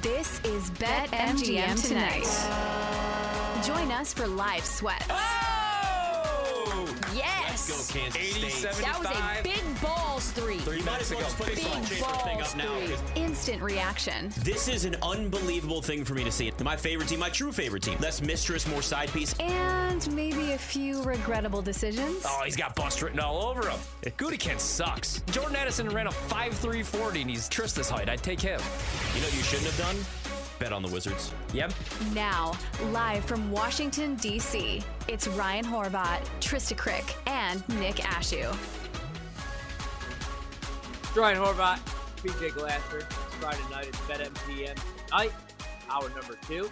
This 0.00 0.40
is 0.44 0.70
BetMGM 0.70 1.86
tonight. 1.86 2.24
Join 3.62 3.92
us 3.92 4.14
for 4.14 4.26
live 4.26 4.64
sweats. 4.64 5.51
Yes. 7.14 7.68
Let's 7.68 7.92
go, 7.92 7.98
Kansas 8.00 8.20
80, 8.20 8.48
State. 8.50 8.74
75. 8.74 8.82
That 8.82 8.98
was 8.98 9.38
a 9.38 9.42
big 9.42 9.80
balls 9.82 10.30
three. 10.32 10.58
Three 10.58 10.78
You 10.78 10.84
might 10.84 10.92
minutes 10.92 11.10
as 11.12 11.16
well 11.16 11.20
ago. 11.20 11.26
just 11.28 11.36
put 11.38 11.46
the 11.48 11.54
Big 11.54 11.64
salt 11.64 11.86
shaker 11.88 11.94
thing 12.24 12.38
balls 12.38 12.50
up 12.52 12.56
now. 12.56 12.78
three. 12.78 12.88
'cause 12.88 13.00
Instant 13.16 13.62
reaction. 13.62 14.32
This 14.38 14.68
is 14.68 14.84
an 14.84 14.96
unbelievable 15.02 15.82
thing 15.82 16.04
for 16.04 16.14
me 16.14 16.24
to 16.24 16.32
see. 16.32 16.50
My 16.62 16.76
favorite 16.76 17.08
team, 17.08 17.18
my 17.20 17.28
true 17.30 17.52
favorite 17.52 17.82
team. 17.82 17.98
Less 18.00 18.20
mistress, 18.22 18.66
more 18.66 18.82
side 18.82 19.12
piece. 19.12 19.34
And 19.40 20.10
maybe 20.14 20.52
a 20.52 20.58
few 20.58 21.02
regrettable 21.02 21.62
decisions. 21.62 22.24
Oh, 22.26 22.42
he's 22.44 22.56
got 22.56 22.74
bust 22.74 23.02
written 23.02 23.20
all 23.20 23.42
over 23.44 23.68
him. 23.68 23.78
Gudikin 24.16 24.58
sucks. 24.58 25.22
Jordan 25.30 25.56
Addison 25.56 25.88
ran 25.90 26.06
a 26.06 26.12
5'3", 26.12 26.82
40, 26.82 27.20
and 27.22 27.30
he's 27.30 27.48
Trista's 27.48 27.88
height. 27.90 28.08
I'd 28.08 28.22
take 28.22 28.40
him. 28.40 28.60
You 29.14 29.20
know 29.20 29.26
what 29.26 29.34
you 29.36 29.42
shouldn't 29.42 29.66
have 29.72 29.78
done? 29.78 29.96
Bet 30.62 30.72
on 30.72 30.82
the 30.82 30.88
Wizards. 30.90 31.32
Yep. 31.52 31.72
Now, 32.14 32.56
live 32.92 33.24
from 33.24 33.50
Washington, 33.50 34.14
D.C., 34.14 34.80
it's 35.08 35.26
Ryan 35.26 35.64
Horvath, 35.64 36.24
Trysta 36.38 36.76
Krick, 36.76 37.16
and 37.26 37.68
Nick 37.80 37.96
Ashooh. 37.96 38.56
Ryan 41.16 41.38
Horvath, 41.42 41.80
PJ 42.18 42.54
Glasser. 42.54 42.98
It's 42.98 43.34
Friday 43.40 43.58
night. 43.72 43.88
It's 43.88 43.98
BetMGM 44.02 44.78
tonight. 45.08 45.32
Hour 45.90 46.08
number 46.10 46.38
two. 46.46 46.70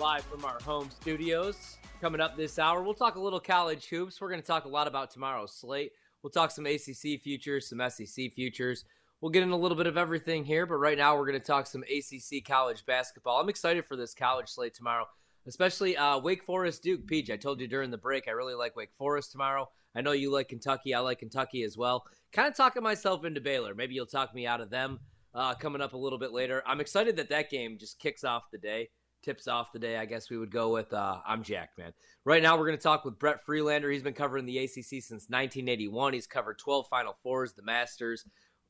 Live 0.00 0.24
from 0.24 0.44
our 0.44 0.58
home 0.62 0.90
studios. 0.90 1.76
Coming 2.00 2.20
up 2.20 2.36
this 2.36 2.58
hour, 2.58 2.82
we'll 2.82 2.94
talk 2.94 3.14
a 3.14 3.20
little 3.20 3.38
college 3.38 3.86
hoops. 3.86 4.20
We're 4.20 4.30
going 4.30 4.40
to 4.40 4.46
talk 4.46 4.64
a 4.64 4.68
lot 4.68 4.88
about 4.88 5.12
tomorrow's 5.12 5.52
slate. 5.52 5.92
We'll 6.24 6.32
talk 6.32 6.50
some 6.50 6.66
ACC 6.66 7.20
futures, 7.22 7.68
some 7.68 7.80
SEC 7.90 8.32
futures. 8.32 8.84
We'll 9.24 9.30
get 9.30 9.42
in 9.42 9.52
a 9.52 9.56
little 9.56 9.78
bit 9.78 9.86
of 9.86 9.96
everything 9.96 10.44
here, 10.44 10.66
but 10.66 10.74
right 10.74 10.98
now 10.98 11.16
we're 11.16 11.24
going 11.24 11.40
to 11.40 11.46
talk 11.46 11.66
some 11.66 11.82
ACC 11.82 12.44
college 12.44 12.84
basketball. 12.84 13.40
I'm 13.40 13.48
excited 13.48 13.86
for 13.86 13.96
this 13.96 14.12
college 14.12 14.50
slate 14.50 14.74
tomorrow, 14.74 15.06
especially 15.46 15.96
uh, 15.96 16.18
Wake 16.18 16.44
Forest 16.44 16.82
Duke. 16.82 17.06
Peach, 17.06 17.30
I 17.30 17.38
told 17.38 17.58
you 17.58 17.66
during 17.66 17.90
the 17.90 17.96
break, 17.96 18.28
I 18.28 18.32
really 18.32 18.52
like 18.52 18.76
Wake 18.76 18.92
Forest 18.92 19.32
tomorrow. 19.32 19.70
I 19.94 20.02
know 20.02 20.12
you 20.12 20.30
like 20.30 20.50
Kentucky. 20.50 20.92
I 20.92 21.00
like 21.00 21.20
Kentucky 21.20 21.62
as 21.62 21.74
well. 21.74 22.04
Kind 22.34 22.48
of 22.48 22.54
talking 22.54 22.82
myself 22.82 23.24
into 23.24 23.40
Baylor. 23.40 23.74
Maybe 23.74 23.94
you'll 23.94 24.04
talk 24.04 24.34
me 24.34 24.46
out 24.46 24.60
of 24.60 24.68
them 24.68 25.00
uh, 25.34 25.54
coming 25.54 25.80
up 25.80 25.94
a 25.94 25.96
little 25.96 26.18
bit 26.18 26.34
later. 26.34 26.62
I'm 26.66 26.82
excited 26.82 27.16
that 27.16 27.30
that 27.30 27.48
game 27.48 27.78
just 27.78 27.98
kicks 27.98 28.24
off 28.24 28.50
the 28.52 28.58
day, 28.58 28.90
tips 29.22 29.48
off 29.48 29.72
the 29.72 29.78
day. 29.78 29.96
I 29.96 30.04
guess 30.04 30.28
we 30.28 30.36
would 30.36 30.52
go 30.52 30.70
with 30.70 30.92
uh, 30.92 31.20
I'm 31.26 31.42
jacked, 31.42 31.78
man. 31.78 31.94
Right 32.26 32.42
now, 32.42 32.58
we're 32.58 32.66
going 32.66 32.76
to 32.76 32.82
talk 32.82 33.06
with 33.06 33.18
Brett 33.18 33.42
Friedlander. 33.46 33.90
He's 33.90 34.02
been 34.02 34.12
covering 34.12 34.44
the 34.44 34.58
ACC 34.58 35.00
since 35.00 35.30
1981. 35.30 36.12
He's 36.12 36.26
covered 36.26 36.58
12 36.58 36.88
Final 36.88 37.16
Fours, 37.22 37.54
the 37.54 37.62
Masters, 37.62 38.26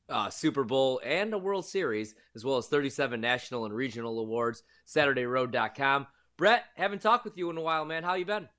uh, 0.09 0.29
Super 0.29 0.63
Bowl, 0.63 1.01
and 1.03 1.33
a 1.33 1.37
World 1.37 1.65
Series, 1.65 2.15
as 2.35 2.43
well 2.45 2.57
as 2.57 2.67
37 2.67 3.19
national 3.19 3.65
and 3.65 3.73
regional 3.73 4.19
awards. 4.19 4.63
SaturdayRoad.com. 4.87 6.07
Brett, 6.37 6.65
haven't 6.75 7.01
talked 7.01 7.25
with 7.25 7.37
you 7.37 7.49
in 7.49 7.57
a 7.57 7.61
while, 7.61 7.85
man. 7.85 8.03
How 8.03 8.15
you 8.15 8.25
been? 8.25 8.49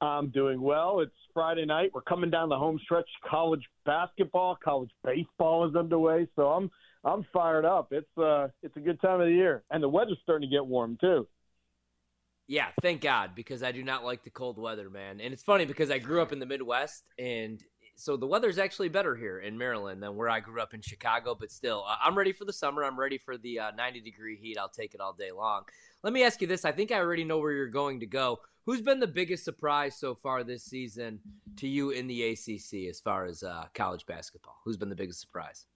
I'm 0.00 0.28
doing 0.28 0.60
well. 0.60 1.00
It's 1.00 1.14
Friday 1.32 1.64
night. 1.64 1.90
We're 1.94 2.02
coming 2.02 2.30
down 2.30 2.48
the 2.48 2.58
home 2.58 2.78
stretch. 2.82 3.08
College 3.28 3.64
basketball, 3.84 4.58
college 4.62 4.90
baseball 5.04 5.68
is 5.68 5.74
underway, 5.74 6.28
so 6.36 6.48
I'm 6.48 6.70
I'm 7.04 7.24
fired 7.32 7.64
up. 7.64 7.92
It's 7.92 8.18
uh 8.18 8.48
it's 8.62 8.76
a 8.76 8.80
good 8.80 9.00
time 9.00 9.20
of 9.20 9.26
the 9.26 9.32
year, 9.32 9.64
and 9.70 9.82
the 9.82 9.88
weather's 9.88 10.18
starting 10.22 10.48
to 10.50 10.54
get 10.54 10.66
warm 10.66 10.98
too. 11.00 11.26
Yeah, 12.48 12.66
thank 12.80 13.00
God, 13.00 13.30
because 13.34 13.62
I 13.62 13.72
do 13.72 13.82
not 13.82 14.04
like 14.04 14.22
the 14.22 14.30
cold 14.30 14.58
weather, 14.58 14.88
man. 14.88 15.20
And 15.20 15.32
it's 15.32 15.42
funny 15.42 15.64
because 15.64 15.90
I 15.90 15.98
grew 15.98 16.22
up 16.22 16.32
in 16.32 16.38
the 16.38 16.46
Midwest, 16.46 17.04
and 17.18 17.60
so 17.96 18.16
the 18.16 18.26
weather's 18.26 18.58
actually 18.58 18.90
better 18.90 19.16
here 19.16 19.38
in 19.38 19.56
Maryland 19.56 20.02
than 20.02 20.16
where 20.16 20.28
I 20.28 20.40
grew 20.40 20.60
up 20.60 20.74
in 20.74 20.82
Chicago. 20.82 21.34
But 21.34 21.50
still, 21.50 21.84
I'm 22.02 22.16
ready 22.16 22.32
for 22.32 22.44
the 22.44 22.52
summer. 22.52 22.84
I'm 22.84 22.98
ready 22.98 23.16
for 23.16 23.38
the 23.38 23.58
uh, 23.58 23.70
90 23.72 24.02
degree 24.02 24.36
heat. 24.36 24.58
I'll 24.58 24.68
take 24.68 24.94
it 24.94 25.00
all 25.00 25.14
day 25.14 25.32
long. 25.32 25.62
Let 26.02 26.12
me 26.12 26.22
ask 26.22 26.40
you 26.40 26.46
this. 26.46 26.64
I 26.64 26.72
think 26.72 26.92
I 26.92 26.98
already 26.98 27.24
know 27.24 27.38
where 27.38 27.52
you're 27.52 27.66
going 27.66 28.00
to 28.00 28.06
go. 28.06 28.40
Who's 28.66 28.82
been 28.82 29.00
the 29.00 29.06
biggest 29.06 29.44
surprise 29.44 29.96
so 29.96 30.14
far 30.14 30.44
this 30.44 30.64
season 30.64 31.20
to 31.56 31.66
you 31.66 31.90
in 31.90 32.06
the 32.06 32.30
ACC 32.32 32.88
as 32.90 33.00
far 33.00 33.24
as 33.24 33.42
uh, 33.42 33.64
college 33.74 34.04
basketball? 34.06 34.56
Who's 34.64 34.76
been 34.76 34.90
the 34.90 34.96
biggest 34.96 35.20
surprise? 35.20 35.66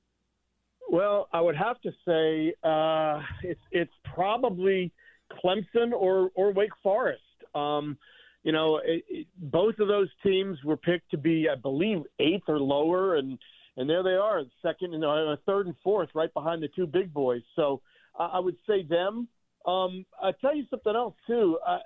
Well, 0.90 1.28
I 1.32 1.40
would 1.40 1.56
have 1.56 1.80
to 1.82 1.92
say 2.06 2.52
uh, 2.64 3.22
it's 3.42 3.60
it's 3.70 3.92
probably 4.12 4.92
Clemson 5.32 5.92
or 5.92 6.30
or 6.34 6.52
Wake 6.52 6.72
Forest. 6.82 7.22
Um, 7.54 7.96
you 8.42 8.52
know, 8.52 8.78
it, 8.78 9.04
it, 9.08 9.26
both 9.36 9.78
of 9.78 9.88
those 9.88 10.08
teams 10.22 10.58
were 10.64 10.76
picked 10.76 11.10
to 11.10 11.18
be, 11.18 11.48
I 11.50 11.56
believe, 11.56 12.02
eighth 12.18 12.48
or 12.48 12.58
lower, 12.58 13.16
and 13.16 13.38
and 13.76 13.88
there 13.88 14.02
they 14.02 14.10
are, 14.10 14.42
second 14.62 14.94
and 14.94 15.04
uh, 15.04 15.36
third 15.46 15.66
and 15.66 15.76
fourth, 15.82 16.10
right 16.14 16.32
behind 16.34 16.62
the 16.62 16.68
two 16.68 16.86
big 16.86 17.14
boys. 17.14 17.42
So 17.56 17.80
I, 18.18 18.24
I 18.24 18.38
would 18.38 18.56
say 18.66 18.82
them. 18.82 19.28
Um, 19.66 20.04
I 20.22 20.32
tell 20.40 20.54
you 20.54 20.64
something 20.70 20.94
else 20.94 21.14
too. 21.26 21.58
Uh, 21.66 21.78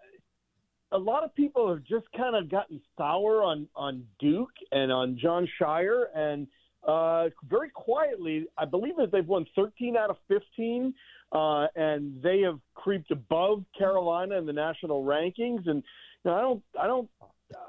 a 0.92 0.98
lot 0.98 1.24
of 1.24 1.34
people 1.34 1.68
have 1.68 1.82
just 1.84 2.06
kind 2.16 2.36
of 2.36 2.50
gotten 2.50 2.80
sour 2.96 3.42
on 3.42 3.68
on 3.74 4.04
Duke 4.20 4.54
and 4.70 4.92
on 4.92 5.18
Jon 5.20 5.48
Scheyer, 5.60 6.04
and 6.14 6.46
uh, 6.86 7.30
very 7.48 7.70
quietly, 7.70 8.46
I 8.58 8.64
believe 8.64 8.96
that 8.96 9.10
they've 9.10 9.26
won 9.26 9.46
13 9.56 9.96
out 9.96 10.10
of 10.10 10.16
15, 10.28 10.92
uh, 11.32 11.66
and 11.74 12.22
they 12.22 12.40
have 12.40 12.58
creeped 12.74 13.10
above 13.10 13.64
Carolina 13.76 14.36
in 14.36 14.46
the 14.46 14.52
national 14.52 15.02
rankings. 15.02 15.66
And 15.68 15.82
know, 16.24 16.36
I 16.36 16.40
don't, 16.40 16.62
I 16.80 16.86
don't, 16.86 17.10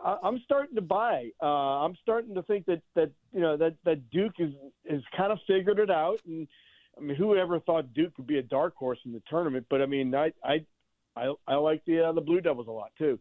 I, 0.04 0.18
I'm 0.24 0.42
starting 0.46 0.76
to 0.76 0.82
buy. 0.82 1.30
Uh, 1.42 1.46
I'm 1.86 1.96
starting 2.02 2.36
to 2.36 2.44
think 2.44 2.66
that 2.66 2.82
that 2.96 3.12
you 3.34 3.42
know 3.42 3.58
that 3.58 3.76
that 3.84 4.10
Duke 4.10 4.36
is 4.40 4.54
is 4.86 5.04
kind 5.16 5.32
of 5.32 5.40
figured 5.48 5.80
it 5.80 5.92
out. 5.92 6.20
And 6.26 6.48
I 6.98 7.02
mean, 7.02 7.16
who 7.16 7.36
ever 7.36 7.60
thought 7.60 7.94
Duke 7.94 8.16
could 8.16 8.28
be 8.28 8.38
a 8.38 8.44
dark 8.44 8.76
horse 8.76 9.00
in 9.06 9.12
the 9.12 9.22
tournament? 9.30 9.66
But 9.70 9.82
I 9.82 9.86
mean, 9.86 10.14
I 10.16 10.32
I 10.44 10.66
I, 11.16 11.34
I 11.48 11.56
like 11.56 11.84
the 11.86 12.08
uh, 12.08 12.12
the 12.12 12.22
Blue 12.22 12.42
Devils 12.42 12.68
a 12.68 12.72
lot 12.72 12.92
too. 12.98 13.20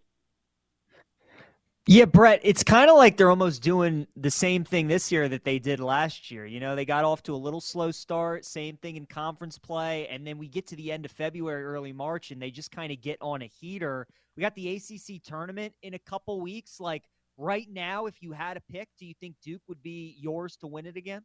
Yeah, 1.86 2.06
Brett, 2.06 2.40
it's 2.42 2.62
kind 2.62 2.88
of 2.88 2.96
like 2.96 3.18
they're 3.18 3.28
almost 3.28 3.60
doing 3.60 4.06
the 4.16 4.30
same 4.30 4.64
thing 4.64 4.88
this 4.88 5.12
year 5.12 5.28
that 5.28 5.44
they 5.44 5.58
did 5.58 5.80
last 5.80 6.30
year. 6.30 6.46
You 6.46 6.58
know, 6.58 6.74
they 6.74 6.86
got 6.86 7.04
off 7.04 7.22
to 7.24 7.34
a 7.34 7.36
little 7.36 7.60
slow 7.60 7.90
start, 7.90 8.46
same 8.46 8.78
thing 8.78 8.96
in 8.96 9.04
conference 9.04 9.58
play, 9.58 10.08
and 10.08 10.26
then 10.26 10.38
we 10.38 10.48
get 10.48 10.66
to 10.68 10.76
the 10.76 10.90
end 10.90 11.04
of 11.04 11.10
February, 11.10 11.62
early 11.62 11.92
March, 11.92 12.30
and 12.30 12.40
they 12.40 12.50
just 12.50 12.70
kind 12.70 12.90
of 12.90 13.02
get 13.02 13.18
on 13.20 13.42
a 13.42 13.46
heater. 13.46 14.06
We 14.36 14.40
got 14.40 14.54
the 14.54 14.76
ACC 14.76 15.22
tournament 15.22 15.74
in 15.82 15.94
a 15.94 15.98
couple 15.98 16.40
weeks. 16.40 16.80
Like 16.80 17.04
right 17.38 17.66
now, 17.70 18.06
if 18.06 18.16
you 18.20 18.32
had 18.32 18.56
a 18.56 18.60
pick, 18.72 18.88
do 18.98 19.06
you 19.06 19.14
think 19.20 19.36
Duke 19.42 19.62
would 19.68 19.82
be 19.82 20.16
yours 20.18 20.56
to 20.56 20.66
win 20.66 20.86
it 20.86 20.96
again? 20.96 21.22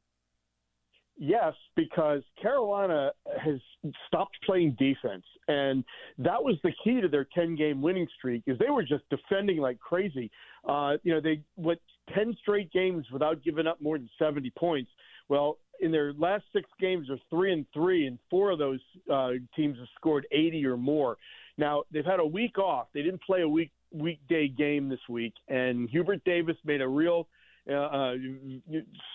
Yes, 1.21 1.53
because 1.75 2.21
Carolina 2.41 3.11
has 3.43 3.59
stopped 4.07 4.37
playing 4.45 4.77
defense, 4.79 5.25
and 5.49 5.83
that 6.17 6.41
was 6.41 6.55
the 6.63 6.71
key 6.81 7.01
to 7.01 7.09
their 7.09 7.27
10-game 7.37 7.81
winning 7.81 8.07
streak. 8.17 8.43
Is 8.47 8.57
they 8.57 8.69
were 8.69 8.83
just 8.83 9.03
defending 9.09 9.57
like 9.57 9.79
crazy. 9.79 10.31
Uh, 10.67 10.93
you 11.03 11.13
know, 11.13 11.19
they 11.19 11.41
went 11.57 11.81
10 12.15 12.37
straight 12.41 12.71
games 12.71 13.05
without 13.11 13.43
giving 13.43 13.67
up 13.67 13.81
more 13.81 13.97
than 13.97 14.09
70 14.17 14.49
points. 14.57 14.89
Well, 15.27 15.57
in 15.81 15.91
their 15.91 16.13
last 16.13 16.45
six 16.53 16.69
games, 16.79 17.07
they're 17.09 17.19
three 17.29 17.51
and 17.51 17.65
three, 17.73 18.07
and 18.07 18.17
four 18.29 18.51
of 18.51 18.59
those 18.59 18.79
uh, 19.11 19.31
teams 19.57 19.77
have 19.77 19.87
scored 19.95 20.25
80 20.31 20.65
or 20.65 20.77
more. 20.77 21.17
Now 21.59 21.83
they've 21.91 22.05
had 22.05 22.19
a 22.19 22.25
week 22.25 22.57
off. 22.57 22.87
They 22.93 23.01
didn't 23.01 23.21
play 23.21 23.41
a 23.41 23.47
week 23.47 23.71
weekday 23.91 24.47
game 24.47 24.87
this 24.87 24.99
week, 25.09 25.33
and 25.49 25.89
Hubert 25.89 26.23
Davis 26.23 26.55
made 26.63 26.81
a 26.81 26.87
real 26.87 27.27
uh, 27.69 27.73
uh, 27.73 28.13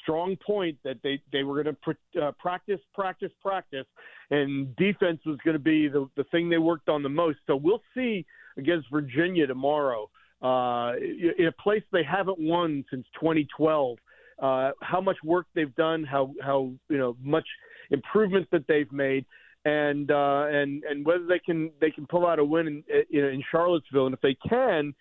strong 0.03 0.37
point 0.47 0.77
that 0.85 0.97
they, 1.03 1.21
they 1.33 1.43
were 1.43 1.63
going 1.63 1.75
to 1.75 1.81
pr- 1.81 2.21
uh, 2.21 2.33
practice, 2.39 2.81
practice, 2.95 3.33
practice, 3.43 3.87
and 4.31 4.77
defense 4.77 5.21
was 5.27 5.39
going 5.45 5.55
to 5.55 5.63
be 5.63 5.89
the, 5.89 6.09
the 6.17 6.25
thing 6.25 6.49
they 6.49 6.59
worked 6.59 6.89
on 6.89 7.03
the 7.03 7.09
most. 7.09 7.39
So 7.47 7.57
we'll 7.57 7.83
see 7.97 8.25
against 8.57 8.87
Virginia 8.93 9.47
tomorrow 9.47 10.11
uh, 10.43 10.93
in 11.01 11.47
a 11.49 11.63
place 11.63 11.83
they 11.93 12.05
haven't 12.05 12.39
won 12.39 12.85
since 12.91 13.07
2012. 13.19 13.97
Uh, 14.41 14.71
how 14.83 15.01
much 15.01 15.17
work 15.25 15.47
they've 15.55 15.75
done, 15.77 16.05
how 16.05 16.33
how 16.43 16.73
you 16.89 16.99
know 16.99 17.17
much 17.23 17.47
improvement 17.91 18.47
that 18.51 18.67
they've 18.67 18.91
made, 18.93 19.25
and 19.65 20.11
uh, 20.11 20.47
and 20.49 20.85
and 20.85 21.07
whether 21.07 21.27
they 21.27 21.39
can 21.39 21.71
they 21.81 21.91
can 21.91 22.07
pull 22.07 22.27
out 22.27 22.39
a 22.39 22.45
win 22.45 22.67
in, 22.67 22.85
in, 23.11 23.25
in 23.25 23.43
Charlottesville, 23.51 24.07
and 24.07 24.15
if 24.15 24.21
they 24.21 24.37
can, 24.49 24.95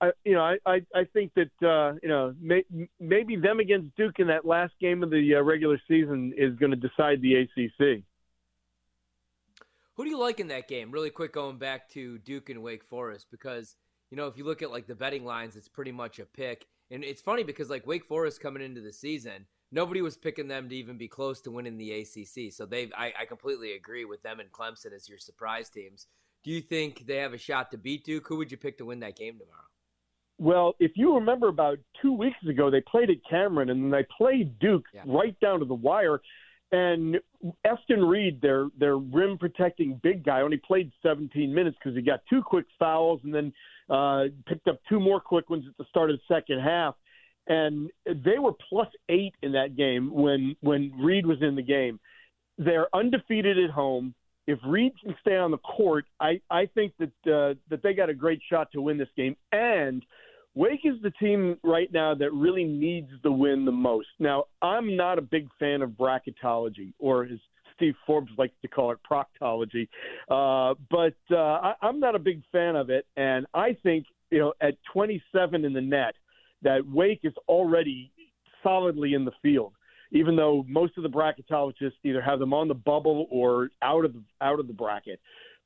I, 0.00 0.10
you 0.24 0.34
know, 0.34 0.42
I, 0.42 0.56
I, 0.66 0.80
I 0.94 1.04
think 1.12 1.32
that 1.34 1.66
uh, 1.66 1.98
you 2.02 2.08
know 2.08 2.34
may, 2.40 2.64
maybe 3.00 3.36
them 3.36 3.60
against 3.60 3.94
Duke 3.96 4.18
in 4.18 4.26
that 4.26 4.44
last 4.44 4.74
game 4.80 5.02
of 5.02 5.10
the 5.10 5.36
uh, 5.36 5.42
regular 5.42 5.80
season 5.88 6.34
is 6.36 6.54
going 6.56 6.70
to 6.70 6.76
decide 6.76 7.22
the 7.22 7.34
ACC. 7.36 8.02
Who 9.96 10.04
do 10.04 10.10
you 10.10 10.18
like 10.18 10.40
in 10.40 10.48
that 10.48 10.68
game? 10.68 10.90
Really 10.90 11.10
quick, 11.10 11.32
going 11.32 11.56
back 11.56 11.88
to 11.90 12.18
Duke 12.18 12.50
and 12.50 12.62
Wake 12.62 12.84
Forest, 12.84 13.28
because 13.30 13.76
you 14.10 14.16
know 14.16 14.26
if 14.26 14.36
you 14.36 14.44
look 14.44 14.62
at 14.62 14.70
like 14.70 14.86
the 14.86 14.94
betting 14.94 15.24
lines, 15.24 15.56
it's 15.56 15.68
pretty 15.68 15.92
much 15.92 16.18
a 16.18 16.26
pick. 16.26 16.66
And 16.90 17.02
it's 17.02 17.22
funny 17.22 17.42
because 17.42 17.70
like 17.70 17.86
Wake 17.86 18.04
Forest 18.04 18.40
coming 18.40 18.62
into 18.62 18.82
the 18.82 18.92
season, 18.92 19.46
nobody 19.72 20.02
was 20.02 20.16
picking 20.16 20.48
them 20.48 20.68
to 20.68 20.74
even 20.76 20.96
be 20.96 21.08
close 21.08 21.40
to 21.42 21.50
winning 21.50 21.76
the 21.76 21.92
ACC. 21.92 22.52
So 22.52 22.66
they've 22.66 22.92
I, 22.96 23.12
I 23.20 23.24
completely 23.24 23.72
agree 23.74 24.04
with 24.04 24.22
them 24.22 24.40
and 24.40 24.50
Clemson 24.52 24.92
as 24.94 25.08
your 25.08 25.18
surprise 25.18 25.68
teams. 25.68 26.06
Do 26.42 26.50
you 26.50 26.60
think 26.60 27.06
they 27.06 27.16
have 27.16 27.32
a 27.32 27.38
shot 27.38 27.70
to 27.70 27.78
beat 27.78 28.04
Duke? 28.04 28.26
Who 28.28 28.36
would 28.36 28.50
you 28.50 28.56
pick 28.58 28.76
to 28.78 28.84
win 28.84 29.00
that 29.00 29.16
game 29.16 29.38
tomorrow? 29.38 29.60
Well, 30.38 30.74
if 30.80 30.92
you 30.96 31.14
remember 31.14 31.48
about 31.48 31.78
two 32.02 32.12
weeks 32.12 32.36
ago, 32.48 32.70
they 32.70 32.80
played 32.82 33.08
at 33.08 33.16
Cameron 33.28 33.70
and 33.70 33.92
they 33.92 34.04
played 34.16 34.58
Duke 34.58 34.84
Yeah. 34.92 35.02
right 35.06 35.38
down 35.40 35.60
to 35.60 35.64
the 35.64 35.74
wire. 35.74 36.20
And 36.72 37.20
Efton 37.64 38.08
Reid, 38.08 38.40
their 38.40 38.66
their 38.76 38.96
rim 38.98 39.38
protecting 39.38 40.00
big 40.02 40.24
guy, 40.24 40.40
only 40.40 40.56
played 40.56 40.90
17 41.02 41.54
minutes 41.54 41.76
because 41.78 41.94
he 41.94 42.02
got 42.02 42.20
two 42.28 42.42
quick 42.42 42.66
fouls 42.78 43.20
and 43.22 43.32
then 43.32 43.52
uh, 43.88 44.24
picked 44.46 44.66
up 44.66 44.80
two 44.88 44.98
more 44.98 45.20
quick 45.20 45.50
ones 45.50 45.64
at 45.68 45.76
the 45.76 45.84
start 45.88 46.10
of 46.10 46.16
the 46.18 46.34
second 46.34 46.60
half. 46.60 46.96
And 47.46 47.90
they 48.06 48.38
were 48.38 48.52
plus 48.68 48.88
eight 49.08 49.34
in 49.42 49.52
that 49.52 49.76
game 49.76 50.12
when 50.12 50.56
when 50.60 50.92
Reid 50.98 51.26
was 51.26 51.38
in 51.42 51.56
the 51.56 51.62
game. 51.62 52.00
They're 52.56 52.94
undefeated 52.94 53.58
at 53.58 53.70
home. 53.70 54.14
If 54.46 54.58
Reid 54.66 54.92
can 55.02 55.14
stay 55.20 55.36
on 55.36 55.50
the 55.50 55.58
court, 55.58 56.06
I 56.20 56.40
I 56.50 56.66
think 56.66 56.94
that 56.98 57.32
uh, 57.32 57.54
that 57.68 57.82
they 57.82 57.92
got 57.92 58.08
a 58.08 58.14
great 58.14 58.40
shot 58.50 58.72
to 58.72 58.80
win 58.80 58.96
this 58.96 59.08
game. 59.16 59.36
And 59.52 60.04
Wake 60.54 60.80
is 60.84 60.94
the 61.02 61.10
team 61.10 61.58
right 61.64 61.92
now 61.92 62.14
that 62.14 62.32
really 62.32 62.64
needs 62.64 63.10
the 63.22 63.32
win 63.32 63.64
the 63.64 63.72
most. 63.72 64.08
Now, 64.20 64.44
I'm 64.62 64.96
not 64.96 65.18
a 65.18 65.22
big 65.22 65.48
fan 65.58 65.82
of 65.82 65.90
bracketology, 65.90 66.92
or 67.00 67.24
as 67.24 67.40
Steve 67.74 67.94
Forbes 68.06 68.30
likes 68.38 68.54
to 68.62 68.68
call 68.68 68.92
it, 68.92 68.98
proctology. 69.10 69.88
Uh, 70.30 70.74
but 70.90 71.16
uh, 71.30 71.36
I, 71.36 71.74
I'm 71.82 71.98
not 71.98 72.14
a 72.14 72.20
big 72.20 72.42
fan 72.52 72.76
of 72.76 72.88
it, 72.90 73.06
and 73.16 73.46
I 73.52 73.76
think 73.82 74.06
you 74.30 74.38
know 74.38 74.52
at 74.60 74.74
27 74.92 75.64
in 75.64 75.72
the 75.72 75.80
net 75.80 76.14
that 76.64 76.80
Wake 76.86 77.20
is 77.22 77.34
already 77.48 78.10
solidly 78.62 79.14
in 79.14 79.24
the 79.24 79.32
field. 79.42 79.72
Even 80.12 80.36
though 80.36 80.64
most 80.68 80.96
of 80.96 81.02
the 81.02 81.08
bracketologists 81.08 81.94
either 82.04 82.20
have 82.20 82.38
them 82.38 82.52
on 82.52 82.68
the 82.68 82.74
bubble 82.74 83.26
or 83.30 83.70
out 83.82 84.04
of 84.04 84.12
the 84.12 84.22
out 84.40 84.60
of 84.60 84.68
the 84.68 84.72
bracket, 84.72 85.18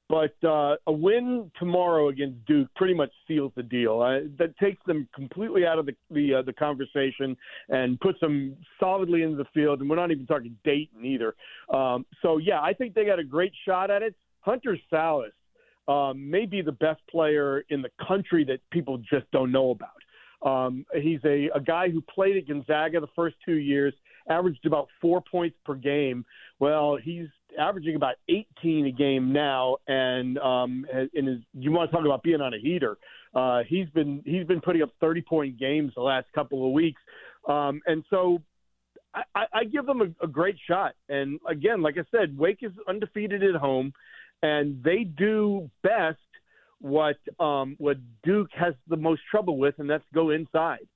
but 0.08 0.32
uh, 0.42 0.76
a 0.86 0.92
win 0.92 1.50
tomorrow 1.58 2.08
against 2.08 2.42
Duke 2.46 2.68
pretty 2.74 2.94
much 2.94 3.10
seals 3.26 3.52
the 3.56 3.62
deal. 3.62 4.00
Uh, 4.00 4.20
that 4.38 4.56
takes 4.58 4.80
them 4.86 5.06
completely 5.14 5.66
out 5.66 5.78
of 5.78 5.84
the 5.84 5.94
the, 6.10 6.36
uh, 6.36 6.42
the 6.42 6.52
conversation 6.52 7.36
and 7.68 8.00
puts 8.00 8.18
them 8.20 8.56
solidly 8.80 9.22
into 9.22 9.36
the 9.36 9.44
field. 9.52 9.80
And 9.80 9.90
we're 9.90 9.96
not 9.96 10.10
even 10.10 10.26
talking 10.26 10.56
Dayton 10.64 11.04
either. 11.04 11.34
Um, 11.72 12.06
so 12.22 12.38
yeah, 12.38 12.60
I 12.62 12.72
think 12.72 12.94
they 12.94 13.04
got 13.04 13.18
a 13.18 13.24
great 13.24 13.52
shot 13.66 13.90
at 13.90 14.02
it. 14.02 14.14
Hunter 14.40 14.78
Sallis 14.90 15.32
um, 15.88 16.30
may 16.30 16.46
be 16.46 16.62
the 16.62 16.72
best 16.72 17.00
player 17.10 17.64
in 17.68 17.82
the 17.82 17.90
country 18.06 18.44
that 18.44 18.60
people 18.70 18.98
just 18.98 19.30
don't 19.30 19.52
know 19.52 19.70
about. 19.70 19.90
Um, 20.42 20.84
he's 20.94 21.20
a, 21.24 21.50
a 21.54 21.60
guy 21.60 21.90
who 21.90 22.00
played 22.02 22.36
at 22.36 22.46
Gonzaga 22.46 23.00
the 23.00 23.08
first 23.16 23.36
two 23.44 23.56
years, 23.56 23.92
averaged 24.28 24.66
about 24.66 24.88
four 25.00 25.20
points 25.20 25.56
per 25.64 25.74
game. 25.74 26.24
Well, 26.58 26.96
he's 27.02 27.26
averaging 27.58 27.96
about 27.96 28.16
18 28.28 28.86
a 28.86 28.92
game 28.92 29.32
now, 29.32 29.78
and 29.86 30.38
um, 30.38 30.86
in 31.12 31.26
his, 31.26 31.38
you 31.54 31.72
want 31.72 31.90
to 31.90 31.96
talk 31.96 32.04
about 32.04 32.22
being 32.22 32.40
on 32.40 32.54
a 32.54 32.58
heater. 32.58 32.98
Uh, 33.34 33.62
he's 33.66 33.88
been 33.90 34.22
he's 34.24 34.46
been 34.46 34.60
putting 34.60 34.82
up 34.82 34.90
30 35.00 35.22
point 35.22 35.58
games 35.58 35.92
the 35.94 36.02
last 36.02 36.26
couple 36.34 36.66
of 36.66 36.72
weeks, 36.72 37.00
um, 37.48 37.80
and 37.86 38.04
so 38.08 38.42
I, 39.14 39.44
I 39.52 39.64
give 39.64 39.86
them 39.86 40.00
a, 40.02 40.24
a 40.24 40.28
great 40.28 40.56
shot. 40.66 40.94
And 41.08 41.40
again, 41.48 41.82
like 41.82 41.96
I 41.98 42.04
said, 42.10 42.36
Wake 42.36 42.58
is 42.62 42.72
undefeated 42.88 43.42
at 43.42 43.54
home, 43.54 43.92
and 44.42 44.82
they 44.82 45.04
do 45.04 45.70
best 45.82 46.18
what 46.80 47.16
um, 47.40 47.76
what 47.78 47.98
Duke 48.22 48.50
has 48.52 48.74
the 48.86 48.96
most 48.96 49.22
trouble 49.30 49.58
with, 49.58 49.78
and 49.78 49.88
that's 49.88 50.04
go 50.14 50.30
inside. 50.30 50.86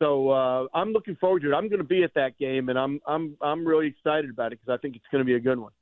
So 0.00 0.30
uh, 0.30 0.66
I'm 0.74 0.92
looking 0.92 1.16
forward 1.16 1.42
to 1.42 1.52
it. 1.52 1.54
I'm 1.54 1.68
going 1.68 1.78
to 1.78 1.84
be 1.84 2.02
at 2.02 2.14
that 2.14 2.38
game, 2.38 2.68
and 2.68 2.78
I'm 2.78 3.00
I'm 3.06 3.36
I'm 3.40 3.66
really 3.66 3.86
excited 3.86 4.30
about 4.30 4.52
it 4.52 4.60
because 4.60 4.76
I 4.76 4.80
think 4.80 4.96
it's 4.96 5.04
going 5.10 5.20
to 5.20 5.26
be 5.26 5.34
a 5.34 5.40
good 5.40 5.58
one. 5.58 5.72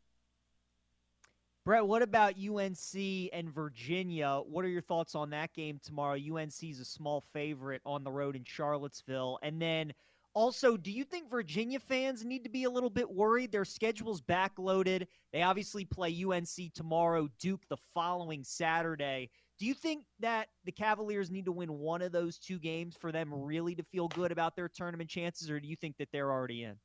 Brett, 1.65 1.87
what 1.87 2.03
about 2.03 2.35
UNC 2.37 3.31
and 3.33 3.49
Virginia? 3.55 4.41
What 4.47 4.65
are 4.65 4.69
your 4.69 4.81
thoughts 4.81 5.15
on 5.15 5.31
that 5.31 5.53
game 5.53 5.79
tomorrow? 5.85 6.17
UNC 6.17 6.63
is 6.63 6.81
a 6.81 6.85
small 6.85 7.23
favorite 7.33 7.83
on 7.85 8.03
the 8.03 8.11
road 8.11 8.35
in 8.35 8.45
Charlottesville. 8.45 9.39
And 9.43 9.61
then 9.61 9.93
also, 10.35 10.77
do 10.77 10.93
you 10.93 11.05
think 11.05 11.29
Virginia 11.29 11.81
fans 11.81 12.25
need 12.25 12.45
to 12.45 12.51
be 12.51 12.65
a 12.65 12.71
little 12.71 12.91
bit 12.91 13.11
worried? 13.11 13.51
Their 13.51 13.65
schedule's 13.65 14.21
backloaded. 14.21 15.07
They 15.33 15.43
obviously 15.43 15.85
play 15.85 16.25
UNC 16.25 16.73
tomorrow, 16.75 17.29
Duke 17.41 17.63
the 17.69 17.77
following 17.95 18.45
Saturday. 18.45 19.31
Do 19.59 19.67
you 19.67 19.75
think 19.75 20.05
that 20.21 20.49
the 20.65 20.73
Cavaliers 20.73 21.31
need 21.31 21.45
to 21.47 21.53
win 21.53 21.73
one 21.73 22.01
of 22.01 22.13
those 22.13 22.39
two 22.39 22.59
games 22.59 22.97
for 22.99 23.13
them 23.13 23.31
really 23.35 23.75
to 23.75 23.83
feel 23.83 24.09
good 24.09 24.33
about 24.33 24.57
their 24.57 24.69
tournament 24.69 25.11
chances, 25.11 25.51
or 25.51 25.61
do 25.61 25.67
you 25.67 25.77
think 25.77 25.97
that 25.99 26.09
they're 26.13 26.31
already 26.31 26.65
in? 26.65 26.77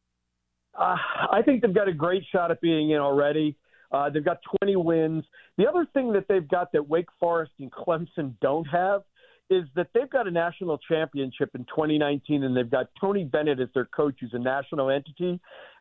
Uh, 0.77 0.97
I 1.31 1.41
think 1.43 1.61
they've 1.61 1.73
got 1.73 1.87
a 1.87 1.93
great 1.93 2.23
shot 2.31 2.51
at 2.51 2.59
being 2.61 2.89
in 2.91 2.97
already. 2.97 3.55
Uh, 3.91 4.09
they've 4.09 4.25
got 4.25 4.39
20 4.59 4.75
wins. 4.75 5.23
The 5.57 5.67
other 5.67 5.87
thing 5.93 6.11
that 6.13 6.25
they've 6.27 6.47
got 6.47 6.71
that 6.73 6.85
Wake 6.87 7.07
Forest 7.19 7.53
and 7.59 7.71
Clemson 7.71 8.33
don't 8.41 8.65
have 8.65 9.03
is 9.49 9.65
that 9.75 9.87
they've 9.93 10.09
got 10.09 10.27
a 10.27 10.31
national 10.31 10.79
championship 10.79 11.51
in 11.53 11.65
2019, 11.65 12.43
and 12.43 12.55
they've 12.57 12.69
got 12.69 12.87
Tony 12.99 13.23
Bennett 13.23 13.59
as 13.59 13.69
their 13.73 13.85
coach, 13.85 14.15
who's 14.19 14.33
a 14.33 14.39
national 14.39 14.89
entity. 14.89 15.39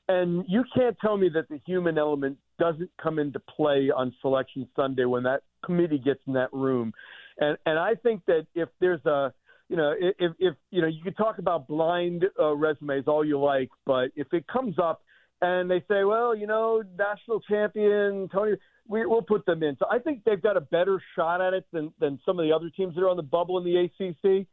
And 0.08 0.44
you 0.46 0.64
can't 0.76 0.96
tell 1.00 1.16
me 1.16 1.31
that 1.34 1.49
the 1.49 1.61
human 1.66 1.96
element 1.96 2.37
doesn't 2.58 2.90
come 3.02 3.19
into 3.19 3.40
play 3.40 3.90
on 3.94 4.14
Selection 4.20 4.69
Sunday 4.76 5.06
when 5.06 5.22
that 5.22 5.43
committee 5.64 5.99
gets 5.99 6.20
in 6.26 6.34
that 6.34 6.52
room. 6.52 6.93
And 7.38 7.56
and 7.66 7.78
I 7.78 7.94
think 7.94 8.22
that 8.26 8.46
if 8.55 8.69
there's 8.81 9.05
a 9.06 9.32
you 9.69 9.76
know 9.76 9.94
if 9.99 10.32
if 10.38 10.55
you 10.70 10.82
know 10.82 10.88
you 10.88 11.02
can 11.02 11.14
talk 11.14 11.38
about 11.38 11.66
blind 11.66 12.26
uh, 12.38 12.55
resumes 12.55 13.05
all 13.06 13.25
you 13.25 13.40
like, 13.40 13.70
but 13.87 14.11
if 14.14 14.26
it 14.32 14.46
comes 14.46 14.78
up 14.78 15.02
and 15.40 15.70
they 15.70 15.81
say, 15.88 16.05
well, 16.05 16.37
you 16.37 16.46
know, 16.46 16.82
national 16.99 17.40
champion 17.40 18.28
Tony, 18.32 18.56
we, 18.88 19.06
we'll 19.06 19.22
put 19.22 19.46
them 19.46 19.62
in. 19.62 19.76
So 19.78 19.86
I 19.90 19.98
think 19.98 20.22
they've 20.25 20.42
got 20.42 20.56
a 20.56 20.60
better 20.60 21.00
shot 21.16 21.40
at 21.40 21.54
it 21.54 21.66
than 21.72 21.92
than 22.00 22.19
some 22.25 22.38
of 22.38 22.44
the 22.46 22.52
other 22.52 22.70
teams 22.76 22.94
that 22.94 23.02
are 23.02 23.08
on 23.08 23.16
the 23.16 23.22
bubble 23.22 23.58
in 23.58 23.64
the 23.64 23.76
ACC. 23.84 24.46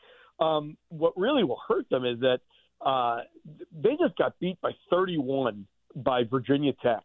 Um, 0.44 0.78
what 0.90 1.14
really 1.18 1.44
will 1.44 1.60
hurt 1.68 1.90
them 1.90 2.06
is 2.06 2.20
that 2.22 2.40
uh, 2.84 3.22
they 3.72 3.92
just 4.00 4.18
got 4.18 4.40
beat 4.40 4.60
by 4.62 4.72
31 4.90 5.68
by 5.96 6.24
Virginia 6.24 6.74
Tech. 6.82 7.04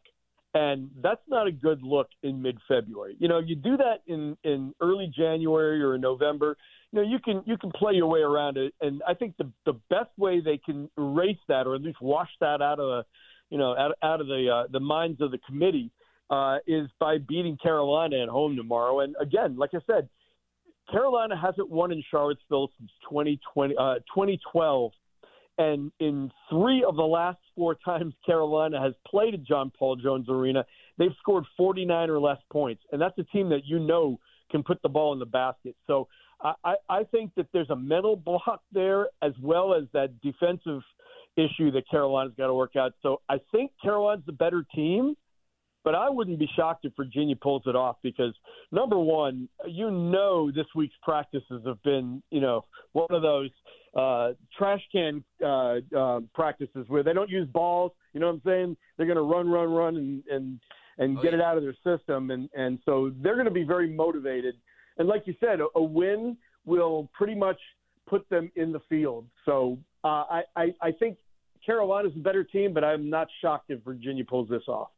And 0.55 0.91
that's 1.03 1.21
not 1.29 1.47
a 1.47 1.53
good 1.53 1.83
look 1.83 2.09
in 2.23 2.41
mid-February. 2.41 3.17
You 3.19 3.29
know, 3.29 3.41
you 3.41 3.57
do 3.57 3.77
that 3.77 3.99
in 4.07 4.39
in 4.43 4.73
early 4.81 5.13
January 5.15 5.83
or 5.83 5.97
in 5.97 6.01
November. 6.01 6.57
You 6.93 7.03
know, 7.03 7.09
you 7.09 7.19
can 7.19 7.43
you 7.45 7.59
can 7.59 7.71
play 7.73 7.93
your 7.93 8.07
way 8.07 8.21
around 8.21 8.57
it, 8.57 8.73
and 8.81 9.03
I 9.07 9.13
think 9.13 9.37
the 9.37 9.51
the 9.67 9.75
best 9.91 10.11
way 10.17 10.41
they 10.41 10.57
can 10.57 10.89
erase 10.97 11.37
that, 11.49 11.67
or 11.67 11.75
at 11.75 11.83
least 11.83 12.01
wash 12.01 12.31
that 12.41 12.63
out 12.63 12.81
of 12.81 12.87
the 12.87 13.05
you 13.51 13.59
know, 13.59 13.77
out, 13.77 13.93
out 14.03 14.21
of 14.21 14.27
the 14.27 14.49
uh, 14.51 14.71
the 14.73 14.81
minds 14.81 15.21
of 15.21 15.31
the 15.31 15.39
committee 15.47 15.91
uh, 16.31 16.59
is 16.67 16.89
by 16.99 17.19
beating 17.19 17.57
Carolina 17.63 18.23
at 18.23 18.29
home 18.29 18.57
tomorrow. 18.57 19.01
And 19.01 19.15
again, 19.21 19.57
like 19.57 19.71
I 19.75 19.79
said, 19.87 20.09
Carolina 20.91 21.37
hasn't 21.41 21.71
won 21.71 21.93
in 21.93 22.03
Charlottesville 22.11 22.71
since 22.79 22.91
2020, 23.09 23.75
uh, 23.77 23.95
2012. 24.15 24.93
And 25.59 25.91
in 26.01 26.31
three 26.51 26.85
of 26.87 26.97
the 26.97 27.03
last 27.03 27.39
four 27.55 27.75
times 27.85 28.15
Carolina 28.25 28.81
has 28.81 28.95
played 29.07 29.35
at 29.35 29.45
John 29.45 29.73
Paul 29.77 29.97
Jones 29.97 30.29
Arena, 30.29 30.65
they've 30.99 31.15
scored 31.21 31.45
49 31.57 32.11
or 32.11 32.21
less 32.21 32.39
points. 32.53 32.83
And 32.93 33.01
that's 33.01 33.19
a 33.19 33.25
team 33.25 33.49
that 33.51 33.65
you 33.65 33.79
know 33.79 34.19
can 34.51 34.63
put 34.63 34.81
the 34.83 34.89
ball 34.89 35.13
in 35.13 35.19
the 35.19 35.27
basket. 35.27 35.75
So 35.87 36.09
I, 36.41 36.75
I 36.89 37.05
think 37.05 37.33
that 37.37 37.47
there's 37.53 37.71
a 37.71 37.77
mental 37.77 38.15
block 38.15 38.61
there 38.71 39.09
as 39.23 39.33
well 39.41 39.75
as 39.75 39.85
that 39.93 40.21
defensive– 40.21 40.83
issue 41.37 41.71
that 41.73 41.89
Carolina's 41.89 42.33
got 42.37 42.47
to 42.47 42.55
work 42.55 42.77
out. 42.77 42.93
So 43.03 43.21
I 43.29 43.37
think 43.53 43.71
Carolina's 43.83 44.25
the 44.27 44.33
better 44.33 44.65
team, 44.75 45.17
but 45.87 45.95
I 45.95 46.11
wouldn't 46.11 46.41
be 46.41 46.51
shocked 46.57 46.85
if 46.85 46.95
Virginia 46.97 47.37
pulls 47.37 47.63
it 47.65 47.77
off 47.77 47.99
because 48.03 48.35
number 48.73 48.99
one, 48.99 49.49
you 49.69 49.89
know, 49.89 50.51
this 50.51 50.67
week's 50.75 50.97
practices 51.01 51.63
have 51.65 51.81
been, 51.85 52.21
you 52.33 52.41
know, 52.41 52.65
one 52.91 53.07
of 53.11 53.23
those 53.23 53.51
uh, 53.97 54.33
trash 54.59 54.81
can 54.91 55.23
uh, 55.45 55.77
uh, 55.97 56.21
practices 56.35 56.87
where 56.89 57.05
they 57.05 57.13
don't 57.13 57.31
use 57.31 57.47
balls. 57.53 57.93
You 58.15 58.19
know 58.19 58.27
what 58.27 58.33
I'm 58.33 58.43
saying? 58.45 58.77
They're 58.97 59.07
going 59.07 59.15
to 59.15 59.23
run, 59.23 59.49
run, 59.49 59.69
run, 59.69 59.97
and 59.97 60.25
and 60.29 60.61
and 60.99 61.19
oh, 61.19 61.23
get 61.23 61.33
yeah. 61.33 61.39
it 61.39 61.45
out 61.45 61.57
of 61.57 61.63
their 61.63 61.77
system, 61.97 62.33
and 62.33 62.51
and 62.57 62.81
so 62.85 63.13
they're 63.23 63.37
going 63.37 63.45
to 63.47 63.53
be 63.53 63.63
very 63.63 63.89
motivated. 63.89 64.57
And 64.99 65.07
like 65.07 65.23
you 65.27 65.35
said, 65.39 65.61
a, 65.61 65.67
a 65.77 65.83
win 65.83 66.37
will 66.65 67.09
pretty 67.15 67.37
much 67.37 67.61
put 68.09 68.29
them 68.29 68.51
in 68.57 68.73
the 68.73 68.81
field. 68.89 69.27
So 69.45 69.79
uh, 70.03 70.25
I, 70.29 70.43
I 70.57 70.75
I 70.83 70.91
think 70.91 71.17
Carolina's 71.65 72.13
a 72.17 72.19
better 72.19 72.43
team, 72.43 72.75
but 72.75 72.83
I'm 72.83 73.09
not 73.09 73.29
shocked 73.41 73.71
if 73.71 73.85
Virginia 73.85 74.25
pulls 74.25 74.49
this 74.49 74.67
off. 74.67 74.89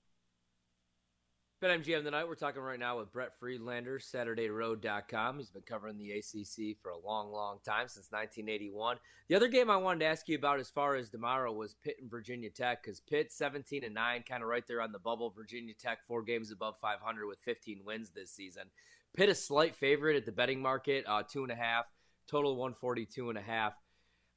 BetMGM 1.61 2.05
tonight. 2.05 2.29
We're 2.29 2.37
talking 2.37 2.63
right 2.63 2.79
now 2.79 2.99
with 2.99 3.13
Brett 3.13 3.33
Friedlander, 3.41 3.99
SaturdayRoad.com. 3.99 5.39
He's 5.39 5.51
been 5.51 5.63
covering 5.63 5.99
the 5.99 6.13
ACC 6.13 6.77
for 6.81 6.91
a 6.91 6.99
long, 7.05 7.33
long 7.33 7.59
time 7.65 7.89
since 7.89 8.13
1981. 8.13 8.99
The 9.29 9.35
other 9.35 9.49
game 9.49 9.69
I 9.69 9.77
wanted 9.77 10.01
to 10.01 10.07
ask 10.07 10.29
you 10.29 10.37
about 10.39 10.61
as 10.61 10.71
far 10.71 10.95
as 10.95 11.11
tomorrow 11.11 11.53
was 11.53 11.75
Pitt 11.83 11.97
and 12.01 12.09
Virginia 12.09 12.49
Tech 12.49 12.85
because 12.85 13.01
Pitt 13.01 13.33
17 13.33 13.83
and 13.83 13.93
nine, 13.93 14.23
kind 14.23 14.45
of 14.45 14.49
right 14.49 14.65
there 14.69 14.81
on 14.81 14.93
the 14.93 15.01
bubble. 15.01 15.31
Virginia 15.31 15.75
Tech 15.75 15.99
four 16.07 16.23
games 16.23 16.53
above 16.53 16.77
500 16.79 17.27
with 17.27 17.41
15 17.41 17.81
wins 17.85 18.11
this 18.11 18.31
season. 18.31 18.71
Pitt 19.17 19.29
a 19.29 19.35
slight 19.35 19.75
favorite 19.75 20.17
at 20.17 20.27
the 20.27 20.31
betting 20.31 20.63
market, 20.63 21.05
uh, 21.09 21.25
two 21.29 21.43
and 21.43 21.51
a 21.51 21.57
half. 21.57 21.87
Total 22.29 22.55
142 22.55 23.31
and 23.31 23.39
a 23.39 23.43
half. 23.43 23.73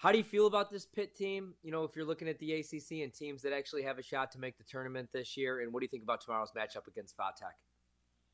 How 0.01 0.11
do 0.11 0.17
you 0.17 0.23
feel 0.23 0.47
about 0.47 0.71
this 0.71 0.87
Pitt 0.87 1.15
team? 1.15 1.53
You 1.61 1.71
know, 1.71 1.83
if 1.83 1.95
you're 1.95 2.05
looking 2.05 2.27
at 2.27 2.39
the 2.39 2.53
ACC 2.53 3.03
and 3.03 3.13
teams 3.13 3.43
that 3.43 3.53
actually 3.53 3.83
have 3.83 3.99
a 3.99 4.01
shot 4.01 4.31
to 4.31 4.39
make 4.39 4.57
the 4.57 4.63
tournament 4.63 5.09
this 5.13 5.37
year, 5.37 5.59
and 5.59 5.71
what 5.71 5.81
do 5.81 5.83
you 5.83 5.89
think 5.89 6.01
about 6.01 6.21
tomorrow's 6.21 6.49
matchup 6.57 6.87
against 6.87 7.15
Tech? 7.15 7.55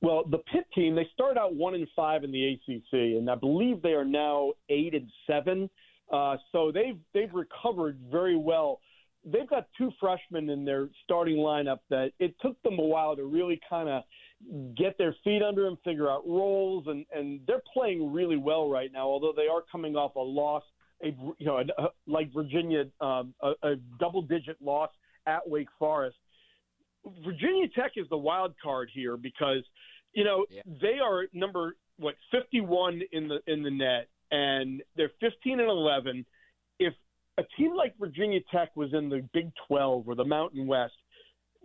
Well, 0.02 0.24
the 0.30 0.38
Pitt 0.38 0.64
team 0.74 0.96
they 0.96 1.06
start 1.14 1.38
out 1.38 1.56
one 1.56 1.76
and 1.76 1.86
five 1.94 2.24
in 2.24 2.32
the 2.32 2.54
ACC, 2.54 2.94
and 2.94 3.30
I 3.30 3.36
believe 3.36 3.82
they 3.82 3.92
are 3.92 4.06
now 4.06 4.54
eight 4.70 4.96
and 4.96 5.12
seven. 5.30 5.70
Uh, 6.10 6.38
so 6.54 6.72
they've 6.72 6.98
they've 7.14 7.34
recovered 7.34 8.00
very 8.10 8.38
well. 8.38 8.80
they've 9.26 9.50
got 9.50 9.68
two 9.78 9.92
freshmen 10.00 10.50
in 10.50 10.64
their 10.64 10.88
starting 11.04 11.36
lineup 11.36 11.80
that 11.90 12.14
it 12.18 12.34
took 12.42 12.62
them 12.64 12.80
a 12.80 12.82
while 12.82 13.14
to 13.18 13.26
really 13.26 13.60
kind 13.70 13.90
of 13.90 14.04
get 14.78 14.98
their 14.98 15.14
feet 15.22 15.42
under 15.44 15.64
them, 15.64 15.78
figure 15.84 16.10
out 16.10 16.26
roles, 16.26 16.86
and 16.88 17.06
and 17.14 17.42
they're 17.46 17.64
playing 17.74 18.14
really 18.14 18.38
well 18.38 18.70
right 18.70 18.94
now. 18.94 19.06
Although 19.08 19.34
they 19.36 19.50
are 19.50 19.64
coming 19.70 19.98
off 19.98 20.16
a 20.16 20.20
loss, 20.20 20.64
a 21.04 21.08
you 21.38 21.46
know 21.46 21.58
a, 21.58 21.82
a, 21.82 21.88
like 22.06 22.34
Virginia, 22.34 22.86
um, 23.02 23.34
a, 23.42 23.54
a 23.64 23.76
double-digit 24.00 24.58
loss 24.62 24.90
at 25.26 25.48
Wake 25.48 25.68
Forest. 25.78 26.18
Virginia 27.24 27.68
Tech 27.70 27.92
is 27.96 28.08
the 28.10 28.18
wild 28.18 28.54
card 28.62 28.90
here 28.94 29.18
because 29.18 29.64
you 30.14 30.24
know 30.24 30.46
Yeah. 30.50 30.62
they 30.82 31.00
are 31.00 31.26
number 31.34 31.76
what 31.98 32.16
51 32.32 33.02
in 33.12 33.28
the 33.28 33.40
in 33.48 33.64
the 33.64 33.72
net 33.72 34.08
and 34.32 34.84
they're 34.96 35.12
15 35.20 35.60
and 35.60 35.70
11 35.70 36.26
if 36.80 36.94
a 37.38 37.44
team 37.58 37.76
like 37.76 37.98
Virginia 37.98 38.40
Tech 38.52 38.76
was 38.76 38.94
in 38.94 39.10
the 39.10 39.28
Big 39.34 39.52
12 39.68 40.08
or 40.08 40.16
the 40.16 40.26
Mountain 40.26 40.68
West 40.68 40.94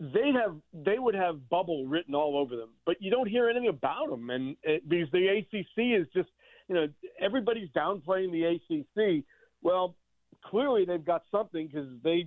they'd 0.01 0.35
have 0.35 0.57
they 0.73 0.99
would 0.99 1.15
have 1.15 1.49
bubble 1.49 1.87
written 1.87 2.15
all 2.15 2.37
over 2.39 2.57
them 2.57 2.71
but 2.87 2.97
you 3.01 3.11
don't 3.11 3.29
hear 3.29 3.49
anything 3.49 3.69
about 3.69 4.09
them 4.09 4.31
and 4.31 4.57
it, 4.62 4.89
because 4.89 5.11
the 5.12 5.27
ACC 5.27 6.01
is 6.01 6.07
just 6.15 6.29
you 6.73 6.79
know 6.79 6.88
everybody's 7.21 7.69
downplaying 7.71 8.33
the 8.33 8.45
ACC 8.45 9.25
well 9.62 9.95
clearly 10.45 10.85
they've 10.85 11.05
got 11.05 11.23
something 11.31 11.67
because 11.67 11.88
they 12.02 12.26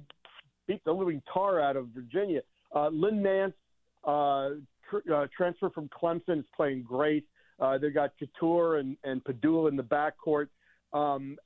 beat 0.68 0.84
the 0.86 0.92
living 0.92 1.22
tar 1.34 1.60
out 1.60 1.76
of 1.76 1.88
Virginia 1.88 2.42
uh, 2.76 2.90
Lynn 2.90 3.22
Nance, 3.22 3.54
uh, 4.04 4.50
tr- 4.90 5.14
uh, 5.14 5.28
transfer 5.36 5.70
from 5.70 5.90
Clemson, 5.90 6.40
is 6.40 6.46
playing 6.56 6.84
great. 6.84 7.26
Uh, 7.60 7.78
they 7.78 7.90
got 7.90 8.12
Cattoor 8.22 8.80
and, 8.80 8.98
and 9.04 9.24
Pedulla 9.24 9.70
in 9.70 9.78
the 9.78 9.84
backcourt. 9.84 10.48
Um, 10.94 11.38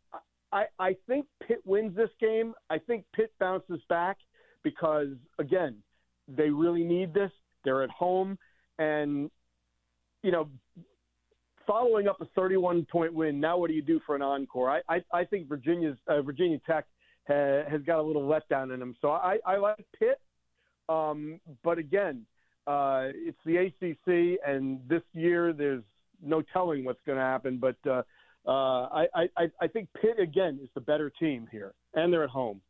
I, 0.51 0.65
I 0.79 0.95
think 1.07 1.27
Pitt 1.47 1.61
wins 1.65 1.95
this 1.95 2.09
game. 2.19 2.55
I 2.69 2.79
think 2.79 3.05
Pitt 3.15 3.31
bounces 3.39 3.81
back 3.87 4.17
because, 4.63 5.09
again, 5.37 5.77
they 6.27 6.49
really 6.49 6.83
need 6.83 7.13
this. 7.13 7.31
They're 7.63 7.83
at 7.83 7.91
home. 7.91 8.39
And, 8.79 9.29
you 10.23 10.31
know, 10.31 10.49
following 11.69 12.07
up 12.07 12.19
a 12.19 12.25
31 12.35 12.83
point 12.91 13.13
win, 13.13 13.39
now 13.39 13.55
what 13.55 13.67
do 13.67 13.75
you 13.75 13.81
do 13.83 13.99
for 14.03 14.15
an 14.15 14.23
encore? 14.23 14.71
I, 14.71 14.81
I, 14.89 15.03
I 15.13 15.23
think 15.23 15.47
Virginia's 15.47 15.97
uh, 16.07 16.23
Virginia 16.23 16.59
Tech 16.65 16.85
ha, 17.27 17.61
has 17.69 17.81
got 17.83 17.99
a 17.99 18.01
little 18.01 18.23
letdown 18.23 18.73
in 18.73 18.79
them. 18.79 18.95
So 18.99 19.09
I, 19.09 19.37
I 19.45 19.57
like 19.57 19.85
Pitt. 19.97 20.19
Um, 20.89 21.39
but 21.63 21.77
again, 21.77 22.25
uh, 22.65 23.09
it's 23.13 23.37
the 23.45 23.57
ACC, 23.57 24.39
and 24.47 24.79
this 24.89 25.03
year 25.13 25.53
there's 25.53 25.83
no 26.25 26.41
telling 26.51 26.83
what's 26.85 27.01
going 27.05 27.19
to 27.19 27.23
happen. 27.23 27.59
But 27.59 27.77
uh, 27.87 28.01
uh, 28.47 29.05
I, 29.05 29.07
I, 29.37 29.51
I 29.61 29.67
think 29.67 29.89
Pitt 30.01 30.19
again 30.19 30.59
is 30.63 30.69
the 30.73 30.81
better 30.81 31.11
team 31.19 31.47
here, 31.51 31.75
and 31.93 32.11
they're 32.11 32.23
at 32.23 32.31
home. 32.31 32.61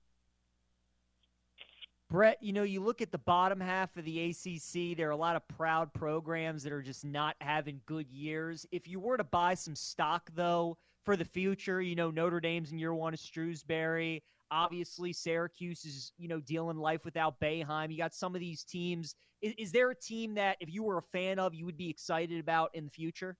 Brett, 2.10 2.40
you 2.42 2.54
know, 2.54 2.64
you 2.64 2.82
look 2.82 3.02
at 3.02 3.12
the 3.12 3.20
bottom 3.20 3.60
half 3.60 3.96
of 3.96 4.04
the 4.04 4.32
ACC, 4.32 4.98
there 4.98 5.10
are 5.10 5.12
a 5.12 5.18
lot 5.18 5.36
of 5.36 5.48
proud 5.48 5.94
programs 5.94 6.64
that 6.64 6.74
are 6.74 6.82
just 6.82 7.06
not 7.06 7.36
having 7.40 7.82
good 7.86 8.10
years. 8.10 8.66
If 8.72 8.88
you 8.88 9.00
were 9.00 9.16
to 9.16 9.24
buy 9.24 9.54
some 9.54 9.76
stock, 9.76 10.28
though, 10.34 10.78
for 11.06 11.16
the 11.16 11.26
future, 11.26 11.82
you 11.82 11.96
know, 11.96 12.10
Notre 12.10 12.40
Dame's 12.40 12.72
in 12.72 12.80
year 12.80 12.96
one 12.96 13.14
of 13.14 13.20
Shrewsberry. 13.20 14.24
Obviously, 14.50 15.14
Syracuse 15.14 15.86
is, 15.86 16.12
you 16.18 16.28
know, 16.28 16.40
dealing 16.40 16.78
life 16.78 17.06
without 17.06 17.40
Boeheim. 17.40 17.92
You 17.92 17.98
got 17.98 18.16
some 18.16 18.34
of 18.34 18.42
these 18.42 18.64
teams. 18.64 19.14
Is, 19.44 19.54
is 19.60 19.72
there 19.72 19.92
a 19.92 19.96
team 19.96 20.34
that, 20.34 20.58
if 20.60 20.74
you 20.74 20.82
were 20.82 20.98
a 20.98 21.04
fan 21.04 21.38
of, 21.38 21.54
you 21.54 21.66
would 21.66 21.78
be 21.78 21.92
excited 21.92 22.40
about 22.40 22.72
in 22.74 22.86
the 22.86 22.92
future? 22.92 23.38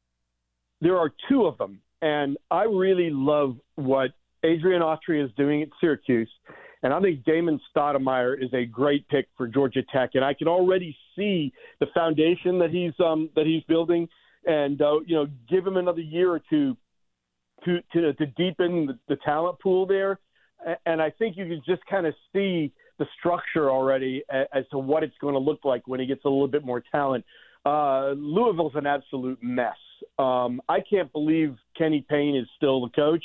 There 0.80 0.96
are 0.96 1.12
two 1.28 1.48
of 1.48 1.58
them, 1.58 1.82
and 2.04 2.38
I 2.52 2.64
really 2.64 3.10
love 3.10 3.58
what 3.76 4.12
Adrian 4.44 4.84
Autry 4.84 5.26
is 5.26 5.32
doing 5.36 5.64
at 5.64 5.70
Syracuse. 5.82 6.30
And 6.82 6.94
I 6.94 7.02
think 7.02 7.26
Damon 7.26 7.60
Stoudemire 7.76 8.42
is 8.42 8.54
a 8.54 8.66
great 8.66 9.08
pick 9.10 9.28
for 9.36 9.48
Georgia 9.48 9.82
Tech, 9.94 10.12
and 10.14 10.24
I 10.24 10.34
can 10.34 10.48
already 10.48 10.96
see 11.16 11.52
the 11.80 11.88
foundation 11.94 12.58
that 12.60 12.70
he's 12.70 12.94
um, 13.04 13.30
that 13.36 13.46
he's 13.46 13.64
building, 13.64 14.08
and 14.46 14.82
uh, 14.82 15.00
you 15.06 15.16
know, 15.16 15.28
give 15.50 15.68
him 15.68 15.78
another 15.78 16.02
year 16.02 16.32
or 16.32 16.42
two 16.50 16.78
to 17.66 17.80
to, 17.94 18.14
to 18.14 18.26
deepen 18.26 18.86
the, 18.86 19.00
the 19.10 19.18
talent 19.26 19.60
pool 19.60 19.86
there. 19.86 20.20
And 20.86 21.02
I 21.02 21.10
think 21.10 21.38
you 21.38 21.46
can 21.46 21.62
just 21.66 21.86
kind 21.90 22.06
of 22.06 22.14
see 22.34 22.74
the 22.98 23.06
structure 23.18 23.72
already 23.72 24.24
as 24.30 24.66
to 24.72 24.78
what 24.78 25.04
it's 25.04 25.16
going 25.22 25.34
to 25.34 25.40
look 25.40 25.64
like 25.64 25.88
when 25.88 26.02
he 26.02 26.06
gets 26.06 26.26
a 26.26 26.30
little 26.30 26.50
bit 26.50 26.66
more 26.66 26.84
talent. 26.92 27.24
Uh, 27.66 28.12
Louisville's 28.12 28.74
an 28.76 28.86
absolute 28.86 29.40
mess. 29.42 29.78
Um, 30.18 30.62
I 30.68 30.80
can't 30.82 31.12
believe 31.12 31.56
Kenny 31.78 32.06
Payne 32.10 32.36
is 32.36 32.46
still 32.58 32.82
the 32.82 32.90
coach. 32.90 33.24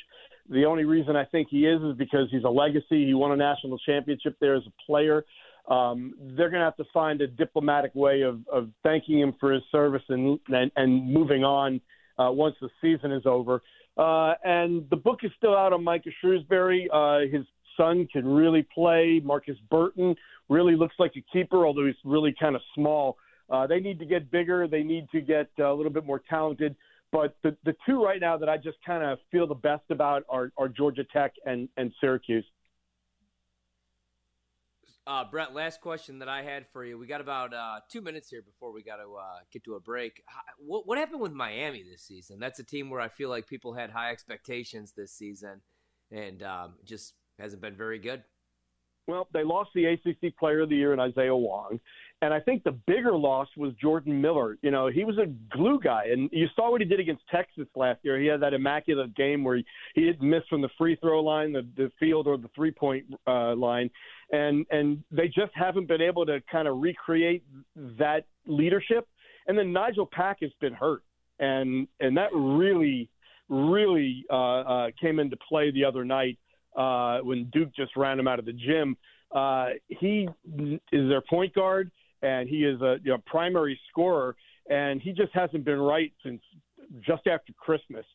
The 0.50 0.64
only 0.64 0.84
reason 0.84 1.16
I 1.16 1.24
think 1.24 1.48
he 1.50 1.66
is 1.66 1.80
is 1.82 1.96
because 1.96 2.28
he's 2.30 2.44
a 2.44 2.48
legacy. 2.50 3.06
He 3.06 3.14
won 3.14 3.32
a 3.32 3.36
national 3.36 3.78
championship 3.78 4.36
there 4.40 4.54
as 4.54 4.62
a 4.66 4.72
player. 4.86 5.24
Um, 5.68 6.14
they're 6.20 6.50
going 6.50 6.60
to 6.60 6.66
have 6.66 6.76
to 6.76 6.84
find 6.92 7.22
a 7.22 7.26
diplomatic 7.26 7.94
way 7.94 8.20
of, 8.20 8.40
of 8.52 8.68
thanking 8.82 9.18
him 9.20 9.34
for 9.40 9.52
his 9.52 9.62
service 9.72 10.02
and 10.10 10.38
and, 10.48 10.70
and 10.76 11.10
moving 11.10 11.42
on 11.42 11.80
uh, 12.18 12.30
once 12.30 12.56
the 12.60 12.68
season 12.82 13.12
is 13.12 13.22
over. 13.24 13.62
Uh, 13.96 14.34
and 14.44 14.88
the 14.90 14.96
book 14.96 15.20
is 15.22 15.30
still 15.38 15.56
out 15.56 15.72
on 15.72 15.82
Micah 15.82 16.10
Shrewsberry. 16.22 16.86
Uh, 16.92 17.30
his 17.30 17.46
son 17.76 18.06
can 18.12 18.26
really 18.26 18.66
play. 18.74 19.20
Markus 19.24 19.56
Burton 19.70 20.14
really 20.48 20.76
looks 20.76 20.94
like 20.98 21.12
a 21.16 21.24
keeper, 21.32 21.66
although 21.66 21.86
he's 21.86 21.94
really 22.04 22.34
kind 22.38 22.56
of 22.56 22.62
small. 22.74 23.16
Uh, 23.48 23.66
they 23.66 23.80
need 23.80 23.98
to 23.98 24.06
get 24.06 24.30
bigger. 24.30 24.66
They 24.66 24.82
need 24.82 25.08
to 25.12 25.20
get 25.20 25.48
uh, 25.58 25.72
a 25.72 25.74
little 25.74 25.92
bit 25.92 26.04
more 26.04 26.20
talented. 26.28 26.76
But 27.14 27.37
the, 27.44 27.56
the 27.64 27.76
two 27.87 28.02
right 28.02 28.21
now 28.21 28.37
that 28.37 28.49
I 28.49 28.56
just 28.56 28.78
kind 28.85 29.04
of 29.04 29.21
feel 29.30 29.47
the 29.47 29.54
best 29.54 29.85
about 29.88 30.25
are, 30.28 30.50
are 30.59 30.68
Georgia 30.68 31.04
Tech 31.04 31.33
and, 31.47 31.68
and 31.76 31.92
Syracuse. 32.00 32.44
Uh, 35.06 35.23
Brett, 35.30 35.54
last 35.54 35.80
question 35.80 36.18
that 36.18 36.28
I 36.28 36.42
had 36.42 36.66
for 36.73 36.85
you. 36.85 36.99
We 36.99 37.06
got 37.06 37.21
about 37.21 37.54
uh, 37.54 37.80
two 37.88 38.00
minutes 38.00 38.30
here 38.30 38.42
before 38.42 38.73
we 38.73 38.83
got 38.83 38.97
to 38.97 39.14
uh, 39.14 39.38
get 39.52 39.62
to 39.62 39.75
a 39.76 39.80
break. 39.80 40.25
What, 40.59 40.88
what 40.88 40.99
happened 40.99 41.21
with 41.21 41.30
Miami 41.30 41.85
this 41.88 42.02
season? 42.02 42.40
That's 42.40 42.59
a 42.59 42.64
team 42.64 42.90
where 42.90 43.00
I 43.00 43.06
feel 43.06 43.28
like 43.28 43.47
people 43.47 43.75
had 43.75 43.90
high 43.90 44.11
expectations 44.11 44.92
this 44.97 45.12
season, 45.12 45.61
and 46.11 46.42
um, 46.42 46.75
just 46.85 47.14
hasn't 47.38 47.62
been 47.62 47.76
very 47.76 48.00
good. 48.00 48.25
Well, 49.06 49.28
they 49.33 49.44
lost 49.44 49.71
the 49.73 49.85
ACC 49.85 50.37
Player 50.37 50.62
of 50.62 50.68
the 50.68 50.76
Year 50.76 50.92
in 50.92 50.99
Isaiah 50.99 51.37
Wong, 51.37 51.78
and 52.23 52.33
I 52.33 52.40
think 52.40 52.64
the 52.64 52.73
bigger 52.87 53.14
loss 53.14 53.49
was 53.56 53.73
Jordan 53.75 54.21
Miller. 54.21 54.56
You 54.62 54.71
know, 54.71 54.87
he 54.88 55.04
was 55.04 55.18
a 55.18 55.26
glue 55.54 55.78
guy, 55.83 56.06
and 56.11 56.30
you 56.33 56.47
saw 56.56 56.71
what 56.71 56.80
he 56.80 56.87
did 56.87 57.00
against 57.00 57.23
Texas 57.30 57.66
last 57.76 58.00
year. 58.02 58.18
He 58.18 58.26
had 58.26 58.40
that 58.40 58.54
immaculate 58.54 59.14
game 59.14 59.44
where 59.44 59.56
he, 59.56 59.64
he 59.94 60.04
didn't 60.04 60.28
miss 60.28 60.42
from 60.49 60.62
the 60.62 60.71
free 60.78 60.97
throw 60.97 61.23
line, 61.23 61.52
the, 61.52 61.66
the 61.76 61.90
field, 62.00 62.26
or 62.26 62.37
the 62.37 62.49
three 62.54 62.71
point 62.71 63.04
uh, 63.26 63.54
line, 63.54 63.90
and 64.33 64.64
and 64.71 65.02
they 65.11 65.26
just 65.26 65.52
haven't 65.54 65.87
been 65.88 66.00
able 66.00 66.25
to 66.26 66.40
kind 66.50 66.68
of 66.68 66.78
recreate 66.78 67.44
that 67.99 68.25
leadership. 68.47 69.06
And 69.47 69.59
then 69.59 69.73
Nigel 69.73 70.09
Pack 70.11 70.38
has 70.40 70.52
been 70.61 70.73
hurt, 70.73 71.02
and 71.38 71.87
and 72.00 72.16
that 72.16 72.30
really 72.33 73.11
really 73.49 74.25
uh, 74.30 74.61
uh, 74.61 74.87
came 75.00 75.18
into 75.18 75.37
play 75.49 75.71
the 75.71 75.85
other 75.85 76.04
night 76.04 76.38
uh, 76.76 77.18
when 77.18 77.50
Duke 77.52 77.75
just 77.75 77.97
ran 77.97 78.18
him 78.18 78.28
out 78.28 78.38
of 78.38 78.44
the 78.44 78.52
gym. 78.52 78.97
Uh, 79.35 79.71
he 79.88 80.28
is 80.59 81.09
their 81.09 81.23
point 81.28 81.52
guard, 81.54 81.90
and 82.25 82.49
he 82.49 82.64
is 82.64 82.81
a 82.81 82.97
you 83.04 83.11
know, 83.12 83.19
primary 83.26 83.78
scorer, 83.90 84.35
and 84.71 85.00
he 85.00 85.12
just 85.12 85.33
hasn't 85.35 85.64
been 85.64 85.78
right 85.78 86.12
since 86.25 86.40
just 87.00 87.26
after 87.26 87.52
Christmas. 87.52 88.07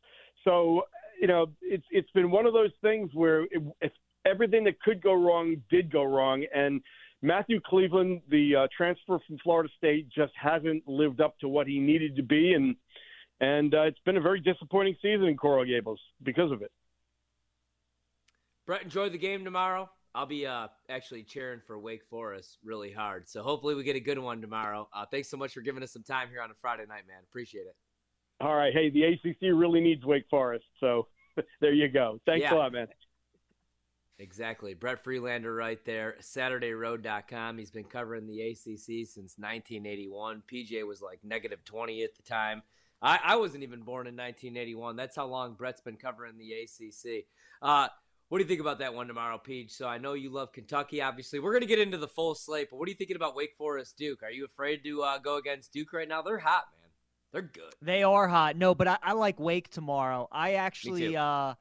So 0.44 0.84
you 1.22 1.28
know, 1.28 1.48
it's 1.62 1.86
it's 1.92 2.10
been 2.12 2.32
one 2.32 2.46
of 2.46 2.54
those 2.54 2.72
things 2.82 3.12
where 3.14 3.44
it, 3.44 3.62
if 3.82 3.92
everything 4.26 4.64
that 4.66 4.82
could 4.82 5.02
go 5.02 5.14
wrong 5.14 5.58
did 5.70 5.92
go 5.92 6.04
wrong, 6.04 6.46
and 6.54 6.82
Matthew 7.22 7.60
Cleveland, 7.64 8.22
the 8.30 8.56
uh, 8.56 8.68
transfer 8.76 9.20
from 9.28 9.38
Florida 9.44 9.70
State, 9.78 10.08
just 10.10 10.34
hasn't 10.42 10.88
lived 10.88 11.22
up 11.22 11.38
to 11.40 11.50
what 11.50 11.68
he 11.68 11.80
needed 11.80 12.16
to 12.16 12.24
be, 12.24 12.54
and 12.54 12.76
and 13.42 13.74
uh, 13.74 13.84
it's 13.84 14.00
been 14.06 14.18
a 14.18 14.22
very 14.22 14.40
disappointing 14.40 14.96
season 15.02 15.26
in 15.26 15.38
Coral 15.38 15.66
Gables 15.66 16.00
because 16.24 16.52
of 16.52 16.62
it. 16.62 16.72
Brett, 18.66 18.84
enjoy 18.84 19.10
the 19.10 19.18
game 19.18 19.44
tomorrow. 19.44 19.90
I'll 20.16 20.26
be 20.26 20.46
uh, 20.48 20.68
actually 20.90 21.24
cheering 21.24 21.62
for 21.66 21.80
Wake 21.80 22.04
Forest 22.10 22.58
really 22.64 22.92
hard. 22.92 23.30
So 23.30 23.44
hopefully 23.44 23.76
we 23.76 23.84
get 23.84 23.96
a 23.96 24.00
good 24.00 24.18
one 24.18 24.42
tomorrow. 24.42 24.90
Uh, 24.94 25.06
thanks 25.06 25.30
so 25.30 25.38
much 25.38 25.54
for 25.54 25.62
giving 25.62 25.84
us 25.84 25.92
some 25.92 26.04
time 26.04 26.30
here 26.30 26.42
on 26.42 26.50
a 26.50 26.56
Friday 26.56 26.86
night, 26.88 27.04
man. 27.08 27.18
Appreciate 27.30 27.62
it. 27.68 27.76
All 28.42 28.56
right. 28.56 28.74
Hey, 28.74 28.90
the 28.90 29.04
ACC 29.04 29.54
really 29.54 29.82
needs 29.82 30.06
Wake 30.06 30.26
Forest. 30.30 30.66
So 30.80 31.08
there 31.62 31.74
you 31.74 31.88
go. 31.90 32.20
Thanks 32.26 32.42
Yeah. 32.44 32.56
a 32.56 32.56
lot, 32.56 32.74
man. 32.74 32.88
Exactly. 34.18 34.74
Brett 34.74 35.02
Friedlander 35.04 35.54
right 35.54 35.84
there, 35.86 36.16
SaturdayRoad.com. 36.20 37.58
He's 37.58 37.72
been 37.72 37.86
covering 37.86 38.28
the 38.28 38.42
ACC 38.42 39.08
since 39.08 39.36
1981. 39.38 40.44
PJ 40.52 40.86
was 40.86 41.02
like 41.02 41.20
negative 41.24 41.64
20 41.64 42.04
at 42.04 42.16
the 42.16 42.24
time. 42.24 42.62
I, 43.02 43.18
I 43.24 43.36
wasn't 43.38 43.64
even 43.64 43.82
born 43.84 44.08
in 44.08 44.18
1981. 44.18 44.98
That's 44.98 45.16
how 45.16 45.26
long 45.28 45.54
Brett's 45.54 45.80
been 45.80 45.96
covering 45.96 46.38
the 46.38 46.52
ACC. 46.52 47.26
Uh, 47.62 47.88
what 48.30 48.38
do 48.38 48.44
you 48.44 48.48
think 48.48 48.62
about 48.62 48.80
that 48.80 48.94
one 48.94 49.08
tomorrow, 49.08 49.38
Peach? 49.38 49.72
So 49.72 49.88
I 49.88 49.98
know 49.98 50.14
you 50.14 50.30
love 50.32 50.54
Kentucky, 50.54 51.02
obviously. 51.02 51.40
We're 51.40 51.52
going 51.52 51.62
to 51.62 51.68
get 51.68 51.80
into 51.80 51.98
the 51.98 52.08
full 52.08 52.36
slate, 52.36 52.70
but 52.70 52.78
what 52.78 52.88
are 52.88 52.92
you 52.92 52.96
thinking 52.98 53.16
about 53.16 53.36
Wake 53.36 53.56
Forest 53.58 53.98
Duke? 53.98 54.24
Are 54.24 54.32
you 54.32 54.46
afraid 54.46 54.84
to 54.86 55.02
uh, 55.04 55.18
go 55.18 55.38
against 55.38 55.74
Duke 55.74 55.92
right 55.94 56.08
now? 56.08 56.22
They're 56.22 56.38
hot, 56.40 56.64
man. 56.80 56.90
They're 57.32 57.42
good. 57.44 57.74
They 57.82 58.04
are 58.04 58.28
hot. 58.28 58.56
No, 58.56 58.74
but 58.74 58.88
I, 58.88 58.98
I 59.04 59.14
like 59.14 59.40
Wake 59.40 59.70
tomorrow. 59.70 60.28
I 60.32 60.54
actually 60.54 61.16
uh 61.16 61.54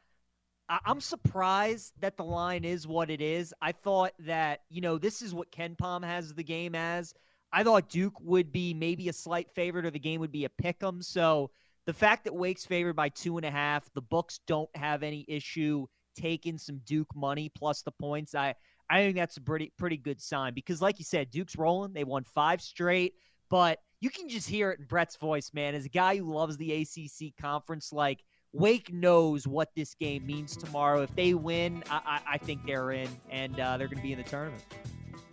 I- 0.70 0.80
I'm 0.84 1.00
surprised 1.00 1.94
that 2.00 2.16
the 2.16 2.25
line 2.25 2.64
is 2.64 2.87
what 2.87 3.10
it 3.10 3.20
is. 3.20 3.54
I 3.60 3.72
thought 3.72 4.12
that, 4.20 4.60
you 4.68 4.80
know, 4.82 4.98
this 4.98 5.22
is 5.22 5.34
what 5.34 5.50
KenPom 5.50 6.04
has 6.04 6.34
the 6.34 6.44
game 6.44 6.75
as. 6.75 7.14
I 7.52 7.64
thought 7.64 7.88
Duke 7.88 8.20
would 8.20 8.52
be 8.52 8.75
maybe 8.75 9.08
a 9.08 9.12
slight 9.14 9.50
favorite 9.54 9.87
or 9.87 9.90
the 9.90 9.98
game 9.98 10.20
would 10.20 10.32
be 10.32 10.44
a 10.44 10.50
pick 10.50 10.82
'em. 10.82 11.00
So 11.00 11.50
the 11.87 11.94
fact 11.94 12.25
that 12.25 12.34
Wake's 12.34 12.66
favored 12.66 12.96
by 12.96 13.08
two 13.08 13.38
and 13.38 13.46
a 13.46 13.50
half, 13.50 13.90
the 13.94 14.02
books 14.02 14.40
don't 14.46 14.68
have 14.76 15.02
any 15.02 15.25
issue 15.28 15.87
taking 16.18 16.58
some 16.58 16.80
Duke 16.84 17.14
money 17.14 17.50
plus 17.54 17.82
the 17.82 17.92
points. 17.92 18.34
I 18.34 18.54
I 18.90 18.98
think 19.00 19.16
that's 19.16 19.37
a 19.37 19.40
pretty 19.40 19.72
pretty 19.76 19.96
good 19.96 20.20
sign 20.20 20.54
because, 20.54 20.82
like 20.82 20.98
you 20.98 21.04
said, 21.04 21.30
Duke's 21.30 21.56
rolling. 21.56 21.92
They 21.92 22.04
won 22.04 22.25
five 22.25 22.60
straight, 22.60 23.14
but 23.50 23.78
you 24.00 24.10
can 24.10 24.28
just 24.28 24.48
hear 24.48 24.70
it 24.70 24.80
in 24.80 24.87
Brett's 24.87 25.16
voice, 25.16 25.50
man. 25.52 25.75
As 25.75 25.84
a 25.84 25.90
guy 25.90 26.16
who 26.16 26.32
loves 26.32 26.56
the 26.56 26.72
ACC 26.72 27.37
conference, 27.40 27.92
like 27.92 28.25
Wake 28.52 28.92
knows 28.92 29.46
what 29.46 29.68
this 29.76 29.94
game 29.94 30.26
means 30.26 30.56
tomorrow. 30.56 31.02
If 31.02 31.14
they 31.14 31.34
win, 31.34 31.82
I, 31.90 32.00
I, 32.04 32.20
I 32.34 32.38
think 32.38 32.64
they're 32.66 32.92
in, 32.92 33.08
and 33.30 33.58
uh, 33.58 33.76
they're 33.76 33.88
going 33.88 33.98
to 33.98 34.02
be 34.02 34.12
in 34.12 34.18
the 34.18 34.28
tournament. 34.28 34.64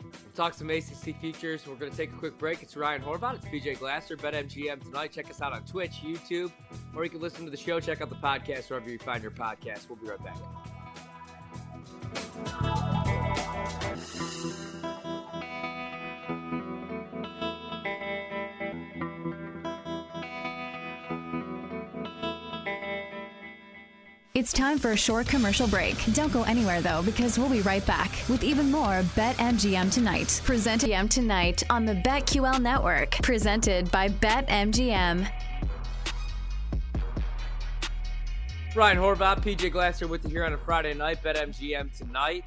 We'll 0.01 0.33
talk 0.33 0.53
some 0.53 0.69
ACC 0.69 1.19
features. 1.21 1.65
We're 1.67 1.75
going 1.75 1.91
to 1.91 1.97
take 1.97 2.11
a 2.11 2.17
quick 2.17 2.37
break. 2.37 2.61
It's 2.61 2.75
Ryan 2.75 3.01
Horvath. 3.01 3.35
It's 3.35 3.45
PJ 3.45 3.79
Glasser, 3.79 4.17
BetMGM 4.17 4.83
tonight. 4.83 5.11
Check 5.13 5.29
us 5.29 5.41
out 5.41 5.53
on 5.53 5.63
Twitch, 5.63 6.01
YouTube, 6.03 6.51
or 6.95 7.03
you 7.03 7.09
can 7.09 7.21
listen 7.21 7.45
to 7.45 7.51
the 7.51 7.57
show. 7.57 7.79
Check 7.79 8.01
out 8.01 8.09
the 8.09 8.15
podcast 8.15 8.69
wherever 8.69 8.89
you 8.89 8.99
find 8.99 9.21
your 9.21 9.31
podcast. 9.31 9.87
We'll 9.87 9.97
be 9.97 10.07
right 10.07 10.23
back. 10.23 10.37
It's 24.35 24.51
time 24.51 24.79
for 24.79 24.91
a 24.91 24.97
short 24.97 25.27
commercial 25.27 25.65
break. 25.65 25.95
Don't 26.11 26.33
go 26.33 26.43
anywhere 26.43 26.81
though, 26.81 27.01
because 27.03 27.39
we'll 27.39 27.49
be 27.49 27.61
right 27.61 27.85
back 27.85 28.11
with 28.27 28.43
even 28.43 28.69
more 28.69 29.01
BetMGM 29.15 29.89
Tonight. 29.93 30.41
Presented 30.43 30.89
MGM 30.89 31.09
Tonight 31.09 31.63
on 31.69 31.85
the 31.85 31.95
BetQL 31.95 32.59
Network. 32.61 33.11
Presented 33.21 33.89
by 33.91 34.09
BetMGM. 34.09 35.25
Ryan 38.75 38.97
Horvath, 38.97 39.41
PJ 39.41 39.71
Glasser 39.71 40.05
with 40.05 40.25
you 40.25 40.31
here 40.31 40.43
on 40.43 40.51
a 40.51 40.57
Friday 40.57 40.93
night. 40.93 41.23
BetMGM 41.23 41.97
Tonight. 41.97 42.43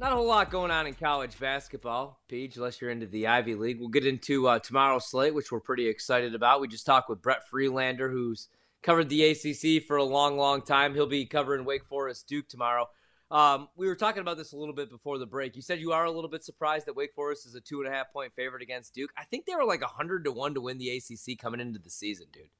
Not 0.00 0.10
a 0.10 0.16
whole 0.16 0.26
lot 0.26 0.50
going 0.50 0.72
on 0.72 0.88
in 0.88 0.94
college 0.94 1.38
basketball, 1.38 2.18
Peach, 2.26 2.56
unless 2.56 2.80
you're 2.80 2.90
into 2.90 3.06
the 3.06 3.28
Ivy 3.28 3.54
League. 3.54 3.78
We'll 3.78 3.88
get 3.88 4.04
into 4.04 4.48
uh, 4.48 4.58
tomorrow's 4.58 5.06
slate, 5.06 5.32
which 5.32 5.52
we're 5.52 5.60
pretty 5.60 5.86
excited 5.86 6.34
about. 6.34 6.60
We 6.60 6.66
just 6.66 6.86
talked 6.86 7.08
with 7.08 7.22
Brett 7.22 7.46
Friedlander, 7.48 8.10
who's 8.10 8.48
covered 8.82 9.08
the 9.08 9.24
ACC 9.24 9.84
for 9.86 9.96
a 9.96 10.04
long, 10.04 10.36
long 10.36 10.62
time. 10.62 10.94
He'll 10.94 11.06
be 11.06 11.26
covering 11.26 11.64
Wake 11.64 11.84
Forest 11.84 12.26
Duke 12.28 12.48
tomorrow. 12.48 12.88
Um, 13.30 13.68
we 13.76 13.86
were 13.86 13.94
talking 13.96 14.20
about 14.20 14.36
this 14.36 14.52
a 14.52 14.56
little 14.56 14.74
bit 14.74 14.90
before 14.90 15.16
the 15.18 15.26
break. 15.26 15.56
You 15.56 15.62
said 15.62 15.80
you 15.80 15.92
are 15.92 16.04
a 16.04 16.10
little 16.10 16.28
bit 16.28 16.44
surprised 16.44 16.86
that 16.86 16.94
Wake 16.96 17.14
Forest 17.14 17.46
is 17.46 17.54
a 17.54 17.60
two 17.62 17.80
and 17.80 17.88
a 17.90 17.94
half 17.96 18.12
point 18.12 18.32
favorite 18.34 18.62
against 18.62 18.92
Duke. 18.94 19.10
I 19.16 19.24
think 19.24 19.46
they 19.46 19.54
were 19.54 19.64
like 19.64 19.82
hundred 19.82 20.24
to 20.24 20.32
one 20.32 20.52
to 20.54 20.60
win 20.60 20.76
the 20.78 20.90
ACC 20.90 21.38
coming 21.38 21.60
into 21.60 21.78
the 21.78 21.88
season, 21.88 22.26
dude. 22.32 22.50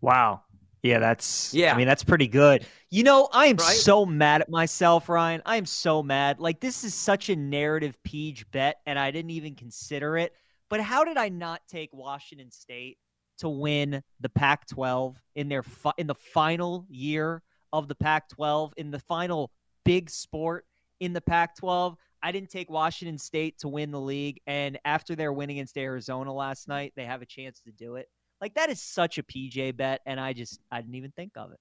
Wow. 0.00 0.42
Yeah, 0.82 0.98
that's 0.98 1.52
Yeah. 1.54 1.74
I 1.74 1.76
mean, 1.76 1.86
that's 1.86 2.02
pretty 2.02 2.26
good. 2.26 2.66
You 2.90 3.04
know, 3.04 3.28
I 3.32 3.46
am 3.46 3.56
Right? 3.56 3.76
so 3.76 4.04
mad 4.06 4.40
at 4.40 4.48
myself, 4.48 5.08
Ryan. 5.08 5.42
I 5.46 5.56
am 5.56 5.66
so 5.66 6.02
mad. 6.02 6.40
Like 6.40 6.60
this 6.60 6.84
is 6.84 6.94
such 6.94 7.28
a 7.28 7.36
narrative 7.36 8.02
peach 8.02 8.50
bet, 8.50 8.80
and 8.86 8.98
I 8.98 9.10
didn't 9.10 9.30
even 9.32 9.54
consider 9.54 10.16
it. 10.16 10.32
But 10.70 10.80
how 10.80 11.04
did 11.04 11.18
I 11.18 11.28
not 11.28 11.60
take 11.68 11.90
Washington 11.92 12.50
State 12.50 12.96
to 13.42 13.48
win 13.48 14.02
the 14.20 14.28
Pac-12 14.28 15.16
in 15.34 15.48
their 15.48 15.64
fi- 15.64 15.92
in 15.98 16.06
the 16.06 16.14
final 16.14 16.86
year 16.88 17.42
of 17.72 17.88
the 17.88 17.94
Pac-12 17.94 18.72
in 18.76 18.92
the 18.92 19.00
final 19.00 19.50
big 19.84 20.08
sport 20.08 20.64
in 21.00 21.12
the 21.12 21.20
Pac-12? 21.20 21.96
I 22.22 22.30
didn't 22.30 22.50
take 22.50 22.70
Washington 22.70 23.18
State 23.18 23.58
to 23.58 23.68
win 23.68 23.90
the 23.90 24.00
league, 24.00 24.40
and 24.46 24.78
after 24.84 25.16
their 25.16 25.32
win 25.32 25.50
against 25.50 25.76
Arizona 25.76 26.32
last 26.32 26.68
night, 26.68 26.92
they 26.94 27.04
have 27.04 27.20
a 27.20 27.26
chance 27.26 27.60
to 27.62 27.72
do 27.72 27.96
it. 27.96 28.08
Like 28.40 28.54
that 28.54 28.70
is 28.70 28.80
such 28.80 29.18
a 29.18 29.24
PJ 29.24 29.76
bet, 29.76 30.02
and 30.06 30.20
I 30.20 30.32
just 30.32 30.60
I 30.70 30.80
didn't 30.80 30.94
even 30.94 31.10
think 31.10 31.32
of 31.36 31.50
it. 31.50 31.58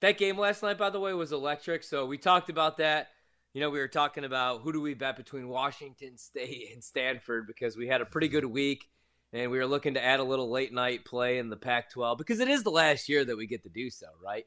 That 0.00 0.16
game 0.16 0.38
last 0.38 0.62
night, 0.62 0.78
by 0.78 0.90
the 0.90 1.00
way, 1.00 1.12
was 1.12 1.32
electric. 1.32 1.82
So 1.82 2.06
we 2.06 2.18
talked 2.18 2.50
about 2.50 2.76
that. 2.76 3.08
You 3.52 3.60
know, 3.60 3.70
we 3.70 3.78
were 3.78 3.88
talking 3.88 4.24
about 4.24 4.60
who 4.60 4.72
do 4.72 4.80
we 4.80 4.94
bet 4.94 5.16
between 5.16 5.48
Washington 5.48 6.18
State 6.18 6.70
and 6.72 6.84
Stanford 6.84 7.46
because 7.48 7.76
we 7.76 7.88
had 7.88 8.00
a 8.00 8.04
pretty 8.04 8.28
good 8.28 8.44
week 8.44 8.88
and 9.36 9.50
we 9.50 9.58
were 9.58 9.66
looking 9.66 9.94
to 9.94 10.04
add 10.04 10.20
a 10.20 10.24
little 10.24 10.50
late 10.50 10.72
night 10.72 11.04
play 11.04 11.38
in 11.38 11.50
the 11.50 11.56
Pac 11.56 11.90
12 11.90 12.18
because 12.18 12.40
it 12.40 12.48
is 12.48 12.62
the 12.62 12.70
last 12.70 13.08
year 13.08 13.24
that 13.24 13.36
we 13.36 13.46
get 13.46 13.62
to 13.64 13.68
do 13.68 13.90
so, 13.90 14.06
right? 14.24 14.44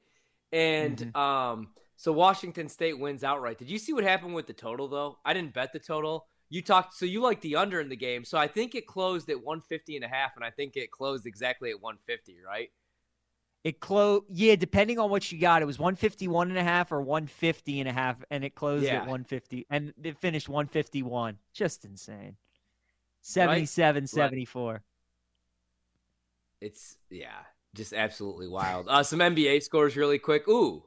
And 0.52 1.16
um, 1.16 1.70
so 1.96 2.12
Washington 2.12 2.70
State 2.70 2.98
wins 3.00 3.24
outright. 3.24 3.58
Did 3.60 3.70
you 3.70 3.78
see 3.78 3.94
what 3.94 4.04
happened 4.04 4.34
with 4.34 4.48
the 4.48 4.54
total, 4.54 4.88
though? 4.88 5.20
I 5.24 5.34
didn't 5.34 5.54
bet 5.54 5.74
the 5.74 5.80
total. 5.80 6.26
You 6.50 6.64
talked, 6.64 6.96
so 6.96 7.06
you 7.06 7.22
like 7.22 7.42
the 7.42 7.58
under 7.58 7.80
in 7.80 7.90
the 7.90 7.96
game. 7.96 8.26
So 8.26 8.38
I 8.38 8.48
think 8.48 8.74
it 8.74 8.88
closed 8.88 9.30
at 9.30 9.44
150 9.44 9.96
and 9.96 10.04
a 10.04 10.08
half, 10.08 10.36
and 10.36 10.44
I 10.44 10.50
think 10.50 10.76
it 10.76 10.90
closed 10.90 11.28
exactly 11.28 11.70
at 11.70 11.80
150, 11.80 12.38
right? 12.46 12.70
It 13.64 13.80
closed, 13.82 14.24
yeah, 14.30 14.56
depending 14.56 14.98
on 14.98 15.12
what 15.12 15.32
you 15.32 15.38
got, 15.40 15.62
it 15.62 15.66
was 15.66 15.78
151 15.78 16.50
and 16.50 16.58
a 16.58 16.64
half 16.64 16.92
or 16.92 17.02
150 17.02 17.82
and 17.82 17.90
a 17.90 17.94
half, 17.94 18.16
and 18.32 18.44
it 18.44 18.56
closed 18.56 18.86
Yeah. 18.86 18.96
at 18.96 19.02
150, 19.02 19.68
and 19.70 19.94
it 20.02 20.18
finished 20.18 20.50
151. 20.50 21.38
Just 21.54 21.86
insane. 21.86 22.38
77 23.22 24.08
74. 24.08 24.82
It's 26.62 26.98
yeah, 27.10 27.30
just 27.74 27.94
absolutely 27.94 28.48
wild. 28.48 28.88
Uh, 28.90 29.04
some 29.04 29.20
NBA 29.20 29.64
scores 29.64 29.96
really 29.96 30.20
quick. 30.20 30.48
Ooh, 30.48 30.84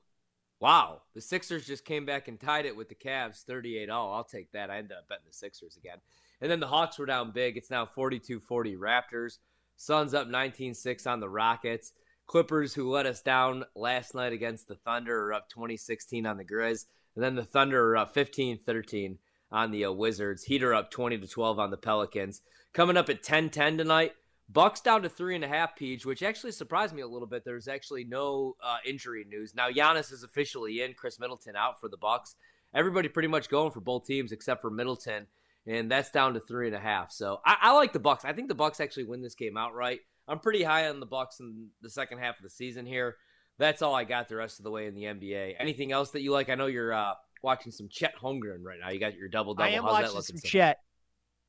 wow! 0.60 1.02
The 1.14 1.20
Sixers 1.20 1.66
just 1.66 1.84
came 1.84 2.04
back 2.04 2.28
and 2.28 2.38
tied 2.38 2.66
it 2.66 2.76
with 2.76 2.88
the 2.88 2.94
Cavs, 2.94 3.44
38 3.44 3.88
all. 3.88 4.12
I'll 4.12 4.24
take 4.24 4.52
that. 4.52 4.70
I 4.70 4.78
ended 4.78 4.96
up 4.98 5.08
betting 5.08 5.24
the 5.26 5.34
Sixers 5.34 5.76
again. 5.76 5.98
And 6.42 6.50
then 6.50 6.60
the 6.60 6.66
Hawks 6.66 6.98
were 6.98 7.06
down 7.06 7.30
big. 7.30 7.56
It's 7.56 7.70
now 7.70 7.86
42-40 7.86 8.76
Raptors. 8.76 9.38
Suns 9.76 10.12
up 10.12 10.28
19-6 10.28 11.06
on 11.06 11.20
the 11.20 11.28
Rockets. 11.28 11.92
Clippers, 12.26 12.74
who 12.74 12.90
let 12.90 13.06
us 13.06 13.22
down 13.22 13.64
last 13.76 14.14
night 14.14 14.32
against 14.32 14.66
the 14.66 14.74
Thunder, 14.74 15.28
are 15.28 15.34
up 15.34 15.48
20-16 15.50 16.28
on 16.28 16.36
the 16.36 16.44
Grizz. 16.44 16.86
And 17.14 17.22
then 17.22 17.36
the 17.36 17.44
Thunder 17.44 17.90
are 17.90 17.96
up 17.96 18.14
15-13 18.14 19.18
on 19.52 19.70
the 19.70 19.84
uh, 19.84 19.92
Wizards. 19.92 20.44
Heat 20.44 20.62
are 20.62 20.74
up 20.74 20.90
20 20.90 21.18
to 21.18 21.28
12 21.28 21.58
on 21.58 21.70
the 21.70 21.76
Pelicans. 21.76 22.40
Coming 22.72 22.96
up 22.96 23.08
at 23.08 23.22
10-10 23.22 23.76
tonight. 23.76 24.14
Bucks 24.48 24.80
down 24.80 25.02
to 25.02 25.08
three 25.08 25.34
and 25.34 25.44
a 25.44 25.48
half, 25.48 25.76
Peach, 25.76 26.04
which 26.04 26.22
actually 26.22 26.52
surprised 26.52 26.94
me 26.94 27.02
a 27.02 27.06
little 27.06 27.28
bit. 27.28 27.42
There's 27.44 27.68
actually 27.68 28.04
no 28.04 28.56
uh, 28.62 28.78
injury 28.86 29.24
news 29.28 29.54
now. 29.54 29.70
Giannis 29.70 30.12
is 30.12 30.24
officially 30.24 30.82
in. 30.82 30.94
Khris 30.94 31.18
Middleton 31.18 31.56
out 31.56 31.80
for 31.80 31.88
the 31.88 31.96
Bucks. 31.96 32.34
Everybody 32.74 33.08
pretty 33.08 33.28
much 33.28 33.48
going 33.48 33.70
for 33.70 33.80
both 33.80 34.06
teams 34.06 34.32
except 34.32 34.60
for 34.60 34.70
Middleton, 34.70 35.26
and 35.66 35.90
that's 35.90 36.10
down 36.10 36.34
to 36.34 36.40
three 36.40 36.66
and 36.66 36.76
a 36.76 36.80
half. 36.80 37.12
So 37.12 37.40
I, 37.46 37.56
I 37.60 37.72
like 37.72 37.92
the 37.92 37.98
Bucks. 37.98 38.24
I 38.24 38.32
think 38.32 38.48
the 38.48 38.54
Bucks 38.54 38.80
actually 38.80 39.04
win 39.04 39.22
this 39.22 39.34
game 39.34 39.56
outright. 39.56 40.00
I'm 40.28 40.38
pretty 40.38 40.62
high 40.62 40.88
on 40.88 41.00
the 41.00 41.06
Bucks 41.06 41.40
in 41.40 41.68
the 41.80 41.90
second 41.90 42.18
half 42.18 42.36
of 42.36 42.42
the 42.42 42.50
season 42.50 42.84
here. 42.84 43.16
That's 43.58 43.80
all 43.80 43.94
I 43.94 44.04
got 44.04 44.28
the 44.28 44.36
rest 44.36 44.58
of 44.58 44.64
the 44.64 44.70
way 44.70 44.86
in 44.86 44.94
the 44.94 45.04
NBA. 45.04 45.54
Anything 45.58 45.92
else 45.92 46.10
that 46.10 46.22
you 46.22 46.32
like? 46.32 46.50
I 46.50 46.56
know 46.56 46.66
you're 46.66 46.92
uh, 46.92 47.14
watching 47.42 47.72
some 47.72 47.88
Chet 47.88 48.14
Holmgren 48.20 48.62
right 48.62 48.78
now. 48.80 48.90
You 48.90 49.00
got 49.00 49.16
your 49.16 49.28
double 49.28 49.54
double. 49.54 49.70
I 49.70 49.74
am 49.74 49.82
How's 49.82 49.96
that 49.96 50.14
watching 50.14 50.22
some 50.22 50.36
so- 50.38 50.48
Chet. 50.48 50.78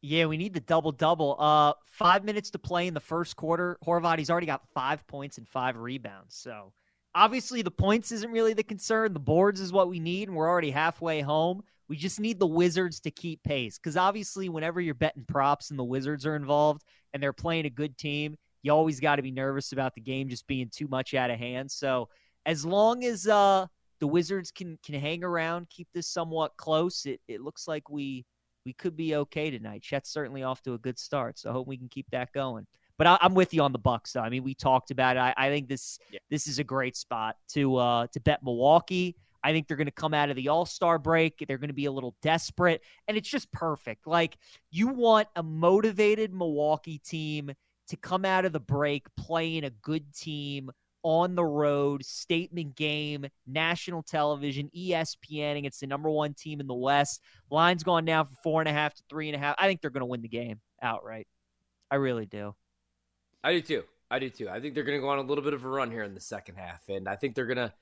Yeah, 0.05 0.25
we 0.25 0.35
need 0.35 0.53
the 0.53 0.59
double 0.59 0.91
double. 0.91 1.37
Uh, 1.39 1.73
five 1.85 2.25
minutes 2.25 2.49
to 2.51 2.59
play 2.59 2.87
in 2.87 2.93
the 2.93 2.99
first 2.99 3.37
quarter. 3.37 3.77
Horvath, 3.87 4.17
he's 4.17 4.29
already 4.29 4.47
got 4.47 4.61
five 4.73 5.07
points 5.07 5.37
and 5.37 5.47
five 5.47 5.77
rebounds. 5.77 6.35
So 6.35 6.73
obviously 7.15 7.61
the 7.61 7.71
points 7.71 8.11
isn't 8.11 8.29
really 8.29 8.53
the 8.53 8.63
concern. 8.63 9.13
The 9.13 9.19
boards 9.21 9.61
is 9.61 9.71
what 9.71 9.87
we 9.87 10.01
need, 10.01 10.27
and 10.27 10.35
we're 10.35 10.49
already 10.49 10.71
halfway 10.71 11.21
home. 11.21 11.63
We 11.87 11.95
just 11.95 12.19
need 12.19 12.37
the 12.37 12.47
Wizards 12.47 12.99
to 13.01 13.11
keep 13.11 13.43
pace 13.43 13.77
because 13.77 13.95
obviously, 13.95 14.49
whenever 14.49 14.81
you're 14.81 14.93
betting 14.93 15.25
props 15.25 15.69
and 15.69 15.79
the 15.79 15.83
Wizards 15.83 16.25
are 16.25 16.35
involved 16.35 16.83
and 17.13 17.23
they're 17.23 17.31
playing 17.31 17.65
a 17.65 17.69
good 17.69 17.97
team, 17.97 18.37
you 18.61 18.73
always 18.73 18.99
got 18.99 19.17
to 19.17 19.21
be 19.21 19.31
nervous 19.31 19.71
about 19.71 19.93
the 19.93 20.01
game 20.01 20.27
just 20.27 20.47
being 20.47 20.69
too 20.69 20.87
much 20.87 21.13
out 21.13 21.29
of 21.29 21.37
hand. 21.39 21.69
So 21.69 22.09
as 22.45 22.65
long 22.65 23.03
as 23.03 23.27
uh 23.27 23.67
the 23.99 24.07
Wizards 24.07 24.51
can 24.51 24.77
can 24.85 24.95
hang 24.95 25.23
around, 25.23 25.69
keep 25.69 25.87
this 25.93 26.07
somewhat 26.07 26.51
close, 26.57 27.05
it 27.05 27.21
it 27.27 27.41
looks 27.41 27.67
like 27.67 27.89
we 27.89 28.25
we 28.65 28.73
could 28.73 28.95
be 28.95 29.15
okay 29.15 29.49
tonight. 29.51 29.81
Chet's 29.81 30.09
certainly 30.09 30.43
off 30.43 30.61
to 30.63 30.73
a 30.73 30.77
good 30.77 30.97
start, 30.97 31.37
so 31.39 31.49
I 31.49 31.53
hope 31.53 31.67
we 31.67 31.77
can 31.77 31.89
keep 31.89 32.07
that 32.11 32.31
going. 32.33 32.65
But 32.97 33.07
I, 33.07 33.17
I'm 33.21 33.33
with 33.33 33.53
you 33.53 33.61
on 33.61 33.71
the 33.71 33.79
Bucks. 33.79 34.13
Though. 34.13 34.21
I 34.21 34.29
mean, 34.29 34.43
we 34.43 34.53
talked 34.53 34.91
about 34.91 35.17
it. 35.17 35.19
I, 35.19 35.33
I 35.35 35.49
think 35.49 35.67
this 35.67 35.99
Yeah. 36.11 36.19
this 36.29 36.47
is 36.47 36.59
a 36.59 36.63
great 36.63 36.95
spot 36.95 37.37
to 37.49 37.75
uh, 37.77 38.07
to 38.07 38.19
bet 38.19 38.43
Milwaukee. 38.43 39.15
I 39.45 39.51
think 39.51 39.67
they're 39.67 39.75
going 39.75 39.87
to 39.87 39.91
come 39.91 40.13
out 40.13 40.29
of 40.29 40.37
the 40.37 40.47
All 40.47 40.65
Star 40.65 40.97
break. 40.97 41.43
They're 41.47 41.57
going 41.57 41.67
to 41.69 41.73
be 41.73 41.85
a 41.85 41.91
little 41.91 42.15
desperate, 42.21 42.81
and 43.07 43.17
it's 43.17 43.27
just 43.29 43.51
perfect. 43.51 44.07
Like 44.07 44.37
you 44.71 44.87
want 44.87 45.27
a 45.35 45.43
motivated 45.43 46.33
Milwaukee 46.33 46.99
team 46.99 47.51
to 47.89 47.97
come 47.97 48.23
out 48.23 48.45
of 48.45 48.53
the 48.53 48.59
break 48.61 49.05
playing 49.17 49.65
a 49.65 49.69
good 49.69 50.13
team 50.13 50.71
on 51.03 51.35
the 51.35 51.43
road, 51.43 52.03
statement 52.03 52.75
game, 52.75 53.25
national 53.45 54.03
television, 54.03 54.69
ESPN 54.75 55.57
against 55.57 55.81
the 55.81 55.87
number 55.87 56.09
one 56.09 56.33
team 56.33 56.59
in 56.59 56.67
the 56.67 56.73
West. 56.73 57.21
Line's 57.51 57.83
gone 57.83 58.05
down 58.05 58.25
from 58.25 58.37
four 58.43 58.61
and 58.61 58.69
a 58.69 58.73
half 58.73 58.93
to 58.95 59.03
three 59.09 59.27
and 59.29 59.35
a 59.35 59.39
half. 59.39 59.55
I 59.59 59.67
think 59.67 59.81
they're 59.81 59.89
going 59.91 60.01
to 60.01 60.05
win 60.05 60.21
the 60.21 60.27
game 60.27 60.59
outright. 60.81 61.27
I 61.91 61.95
really 61.95 62.25
do. 62.25 62.55
I 63.43 63.53
do 63.53 63.61
too. 63.61 63.83
I 64.09 64.19
do 64.19 64.29
too. 64.29 64.49
I 64.49 64.59
think 64.59 64.73
they're 64.73 64.83
going 64.83 64.97
to 64.97 65.01
go 65.01 65.09
on 65.09 65.19
a 65.19 65.23
little 65.23 65.43
bit 65.43 65.53
of 65.53 65.65
a 65.65 65.69
run 65.69 65.91
here 65.91 66.03
in 66.03 66.13
the 66.13 66.21
second 66.21 66.55
half, 66.55 66.87
and 66.87 67.07
I 67.07 67.15
think 67.15 67.35
they're 67.35 67.45
going 67.45 67.57
to. 67.57 67.73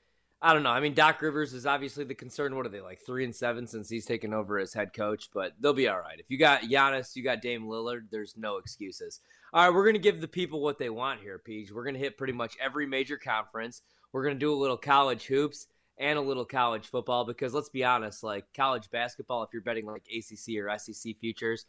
I 0.43 0.53
don't 0.53 0.63
know. 0.63 0.71
I 0.71 0.79
mean, 0.79 0.95
Doc 0.95 1.21
Rivers 1.21 1.53
is 1.53 1.67
obviously 1.67 2.03
the 2.03 2.15
concern. 2.15 2.55
What 2.55 2.65
are 2.65 2.69
they 2.69 2.81
like 2.81 2.99
three 2.99 3.23
and 3.23 3.35
seven 3.35 3.67
since 3.67 3.89
he's 3.89 4.07
taken 4.07 4.33
over 4.33 4.57
as 4.57 4.73
head 4.73 4.91
coach? 4.91 5.29
But 5.31 5.53
they'll 5.59 5.73
be 5.73 5.87
all 5.87 5.99
right. 5.99 6.19
If 6.19 6.31
you 6.31 6.39
got 6.39 6.63
Giannis, 6.63 7.15
you 7.15 7.23
got 7.23 7.43
Dame 7.43 7.65
Lillard. 7.65 8.07
There's 8.09 8.35
no 8.35 8.57
excuses. 8.57 9.19
All 9.53 9.63
right, 9.63 9.73
we're 9.73 9.85
gonna 9.85 9.99
give 9.99 10.19
the 10.19 10.27
people 10.27 10.61
what 10.61 10.79
they 10.79 10.89
want 10.89 11.21
here, 11.21 11.37
Peach. 11.37 11.71
We're 11.71 11.83
gonna 11.83 11.99
hit 11.99 12.17
pretty 12.17 12.33
much 12.33 12.57
every 12.59 12.87
major 12.87 13.17
conference. 13.17 13.83
We're 14.11 14.23
gonna 14.23 14.39
do 14.39 14.51
a 14.51 14.55
little 14.55 14.77
college 14.77 15.25
hoops 15.25 15.67
and 15.99 16.17
a 16.17 16.21
little 16.21 16.45
college 16.45 16.87
football 16.87 17.23
because 17.23 17.53
let's 17.53 17.69
be 17.69 17.83
honest, 17.83 18.23
like 18.23 18.45
college 18.55 18.89
basketball, 18.89 19.43
if 19.43 19.49
you're 19.53 19.61
betting 19.61 19.85
like 19.85 20.07
ACC 20.11 20.57
or 20.57 20.75
SEC 20.79 21.17
futures, 21.19 21.67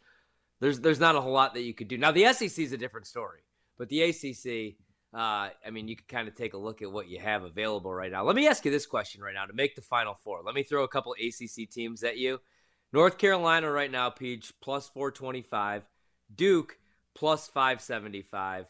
there's 0.59 0.79
there's 0.79 0.99
not 0.99 1.15
a 1.15 1.21
whole 1.21 1.33
lot 1.33 1.53
that 1.53 1.61
you 1.61 1.75
could 1.75 1.87
do. 1.87 1.97
Now 1.99 2.11
the 2.11 2.33
SEC 2.33 2.57
is 2.57 2.73
a 2.73 2.77
different 2.77 3.05
story, 3.05 3.41
but 3.77 3.89
the 3.89 4.01
ACC 4.01 4.77
uh, 5.13 5.49
I 5.65 5.69
mean, 5.71 5.87
you 5.87 5.95
can 5.95 6.05
kind 6.07 6.27
of 6.27 6.35
take 6.35 6.53
a 6.53 6.57
look 6.57 6.81
at 6.81 6.91
what 6.91 7.07
you 7.07 7.19
have 7.19 7.43
available 7.43 7.93
right 7.93 8.11
now. 8.11 8.23
Let 8.23 8.35
me 8.35 8.47
ask 8.47 8.65
you 8.65 8.71
this 8.71 8.87
question 8.87 9.21
right 9.21 9.33
now 9.33 9.45
to 9.45 9.53
make 9.53 9.75
the 9.75 9.81
Final 9.81 10.15
Four. 10.15 10.41
Let 10.43 10.55
me 10.55 10.63
throw 10.63 10.83
a 10.83 10.87
couple 10.87 11.13
ACC 11.13 11.69
teams 11.69 12.03
at 12.03 12.17
you. 12.17 12.39
North 12.91 13.17
Carolina 13.17 13.71
right 13.71 13.91
now, 13.91 14.09
Peach, 14.09 14.53
plus 14.61 14.89
425. 14.89 15.83
Duke, 16.33 16.77
plus 17.13 17.47
575. 17.47 18.65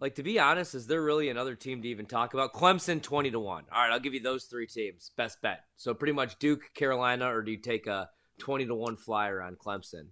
Like, 0.00 0.14
to 0.16 0.22
be 0.22 0.40
honest, 0.40 0.74
is 0.74 0.86
there 0.86 1.02
really 1.02 1.28
another 1.28 1.54
team 1.54 1.82
to 1.82 1.88
even 1.88 2.06
talk 2.06 2.34
about? 2.34 2.54
Clemson, 2.54 3.02
20 3.02 3.30
to 3.30 3.40
1. 3.40 3.64
All 3.70 3.82
right, 3.82 3.92
I'll 3.92 4.00
give 4.00 4.14
you 4.14 4.22
those 4.22 4.44
three 4.44 4.66
teams. 4.66 5.12
Best 5.16 5.40
bet. 5.42 5.60
So, 5.76 5.94
pretty 5.94 6.12
much 6.12 6.38
Duke, 6.38 6.70
Carolina, 6.74 7.26
or 7.26 7.42
do 7.42 7.52
you 7.52 7.58
take 7.58 7.86
a 7.86 8.08
20 8.38 8.66
to 8.66 8.74
1 8.74 8.96
flyer 8.96 9.42
on 9.42 9.56
Clemson? 9.56 10.08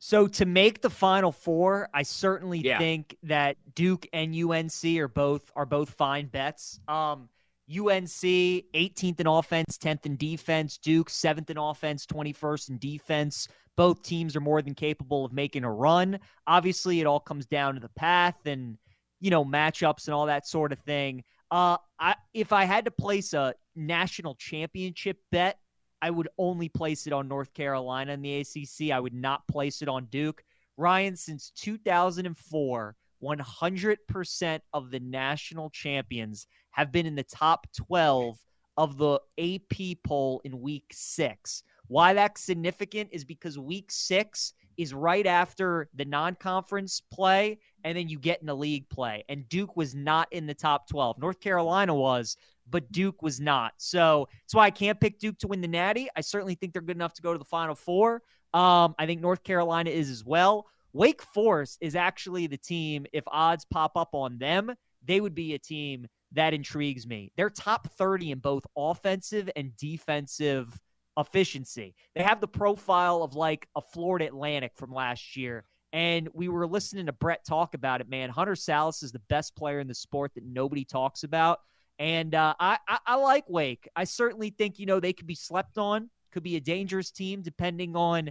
So 0.00 0.26
to 0.26 0.46
make 0.46 0.80
the 0.80 0.90
final 0.90 1.30
four, 1.30 1.88
I 1.92 2.02
certainly 2.02 2.58
Yeah. 2.60 2.78
think 2.78 3.16
that 3.22 3.56
Duke 3.74 4.08
and 4.12 4.34
UNC 4.34 4.98
are 4.98 5.08
both 5.08 5.52
are 5.54 5.66
both 5.66 5.90
fine 5.90 6.26
bets. 6.26 6.80
Um, 6.88 7.28
UNC 7.68 8.64
18th 8.74 9.20
in 9.20 9.26
offense, 9.26 9.78
10th 9.78 10.06
in 10.06 10.16
defense. 10.16 10.78
Duke 10.78 11.08
7th 11.10 11.50
in 11.50 11.58
offense, 11.58 12.06
21st 12.06 12.70
in 12.70 12.78
defense. 12.78 13.46
Both 13.76 14.02
teams 14.02 14.34
are 14.34 14.40
more 14.40 14.62
than 14.62 14.74
capable 14.74 15.24
of 15.24 15.32
making 15.32 15.64
a 15.64 15.70
run. 15.72 16.18
Obviously, 16.46 17.00
it 17.00 17.06
all 17.06 17.20
comes 17.20 17.46
down 17.46 17.74
to 17.74 17.80
the 17.80 17.90
path 17.90 18.46
and 18.46 18.78
you 19.20 19.30
know 19.30 19.44
matchups 19.44 20.06
and 20.06 20.14
all 20.14 20.26
that 20.26 20.46
sort 20.48 20.72
of 20.72 20.78
thing. 20.80 21.22
Uh, 21.50 21.76
I 21.98 22.16
if 22.32 22.52
I 22.54 22.64
had 22.64 22.86
to 22.86 22.90
place 22.90 23.34
a 23.34 23.54
national 23.76 24.34
championship 24.36 25.18
bet, 25.30 25.58
I 26.02 26.10
would 26.10 26.28
only 26.38 26.68
place 26.68 27.06
it 27.06 27.12
on 27.12 27.28
North 27.28 27.52
Carolina 27.54 28.12
in 28.12 28.22
the 28.22 28.40
ACC. 28.40 28.90
I 28.90 29.00
would 29.00 29.14
not 29.14 29.46
place 29.48 29.82
it 29.82 29.88
on 29.88 30.06
Duke. 30.06 30.42
Ryan, 30.76 31.16
since 31.16 31.50
2004, 31.56 32.96
100% 33.22 34.60
of 34.72 34.90
the 34.90 35.00
national 35.00 35.70
champions 35.70 36.46
have 36.70 36.90
been 36.90 37.06
in 37.06 37.14
the 37.14 37.22
top 37.22 37.66
12 37.76 38.38
of 38.76 38.96
the 38.96 39.20
AP 39.38 39.98
poll 40.04 40.40
in 40.44 40.60
week 40.60 40.86
six. 40.90 41.62
Why 41.88 42.14
that's 42.14 42.40
significant 42.40 43.10
is 43.12 43.24
because 43.24 43.58
week 43.58 43.90
six 43.90 44.54
is 44.76 44.94
right 44.94 45.26
after 45.26 45.88
the 45.94 46.04
non 46.04 46.34
conference 46.36 47.02
play, 47.12 47.58
and 47.84 47.98
then 47.98 48.08
you 48.08 48.18
get 48.18 48.40
in 48.40 48.46
the 48.46 48.56
league 48.56 48.88
play. 48.88 49.24
And 49.28 49.48
Duke 49.48 49.76
was 49.76 49.94
not 49.94 50.28
in 50.32 50.46
the 50.46 50.54
top 50.54 50.88
12. 50.88 51.18
North 51.18 51.40
Carolina 51.40 51.94
was, 51.94 52.36
but 52.70 52.90
Duke 52.92 53.22
was 53.22 53.40
not. 53.40 53.72
So 53.78 54.28
that's 54.44 54.54
why 54.54 54.66
I 54.66 54.70
can't 54.70 55.00
pick 55.00 55.18
Duke 55.18 55.38
to 55.38 55.48
win 55.48 55.60
the 55.60 55.68
Natty. 55.68 56.08
I 56.16 56.20
certainly 56.20 56.54
think 56.54 56.72
they're 56.72 56.82
good 56.82 56.96
enough 56.96 57.14
to 57.14 57.22
go 57.22 57.32
to 57.32 57.38
the 57.38 57.44
Final 57.44 57.74
Four. 57.74 58.22
Um, 58.52 58.94
I 58.98 59.06
think 59.06 59.20
North 59.20 59.42
Carolina 59.42 59.90
is 59.90 60.10
as 60.10 60.24
well. 60.24 60.66
Wake 60.92 61.22
Forest 61.22 61.78
is 61.80 61.94
actually 61.94 62.46
the 62.46 62.56
team, 62.56 63.06
if 63.12 63.24
odds 63.28 63.64
pop 63.64 63.96
up 63.96 64.14
on 64.14 64.38
them, 64.38 64.72
they 65.04 65.20
would 65.20 65.34
be 65.34 65.54
a 65.54 65.58
team 65.58 66.06
that 66.32 66.54
intrigues 66.54 67.06
me. 67.06 67.32
They're 67.36 67.50
top 67.50 67.88
30 67.96 68.32
in 68.32 68.38
both 68.38 68.64
offensive 68.76 69.48
and 69.56 69.76
defensive 69.76 70.78
efficiency. 71.16 71.94
They 72.14 72.22
have 72.22 72.40
the 72.40 72.48
profile 72.48 73.22
of 73.22 73.34
like 73.34 73.68
a 73.76 73.80
Florida 73.80 74.26
Atlantic 74.26 74.72
from 74.76 74.92
last 74.92 75.36
year. 75.36 75.64
And 75.92 76.28
we 76.34 76.48
were 76.48 76.66
listening 76.66 77.06
to 77.06 77.12
Brett 77.12 77.44
talk 77.44 77.74
about 77.74 78.00
it, 78.00 78.08
man. 78.08 78.30
Hunter 78.30 78.54
Sallis 78.54 79.02
is 79.02 79.10
the 79.10 79.22
best 79.28 79.56
player 79.56 79.80
in 79.80 79.88
the 79.88 79.94
sport 79.94 80.32
that 80.34 80.44
nobody 80.44 80.84
talks 80.84 81.24
about. 81.24 81.60
And 82.00 82.34
uh, 82.34 82.54
I, 82.60 82.78
I, 82.88 82.98
I 83.06 83.16
like 83.16 83.44
Wake. 83.48 83.88
I 83.96 84.04
certainly 84.04 84.50
think, 84.50 84.80
you 84.80 84.86
know, 84.86 85.00
they 85.00 85.14
could 85.14 85.28
be 85.28 85.36
slept 85.36 85.78
on, 85.78 86.10
could 86.32 86.44
be 86.44 86.56
a 86.56 86.60
dangerous 86.60 87.12
team 87.12 87.42
depending 87.42 87.96
on 87.96 88.30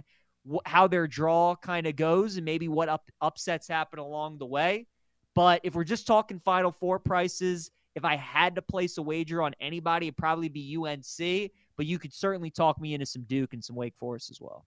wh- 0.50 0.58
how 0.66 0.88
their 0.88 1.08
draw 1.08 1.56
kind 1.56 1.86
of 1.88 1.96
goes 1.96 2.36
and 2.36 2.44
maybe 2.46 2.68
what 2.68 2.90
up, 2.90 3.10
upsets 3.22 3.68
happen 3.68 4.00
along 4.00 4.38
the 4.38 4.46
way. 4.46 4.88
But 5.36 5.62
if 5.64 5.74
we're 5.76 5.84
just 5.84 6.06
talking 6.06 6.40
Final 6.40 6.72
Four 6.72 7.00
prices, 7.00 7.72
if 7.96 8.04
I 8.04 8.16
had 8.16 8.56
to 8.56 8.62
place 8.62 8.98
a 8.98 9.02
wager 9.02 9.42
on 9.42 9.54
anybody, 9.60 10.08
it'd 10.08 10.18
probably 10.18 10.50
be 10.50 10.76
UNC. 10.76 11.52
But 11.78 11.86
you 11.86 11.98
could 12.00 12.14
certainly 12.14 12.50
talk 12.52 12.80
me 12.80 12.94
into 12.94 13.06
some 13.06 13.24
Duke 13.24 13.54
and 13.54 13.64
some 13.64 13.76
Wake 13.76 13.96
Forest 13.98 14.30
as 14.30 14.40
well. 14.40 14.66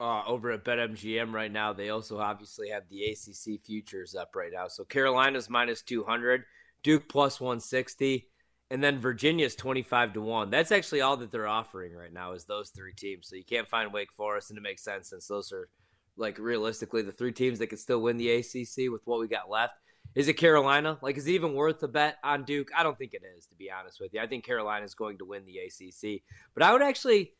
uh, 0.00 0.22
over 0.26 0.50
at 0.50 0.64
BetMGM 0.64 1.32
right 1.32 1.52
now. 1.52 1.72
They 1.72 1.90
also 1.90 2.18
obviously 2.18 2.68
have 2.70 2.88
the 2.88 3.04
ACC 3.04 3.60
futures 3.60 4.14
up 4.14 4.34
right 4.34 4.52
now. 4.52 4.68
So 4.68 4.84
Carolina's 4.84 5.48
minus 5.50 5.82
200, 5.82 6.44
Duke 6.84 7.08
plus 7.08 7.40
160, 7.40 8.28
and 8.70 8.82
then 8.82 9.00
Virginia's 9.00 9.56
25 9.56 10.12
to 10.14 10.20
1. 10.20 10.50
That's 10.50 10.70
actually 10.70 11.00
all 11.00 11.16
that 11.16 11.32
they're 11.32 11.48
offering 11.48 11.92
right 11.94 12.12
now 12.12 12.32
is 12.32 12.44
those 12.44 12.70
three 12.70 12.94
teams. 12.94 13.28
So 13.28 13.34
you 13.34 13.44
can't 13.44 13.66
find 13.68 13.92
Wake 13.92 14.12
Forest, 14.12 14.50
and 14.50 14.58
it 14.58 14.62
makes 14.62 14.84
sense 14.84 15.10
since 15.10 15.26
those 15.26 15.50
are 15.50 15.68
like 16.16 16.38
realistically 16.38 17.02
the 17.02 17.10
three 17.10 17.32
teams 17.32 17.58
that 17.58 17.66
could 17.66 17.80
still 17.80 18.00
win 18.00 18.16
the 18.16 18.30
ACC 18.30 18.92
with 18.92 19.02
what 19.04 19.18
we 19.18 19.26
got 19.26 19.50
left. 19.50 19.74
Is 20.14 20.28
it 20.28 20.34
Carolina? 20.34 20.96
Like, 21.02 21.16
is 21.16 21.26
it 21.26 21.32
even 21.32 21.54
worth 21.54 21.82
a 21.82 21.88
bet 21.88 22.18
on 22.22 22.44
Duke? 22.44 22.68
I 22.76 22.84
don't 22.84 22.96
think 22.96 23.14
it 23.14 23.22
is, 23.36 23.46
to 23.46 23.56
be 23.56 23.68
honest 23.68 23.98
with 24.00 24.14
you. 24.14 24.20
I 24.20 24.28
think 24.28 24.44
Carolina 24.44 24.84
is 24.84 24.94
going 24.94 25.18
to 25.18 25.24
win 25.24 25.42
the 25.44 25.58
ACC, 25.58 26.22
but 26.54 26.62
I 26.62 26.72
would 26.72 26.82
actually 26.82 27.32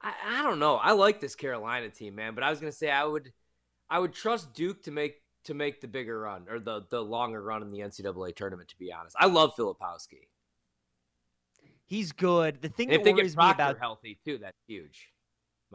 I, 0.00 0.12
I 0.40 0.42
don't 0.42 0.58
know. 0.58 0.76
I 0.76 0.92
like 0.92 1.20
this 1.20 1.34
Carolina 1.34 1.88
team, 1.90 2.14
man. 2.14 2.34
But 2.34 2.44
I 2.44 2.50
was 2.50 2.60
gonna 2.60 2.72
say 2.72 2.90
I 2.90 3.04
would, 3.04 3.32
I 3.88 3.98
would 3.98 4.12
trust 4.12 4.54
Duke 4.54 4.82
to 4.84 4.90
make 4.90 5.22
to 5.46 5.54
make 5.54 5.80
the 5.80 5.88
bigger 5.88 6.20
run 6.20 6.46
or 6.48 6.58
the 6.60 6.82
the 6.90 7.00
longer 7.00 7.42
run 7.42 7.62
in 7.62 7.70
the 7.70 7.80
NCAA 7.80 8.34
tournament. 8.34 8.68
To 8.70 8.78
be 8.78 8.92
honest, 8.92 9.16
I 9.18 9.26
love 9.26 9.54
Filipowski. 9.56 10.28
He's 11.86 12.12
good. 12.12 12.60
The 12.62 12.68
thing 12.68 12.90
And 12.90 13.00
that 13.00 13.04
they 13.04 13.12
worries 13.12 13.36
me 13.36 13.48
about 13.50 13.78
healthy 13.78 14.18
too, 14.24 14.38
that's 14.38 14.58
huge. 14.66 15.12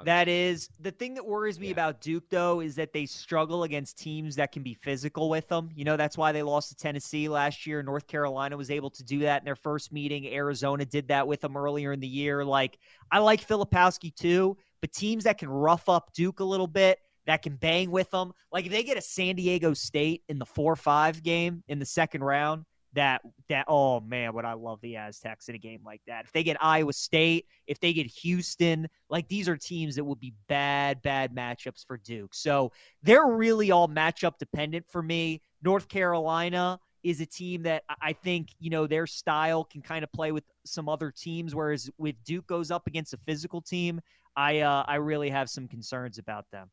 That 0.04 0.28
is 0.28 0.70
the 0.80 0.92
thing 0.92 1.14
that 1.16 1.26
worries 1.26 1.60
me 1.60 1.68
Yeah. 1.68 1.74
about 1.74 2.02
Duke, 2.02 2.24
though, 2.30 2.62
is 2.62 2.76
that 2.76 2.94
they 2.94 3.06
struggle 3.06 3.64
against 3.64 3.98
teams 4.00 4.36
that 4.38 4.52
can 4.52 4.64
be 4.64 4.74
physical 4.74 5.30
with 5.30 5.48
them. 5.50 5.70
You 5.76 5.84
know, 5.84 5.98
that's 5.98 6.18
why 6.18 6.32
they 6.32 6.42
lost 6.44 6.70
to 6.70 6.76
Tennessee 6.76 7.28
last 7.30 7.68
year. 7.68 7.84
North 7.84 8.08
Carolina 8.08 8.56
was 8.58 8.72
able 8.72 8.90
to 8.90 9.04
do 9.04 9.20
that 9.20 9.42
in 9.42 9.46
their 9.46 9.56
first 9.56 9.92
meeting. 9.92 10.26
Arizona 10.28 10.86
did 10.86 11.10
that 11.10 11.28
with 11.28 11.42
them 11.42 11.58
earlier 11.58 11.92
in 11.92 12.00
the 12.00 12.08
year. 12.08 12.44
Like, 12.44 12.80
I 13.12 13.20
like 13.20 13.46
Filipowski 13.46 14.16
too, 14.16 14.58
but 14.80 14.92
teams 14.94 15.26
that 15.26 15.38
can 15.38 15.50
rough 15.50 15.88
up 15.90 16.14
Duke 16.14 16.40
a 16.40 16.46
little 16.46 16.68
bit, 16.68 16.98
that 17.28 17.42
can 17.42 17.56
bang 17.56 17.92
with 17.92 18.10
them. 18.12 18.34
Like, 18.52 18.66
if 18.66 18.72
they 18.72 18.84
get 18.84 18.98
a 18.98 19.02
San 19.02 19.36
Diego 19.36 19.74
State 19.74 20.24
in 20.30 20.40
the 20.40 20.46
4 20.46 20.76
5 20.76 21.24
game 21.24 21.64
in 21.68 21.80
the 21.80 21.86
second 21.86 22.24
round, 22.24 22.66
that 22.94 23.22
that 23.48 23.66
oh 23.68 24.00
man 24.02 24.34
would 24.34 24.46
i 24.46 24.54
love 24.54 24.80
the 24.82 24.98
aztecs 24.98 25.48
in 25.50 25.56
a 25.56 25.58
game 25.58 25.82
like 25.86 26.02
that. 26.08 26.26
If 26.26 26.32
they 26.32 26.44
get 26.44 26.58
iowa 26.62 26.94
state 26.94 27.46
if 27.68 27.80
they 27.80 27.94
get 27.94 28.08
houston 28.08 28.88
like 29.10 29.28
these 29.28 29.48
are 29.48 29.58
teams 29.58 29.96
that 29.96 30.04
would 30.04 30.20
be 30.20 30.34
bad 30.48 31.02
bad 31.02 31.34
matchups 31.34 31.86
for 31.86 31.98
duke. 31.98 32.34
So 32.34 32.72
they're 33.02 33.28
really 33.28 33.72
all 33.72 33.88
matchup 33.88 34.38
dependent 34.38 34.86
for 34.90 35.02
me. 35.02 35.42
North 35.64 35.88
carolina 35.88 36.80
is 37.04 37.22
a 37.22 37.26
team 37.26 37.64
that 37.64 37.84
i 38.02 38.14
think 38.14 38.50
you 38.60 38.70
know 38.70 38.86
their 38.86 39.08
style 39.08 39.64
can 39.64 39.82
kind 39.82 40.04
of 40.04 40.12
play 40.12 40.32
with 40.32 40.44
some 40.66 40.88
other 40.88 41.12
teams 41.12 41.56
whereas 41.56 41.90
with 41.98 42.16
duke 42.24 42.46
goes 42.46 42.70
up 42.70 42.86
against 42.86 43.14
a 43.14 43.18
physical 43.26 43.60
team 43.60 44.00
i 44.36 44.60
uh 44.60 44.84
i 44.88 44.96
really 44.96 45.30
have 45.30 45.50
some 45.50 45.68
concerns 45.68 46.20
about 46.20 46.46
them 46.52 46.70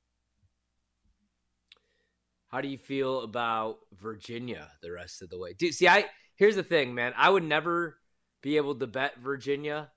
How 2.48 2.60
do 2.60 2.68
you 2.68 2.78
feel 2.78 3.20
about 3.20 3.78
Virginia 3.92 4.68
the 4.82 4.90
rest 4.90 5.22
of 5.22 5.30
the 5.30 5.38
way? 5.38 5.52
Dude, 5.52 5.74
see, 5.74 5.86
I 5.86 6.06
here's 6.36 6.56
the 6.56 6.62
thing, 6.62 6.94
man. 6.94 7.12
I 7.16 7.28
would 7.28 7.44
never 7.44 7.98
be 8.42 8.56
able 8.56 8.74
to 8.76 8.86
bet 8.86 9.18
Virginia 9.18 9.90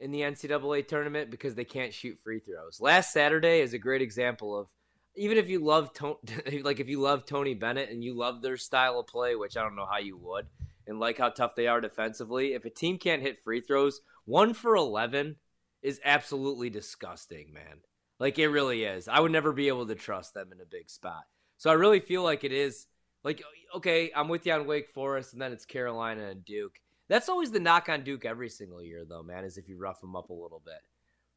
in 0.00 0.10
the 0.10 0.20
NCAA 0.20 0.86
tournament 0.86 1.30
because 1.30 1.54
they 1.54 1.64
can't 1.64 1.94
shoot 1.94 2.18
free 2.22 2.40
throws. 2.40 2.78
Last 2.80 3.12
Saturday 3.12 3.60
is 3.60 3.72
a 3.72 3.78
great 3.78 4.02
example 4.02 4.58
of 4.58 4.68
even 5.16 5.38
if 5.38 5.48
you 5.48 5.64
love 5.64 5.94
Tony, 5.94 6.18
like 6.62 6.80
if 6.80 6.88
you 6.88 7.00
love 7.00 7.24
Tony 7.24 7.54
Bennett 7.54 7.90
and 7.90 8.04
you 8.04 8.14
love 8.14 8.42
their 8.42 8.56
style 8.56 8.98
of 8.98 9.06
play, 9.06 9.34
which 9.34 9.56
I 9.56 9.62
don't 9.62 9.76
know 9.76 9.88
how 9.90 9.98
you 9.98 10.18
would, 10.18 10.46
and 10.86 11.00
like 11.00 11.18
how 11.18 11.30
tough 11.30 11.54
they 11.54 11.68
are 11.68 11.80
defensively, 11.80 12.52
if 12.52 12.64
a 12.64 12.70
team 12.70 12.98
can't 12.98 13.22
hit 13.22 13.42
free 13.42 13.60
throws, 13.60 14.00
one 14.26 14.52
for 14.52 14.74
eleven 14.74 15.36
is 15.82 16.00
absolutely 16.04 16.70
disgusting, 16.70 17.52
man. 17.52 17.80
Like 18.18 18.38
it 18.38 18.48
really 18.48 18.84
is. 18.84 19.08
I 19.08 19.20
would 19.20 19.32
never 19.32 19.52
be 19.52 19.68
able 19.68 19.86
to 19.86 19.94
trust 19.94 20.34
them 20.34 20.50
in 20.52 20.60
a 20.60 20.66
big 20.66 20.90
spot. 20.90 21.24
So 21.64 21.70
I 21.70 21.74
really 21.74 22.00
feel 22.00 22.22
like 22.22 22.44
it 22.44 22.52
is 22.52 22.88
like 23.22 23.42
okay, 23.74 24.12
I'm 24.14 24.28
with 24.28 24.44
you 24.44 24.52
on 24.52 24.66
Wake 24.66 24.90
Forest, 24.90 25.32
and 25.32 25.40
then 25.40 25.50
it's 25.50 25.64
Carolina 25.64 26.26
and 26.28 26.44
Duke. 26.44 26.78
That's 27.08 27.30
always 27.30 27.50
the 27.50 27.58
knock 27.58 27.88
on 27.88 28.04
Duke 28.04 28.26
every 28.26 28.50
single 28.50 28.82
year, 28.82 29.06
though, 29.08 29.22
man. 29.22 29.44
Is 29.44 29.56
if 29.56 29.66
you 29.66 29.78
rough 29.78 29.98
them 30.02 30.14
up 30.14 30.28
a 30.28 30.34
little 30.34 30.60
bit, 30.62 30.82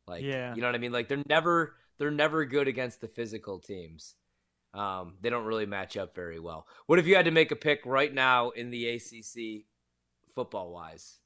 like 0.05 0.23
Yeah. 0.25 0.53
you 0.53 0.59
know 0.59 0.67
what 0.67 0.75
I 0.75 0.79
mean. 0.79 0.91
Like 0.91 1.07
they're 1.07 1.23
never 1.29 1.77
they're 1.97 2.11
never 2.11 2.43
good 2.43 2.67
against 2.67 2.99
the 2.99 3.07
physical 3.07 3.57
teams. 3.57 4.15
Um, 4.73 5.13
they 5.21 5.29
don't 5.29 5.45
really 5.45 5.65
match 5.65 5.95
up 5.95 6.13
very 6.13 6.41
well. 6.41 6.67
What 6.87 6.99
if 6.99 7.07
you 7.07 7.15
had 7.15 7.23
to 7.23 7.31
make 7.31 7.51
a 7.51 7.55
pick 7.55 7.85
right 7.85 8.13
now 8.13 8.49
in 8.49 8.69
the 8.69 8.89
ACC 8.89 9.63
football 10.35 10.73
wise, 10.73 11.19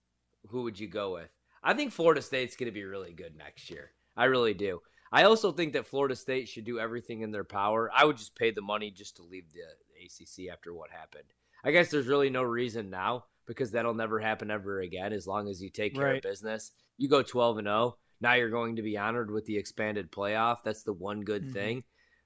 who 0.49 0.61
would 0.61 0.79
you 0.79 0.87
go 0.87 1.13
with? 1.13 1.35
I 1.63 1.73
think 1.73 1.91
Florida 1.91 2.21
State's 2.21 2.55
going 2.55 2.69
to 2.69 2.71
be 2.71 2.83
really 2.83 3.13
good 3.13 3.35
next 3.35 3.71
year. 3.71 3.93
I 4.15 4.25
really 4.25 4.53
do. 4.53 4.79
I 5.11 5.23
also 5.23 5.51
think 5.51 5.73
that 5.73 5.85
Florida 5.87 6.15
State 6.15 6.47
should 6.47 6.63
do 6.65 6.79
everything 6.79 7.21
in 7.21 7.31
their 7.31 7.43
power. 7.43 7.91
I 7.93 8.05
would 8.05 8.17
just 8.17 8.35
pay 8.35 8.51
the 8.51 8.61
money 8.61 8.91
just 8.91 9.17
to 9.17 9.23
leave 9.23 9.45
the 9.51 9.61
ACC 10.05 10.49
after 10.51 10.73
what 10.73 10.89
happened. 10.89 11.25
I 11.63 11.71
guess 11.71 11.89
there's 11.91 12.07
really 12.07 12.29
no 12.29 12.43
reason 12.43 12.89
now 12.89 13.25
because 13.45 13.71
that'll 13.71 13.93
never 13.93 14.19
happen 14.19 14.49
ever 14.49 14.79
again 14.81 15.11
as 15.13 15.27
long 15.27 15.49
as 15.49 15.61
you 15.61 15.69
take 15.69 15.95
care 15.95 16.05
Right. 16.05 16.15
of 16.17 16.21
business. 16.23 16.71
You 16.97 17.09
go 17.09 17.21
12 17.21 17.57
and 17.57 17.67
0. 17.67 17.97
Now 18.21 18.33
you're 18.35 18.49
going 18.49 18.77
to 18.77 18.81
be 18.81 18.97
honored 18.97 19.31
with 19.31 19.45
the 19.45 19.57
expanded 19.57 20.11
playoff. 20.11 20.63
That's 20.63 20.83
the 20.83 20.93
one 20.93 21.21
good 21.21 21.47
Mhm. 21.47 21.53
thing. 21.53 21.83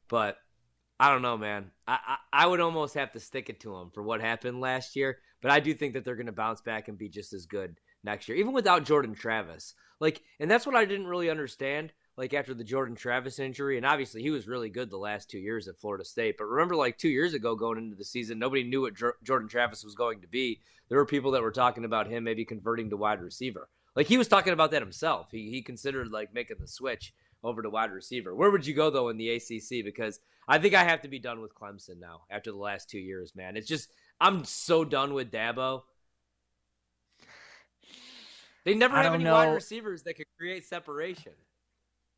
But 0.07 0.37
I 0.99 1.09
don't 1.09 1.21
know, 1.23 1.37
man. 1.37 1.71
I, 1.87 1.99
I 2.33 2.43
I 2.43 2.47
would 2.47 2.59
almost 2.59 2.93
have 2.93 3.11
to 3.13 3.19
stick 3.19 3.49
it 3.49 3.59
to 3.61 3.73
them 3.77 3.91
for 3.91 4.03
what 4.03 4.21
happened 4.21 4.61
last 4.61 4.95
year. 4.95 5.19
But 5.41 5.51
I 5.51 5.59
do 5.59 5.73
think 5.73 5.93
that 5.93 6.05
they're 6.05 6.15
going 6.15 6.25
to 6.27 6.31
bounce 6.31 6.61
back 6.61 6.87
and 6.87 6.97
be 6.97 7.09
just 7.09 7.33
as 7.33 7.45
good 7.45 7.79
next 8.03 8.27
year, 8.29 8.37
even 8.37 8.53
without 8.53 8.83
Jordan 8.85 9.15
Travis. 9.15 9.73
Like, 9.99 10.21
and 10.39 10.49
that's 10.51 10.65
what 10.65 10.75
I 10.75 10.85
didn't 10.85 11.07
really 11.07 11.29
understand. 11.29 11.91
Like 12.17 12.33
after 12.33 12.53
the 12.53 12.63
Jordan 12.63 12.95
Travis 12.95 13.39
injury, 13.39 13.75
and 13.75 13.85
obviously 13.85 14.21
he 14.21 14.29
was 14.29 14.47
really 14.47 14.69
good 14.69 14.89
the 14.89 14.97
last 14.97 15.29
two 15.29 15.37
years 15.37 15.67
at 15.67 15.77
Florida 15.77 16.05
State. 16.05 16.37
But 16.37 16.45
remember, 16.45 16.75
like 16.75 16.97
two 16.97 17.09
years 17.09 17.33
ago, 17.33 17.55
going 17.55 17.77
into 17.77 17.95
the 17.95 18.05
season, 18.05 18.39
nobody 18.39 18.63
knew 18.63 18.81
what 18.81 18.95
Jor- 18.95 19.17
Jordan 19.21 19.49
Travis 19.49 19.83
was 19.83 19.95
going 19.95 20.21
to 20.21 20.27
be. 20.27 20.61
There 20.87 20.97
were 20.97 21.05
people 21.05 21.31
that 21.31 21.41
were 21.41 21.51
talking 21.51 21.83
about 21.83 22.07
him 22.07 22.23
maybe 22.23 22.45
converting 22.45 22.89
to 22.89 22.97
wide 22.97 23.21
receiver. 23.21 23.67
Like 23.95 24.07
he 24.07 24.17
was 24.17 24.27
talking 24.27 24.53
about 24.53 24.71
that 24.71 24.81
himself. 24.81 25.27
He 25.31 25.49
he 25.49 25.61
considered 25.61 26.11
like 26.11 26.33
making 26.33 26.57
the 26.59 26.67
switch 26.67 27.13
over 27.43 27.61
to 27.61 27.69
wide 27.69 27.91
receiver. 27.91 28.35
Where 28.35 28.51
would 28.51 28.65
you 28.65 28.73
go 28.73 28.89
though 28.89 29.09
in 29.09 29.17
the 29.17 29.29
ACC? 29.29 29.83
Because 29.83 30.19
I 30.47 30.59
think 30.59 30.73
I 30.73 30.83
have 30.83 31.01
to 31.01 31.07
be 31.07 31.19
done 31.19 31.41
with 31.41 31.55
Clemson 31.55 31.99
now 31.99 32.21
after 32.29 32.51
the 32.51 32.57
last 32.57 32.89
two 32.89 32.99
years, 32.99 33.35
man. 33.35 33.57
It's 33.57 33.67
just 33.67 33.89
I'm 34.19 34.45
so 34.45 34.83
done 34.85 35.13
with 35.13 35.31
Dabo. 35.31 35.83
They 38.63 38.73
never 38.73 38.95
have 38.95 39.13
any 39.13 39.25
wide 39.25 39.53
receivers 39.53 40.03
that 40.03 40.15
could 40.15 40.25
create 40.37 40.65
separation. 40.65 41.33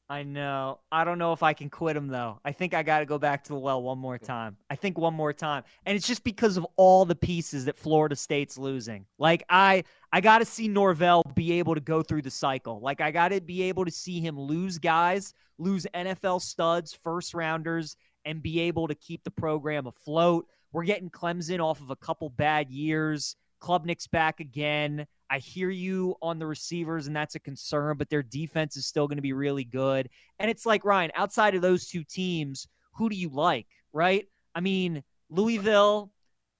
I 0.09 0.23
know. 0.23 0.79
I 0.89 1.03
don't 1.03 1.17
know 1.17 1.33
if 1.33 1.43
I 1.43 1.51
can 1.51 1.69
quit 1.69 1.97
him 1.97 2.07
though. 2.07 2.39
I 2.45 2.53
think 2.53 2.73
I 2.73 2.81
got 2.81 2.99
to 2.99 3.05
go 3.05 3.17
back 3.17 3.43
to 3.43 3.49
the 3.49 3.59
well 3.59 3.83
one 3.83 3.97
more 3.97 4.17
time. 4.17 4.55
I 4.69 4.75
think 4.75 4.97
one 4.97 5.13
more 5.13 5.33
time. 5.33 5.63
And 5.85 5.97
it's 5.97 6.07
just 6.07 6.23
because 6.23 6.55
of 6.55 6.65
all 6.77 7.03
the 7.03 7.15
pieces 7.15 7.65
that 7.65 7.77
Florida 7.77 8.15
State's 8.15 8.57
losing. 8.57 9.05
Like 9.17 9.43
I 9.49 9.83
I 10.13 10.21
got 10.21 10.37
to 10.39 10.45
see 10.45 10.69
Norvell 10.69 11.23
be 11.35 11.53
able 11.53 11.75
to 11.75 11.81
go 11.81 12.01
through 12.01 12.21
the 12.21 12.31
cycle. 12.31 12.79
Like 12.79 13.01
I 13.01 13.11
got 13.11 13.29
to 13.29 13.41
be 13.41 13.63
able 13.63 13.83
to 13.83 13.91
see 13.91 14.21
him 14.21 14.39
lose 14.39 14.79
guys, 14.79 15.33
lose 15.57 15.85
NFL 15.93 16.41
studs, 16.41 16.93
first 16.93 17.33
rounders 17.33 17.97
and 18.23 18.41
be 18.41 18.61
able 18.61 18.87
to 18.87 18.95
keep 18.95 19.25
the 19.25 19.31
program 19.31 19.87
afloat. 19.87 20.47
We're 20.71 20.83
getting 20.83 21.09
Clemson 21.09 21.59
off 21.59 21.81
of 21.81 21.89
a 21.89 21.95
couple 21.97 22.29
bad 22.29 22.69
years. 22.69 23.35
Klubnik's 23.61 24.07
back 24.07 24.39
again. 24.39 25.05
I 25.29 25.39
hear 25.39 25.69
you 25.69 26.15
on 26.21 26.39
the 26.39 26.47
receivers, 26.47 27.07
and 27.07 27.15
that's 27.15 27.35
a 27.35 27.39
concern, 27.39 27.97
but 27.97 28.09
their 28.09 28.23
defense 28.23 28.77
is 28.77 28.85
still 28.85 29.07
going 29.07 29.17
to 29.17 29.21
be 29.21 29.33
really 29.33 29.63
good. 29.63 30.09
And 30.39 30.49
it's 30.49 30.65
like, 30.65 30.85
Ryan, 30.85 31.11
outside 31.15 31.55
of 31.55 31.61
those 31.61 31.87
two 31.87 32.03
teams, 32.03 32.67
who 32.93 33.09
do 33.09 33.15
you 33.15 33.29
like, 33.29 33.67
right? 33.93 34.25
I 34.55 34.61
mean, 34.61 35.03
Louisville, 35.29 36.11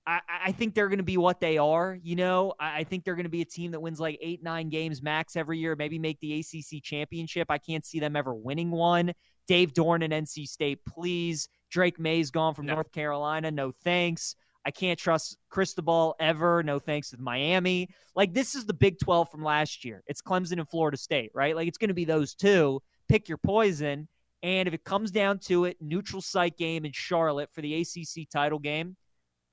I, 0.06 0.20
I 0.46 0.52
think 0.52 0.74
they're 0.74 0.90
going 0.90 1.00
to 1.00 1.04
be 1.04 1.18
what 1.18 1.40
they 1.40 1.58
are. 1.58 1.98
You 2.02 2.16
know, 2.16 2.54
I, 2.60 2.80
I 2.80 2.84
think 2.84 3.04
they're 3.04 3.16
going 3.16 3.26
to 3.26 3.30
be 3.30 3.42
a 3.42 3.46
team 3.46 3.72
that 3.72 3.80
wins 3.80 4.00
like 4.00 4.18
eight, 4.22 4.44
nine 4.44 4.70
games 4.70 5.02
max 5.02 5.36
every 5.36 5.60
year, 5.60 5.76
maybe 5.76 6.00
make 6.00 6.20
the 6.20 6.40
ACC 6.40 6.82
championship. 6.84 7.48
I 7.50 7.58
can't 7.58 7.86
see 7.86 8.00
them 8.00 8.16
ever 8.16 8.34
winning 8.34 8.72
one. 8.72 9.14
Dave 9.48 9.74
Doeren 9.74 10.04
and 10.04 10.14
NC 10.26 10.48
State, 10.48 10.80
please. 10.86 11.50
Drake 11.70 12.00
Maye's 12.00 12.32
gone 12.32 12.54
from 12.54 12.66
No. 12.66 12.76
North 12.76 12.92
Carolina. 12.92 13.52
No 13.52 13.72
thanks. 13.84 14.36
I 14.68 14.72
can't 14.72 15.00
trust 15.00 15.38
Cristobal 15.50 16.14
ever. 16.20 16.62
No 16.62 16.78
thanks 16.78 17.12
with 17.12 17.22
Miami. 17.22 17.88
Like 18.16 18.34
this 18.34 18.54
is 18.54 18.66
the 18.66 18.74
Big 18.74 19.00
12 19.00 19.32
from 19.32 19.42
last 19.42 19.86
year. 19.86 20.04
It's 20.08 20.22
Clemson 20.22 20.60
and 20.60 20.70
Florida 20.70 20.98
State, 20.98 21.32
right? 21.34 21.56
Like 21.56 21.70
it's 21.70 21.78
going 21.78 21.88
to 21.88 21.94
be 21.94 22.04
those 22.04 22.36
two. 22.36 22.82
Pick 23.08 23.30
your 23.30 23.38
poison. 23.38 24.10
And 24.44 24.68
if 24.68 24.74
it 24.74 24.84
comes 24.84 25.10
down 25.10 25.40
to 25.46 25.64
it, 25.64 25.78
neutral 25.80 26.22
site 26.22 26.58
game 26.58 26.84
in 26.84 26.92
Charlotte 26.92 27.50
for 27.54 27.62
the 27.62 27.80
ACC 27.80 28.30
title 28.30 28.60
game, 28.60 28.98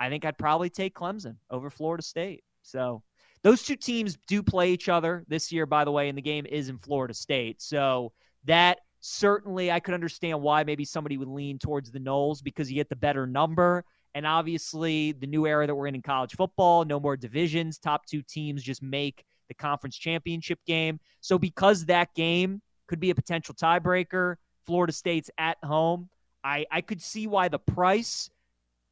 I 0.01 0.09
think 0.09 0.25
I'd 0.25 0.37
probably 0.37 0.69
take 0.69 0.97
Clemson 0.97 1.37
over 1.49 1.71
Florida 1.71 2.03
State. 2.03 2.43
So 2.63 3.05
those 3.45 3.63
two 3.63 3.77
teams 3.77 4.19
do 4.27 4.43
play 4.43 4.73
each 4.73 4.89
other 4.89 5.25
this 5.29 5.53
year, 5.53 5.65
by 5.65 5.85
the 5.85 5.93
way, 5.93 6.09
and 6.09 6.19
the 6.19 6.23
game 6.23 6.45
is 6.45 6.69
in 6.69 6.79
Florida 6.79 7.15
State. 7.15 7.63
So 7.63 8.11
that 8.47 8.79
certainly 8.99 9.71
I 9.71 9.79
could 9.79 9.95
understand 9.95 10.43
why 10.43 10.65
maybe 10.65 10.85
somebody 10.85 11.19
would 11.19 11.29
lean 11.29 11.61
towards 11.61 11.93
the 11.93 12.01
Noles 12.01 12.43
because 12.43 12.69
you 12.69 12.75
get 12.75 12.89
the 12.89 12.97
better 12.97 13.29
number. 13.29 13.85
And 14.15 14.27
obviously, 14.27 15.13
the 15.13 15.27
new 15.27 15.47
era 15.47 15.67
that 15.67 15.75
we're 15.75 15.89
in 15.89 15.95
in 15.95 16.03
college 16.03 16.37
football, 16.37 16.85
no 16.85 17.01
more 17.01 17.17
divisions. 17.17 17.79
Top 17.79 18.07
two 18.07 18.23
teams 18.23 18.63
just 18.63 18.83
make 18.83 19.25
the 19.49 19.55
conference 19.55 19.97
championship 19.97 20.61
game. 20.67 21.01
So, 21.21 21.39
because 21.39 21.87
that 21.87 22.15
game 22.15 22.63
could 22.87 23.01
be 23.01 23.11
a 23.11 23.15
potential 23.15 23.55
tiebreaker, 23.55 24.37
Florida 24.65 24.93
State's 24.93 25.31
at 25.39 25.59
home. 25.65 26.09
I, 26.45 26.67
I 26.71 26.81
could 26.81 27.01
see 27.01 27.27
why 27.27 27.49
the 27.49 27.59
price 27.59 28.31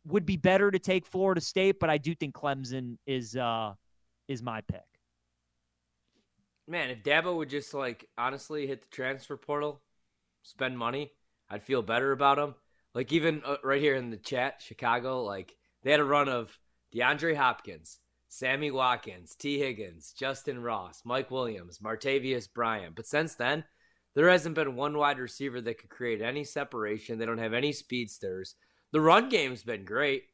would 0.06 0.26
be 0.26 0.36
better 0.36 0.70
to 0.70 0.78
take 0.78 1.06
Florida 1.06 1.40
State, 1.40 1.78
but 1.78 1.90
I 1.90 1.98
do 1.98 2.14
think 2.14 2.34
Clemson 2.34 2.96
is 3.06 3.36
uh 3.36 3.74
is 4.28 4.42
my 4.42 4.60
pick. 4.62 4.80
Man, 6.66 6.90
if 6.90 7.02
Dabo 7.02 7.36
would 7.36 7.50
just 7.50 7.74
like 7.74 8.08
honestly 8.16 8.66
hit 8.66 8.82
the 8.82 8.88
transfer 8.88 9.36
portal, 9.36 9.80
spend 10.42 10.78
money, 10.78 11.12
I'd 11.50 11.62
feel 11.62 11.82
better 11.82 12.12
about 12.12 12.38
him. 12.38 12.54
Like 12.94 13.12
even 13.12 13.42
uh, 13.44 13.56
right 13.64 13.80
here 13.80 13.94
in 13.94 14.10
the 14.10 14.16
chat, 14.16 14.62
Chicago, 14.64 15.22
like 15.22 15.56
they 15.82 15.90
had 15.90 16.00
a 16.00 16.04
run 16.04 16.28
of 16.28 16.58
DeAndre 16.94 17.36
Hopkins, 17.36 17.98
Sammy 18.28 18.70
Watkins, 18.70 19.34
Tee 19.34 19.58
Higgins, 19.58 20.14
Justyn 20.18 20.62
Ross, 20.62 21.02
Mike 21.04 21.30
Williams, 21.30 21.78
Martavis 21.78 22.52
Bryant. 22.52 22.94
But 22.94 23.06
since 23.06 23.34
then, 23.34 23.64
there 24.14 24.28
hasn't 24.28 24.54
been 24.54 24.76
one 24.76 24.96
wide 24.96 25.18
receiver 25.18 25.60
that 25.60 25.78
could 25.78 25.90
create 25.90 26.20
any 26.20 26.44
separation. 26.44 27.18
They 27.18 27.26
don't 27.26 27.38
have 27.38 27.54
any 27.54 27.72
speedsters. 27.72 28.54
The 28.92 29.00
run 29.00 29.28
game's 29.28 29.62
been 29.62 29.84
great. 29.84 30.24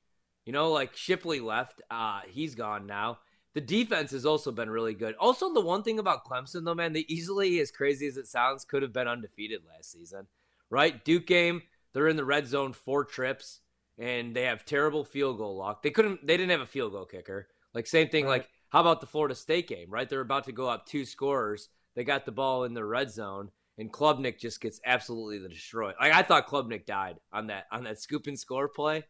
You 0.45 0.53
know, 0.53 0.71
like 0.73 0.97
Shipley 0.97 1.41
left, 1.41 1.83
uh, 1.91 2.21
he's 2.27 2.55
gone 2.55 2.87
now. 2.87 3.19
The 3.55 3.61
defense 3.61 4.13
has 4.13 4.27
also 4.27 4.51
been 4.51 4.71
really 4.71 4.95
good. 4.95 5.15
Also, 5.17 5.53
the 5.53 5.61
one 5.61 5.83
thing 5.83 5.99
about 5.99 6.25
Clemson, 6.25 6.65
though, 6.65 6.75
man, 6.75 6.93
they 6.93 7.05
easily, 7.09 7.61
as 7.61 7.71
crazy 7.71 8.07
as 8.07 8.17
it 8.17 8.27
sounds, 8.27 8.65
could 8.65 8.83
have 8.83 8.93
been 8.93 9.09
undefeated 9.09 9.63
last 9.67 9.91
season, 9.91 10.27
right? 10.71 11.05
Duke 11.05 11.27
game, 11.27 11.63
they're 11.93 12.09
in 12.09 12.17
the 12.17 12.25
red 12.25 12.47
zone 12.47 12.73
four 12.73 13.05
trips, 13.05 13.61
and 13.99 14.35
they 14.35 14.43
have 14.43 14.65
terrible 14.65 15.05
field 15.05 15.39
goal 15.39 15.57
luck. 15.57 15.83
They 15.83 15.91
couldn't, 15.91 16.27
they 16.27 16.37
didn't 16.37 16.51
have 16.51 16.61
a 16.61 16.67
field 16.67 16.93
goal 16.93 17.05
kicker. 17.05 17.49
Like 17.75 17.87
same 17.87 18.09
thing. 18.09 18.27
Like 18.27 18.49
how 18.71 18.81
about 18.81 19.01
the 19.01 19.07
Florida 19.07 19.35
State 19.35 19.69
game, 19.69 19.89
right? 19.91 20.09
They're 20.09 20.21
about 20.21 20.45
to 20.45 20.53
go 20.53 20.69
up 20.69 20.87
two 20.87 21.05
scorers. 21.05 21.69
They 21.95 22.05
got 22.05 22.27
the 22.27 22.33
ball 22.33 22.65
in 22.65 22.75
the 22.75 22.85
red 22.85 23.11
zone, 23.11 23.51
and 23.79 23.93
Klubnik 23.93 24.39
just 24.39 24.61
gets 24.61 24.81
absolutely 24.85 25.47
destroyed. 25.49 25.95
Like 26.01 26.13
I 26.13 26.23
thought 26.23 26.47
Klubnik 26.47 26.87
died 26.87 27.17
on 27.33 27.49
that 27.49 27.67
on 27.73 27.85
that 27.85 28.01
scoop 28.01 28.27
and 28.27 28.39
score 28.39 28.69
play. 28.69 29.05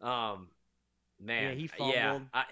Um, 0.00 0.48
man, 1.20 1.44
Yeah, 1.44 1.54
he 1.54 1.70
Yeah. 1.78 2.20
I, 2.32 2.44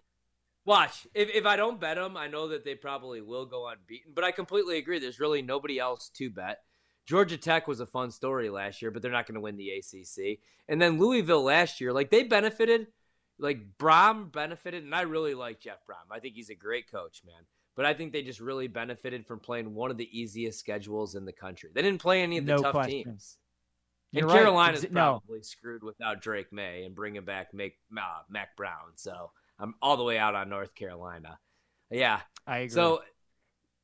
watch 0.65 1.07
if 1.15 1.31
if 1.31 1.47
I 1.47 1.57
don't 1.57 1.81
bet 1.81 1.97
them, 1.97 2.17
I 2.17 2.29
know 2.29 2.49
that 2.49 2.65
they 2.65 2.75
probably 2.75 3.23
will 3.23 3.47
go 3.47 3.67
unbeaten. 3.67 4.13
But 4.15 4.25
I 4.25 4.31
completely 4.31 4.79
agree. 4.79 4.99
There's 4.99 5.21
really 5.21 5.43
nobody 5.43 5.79
else 5.79 6.11
to 6.17 6.31
bet. 6.31 6.59
Georgia 7.07 7.37
Tech 7.37 7.69
was 7.69 7.81
a 7.81 7.87
fun 7.87 8.11
story 8.11 8.51
last 8.51 8.83
year, 8.83 8.91
but 8.91 9.01
they're 9.01 9.13
not 9.13 9.27
going 9.27 9.37
to 9.37 9.41
win 9.41 9.57
the 9.57 9.71
ACC. 9.71 10.41
And 10.69 10.83
then 10.83 10.99
Louisville 10.99 11.43
last 11.45 11.81
year, 11.81 11.93
like 11.93 12.11
they 12.11 12.25
benefited, 12.25 12.89
like 13.39 13.77
Brohm 13.79 14.33
benefited, 14.33 14.83
and 14.85 14.95
I 14.95 15.03
really 15.03 15.35
like 15.35 15.61
Jeff 15.61 15.79
Brohm. 15.89 16.11
I 16.15 16.19
think 16.19 16.35
he's 16.35 16.51
a 16.51 16.55
great 16.55 16.91
coach, 16.91 17.23
man. 17.25 17.45
But 17.77 17.85
I 17.85 17.95
think 17.95 18.13
they 18.13 18.23
just 18.23 18.41
really 18.41 18.69
benefited 18.69 19.27
from 19.27 19.39
playing 19.39 19.75
one 19.75 19.91
of 19.91 19.99
the 19.99 20.09
easiest 20.19 20.59
schedules 20.59 21.15
in 21.15 21.25
the 21.27 21.33
country. 21.33 21.71
They 21.75 21.83
didn't 21.83 22.01
play 22.01 22.23
any 22.23 22.39
of 22.39 22.47
the 22.47 22.57
No 22.57 22.63
tough 22.63 22.73
question. 22.73 23.05
teams. 23.05 23.37
You're 24.13 24.23
and 24.25 24.33
right. 24.33 24.39
Carolina's 24.39 24.85
Exa- 24.85 24.93
no. 24.93 25.21
probably 25.21 25.43
screwed 25.43 25.83
without 25.83 26.23
Drake 26.23 26.53
Maye 26.53 26.85
and 26.85 26.95
bringing 26.95 27.25
back 27.25 27.53
Mac, 27.53 27.73
uh, 27.97 28.23
Mack 28.31 28.57
Brown. 28.57 28.93
So 28.95 29.31
I'm 29.59 29.75
all 29.83 29.97
the 29.99 30.05
way 30.05 30.17
out 30.17 30.35
on 30.35 30.49
North 30.49 30.75
Carolina. 30.75 31.39
Yeah. 31.91 32.21
I 32.47 32.59
agree. 32.61 32.71
So 32.71 33.03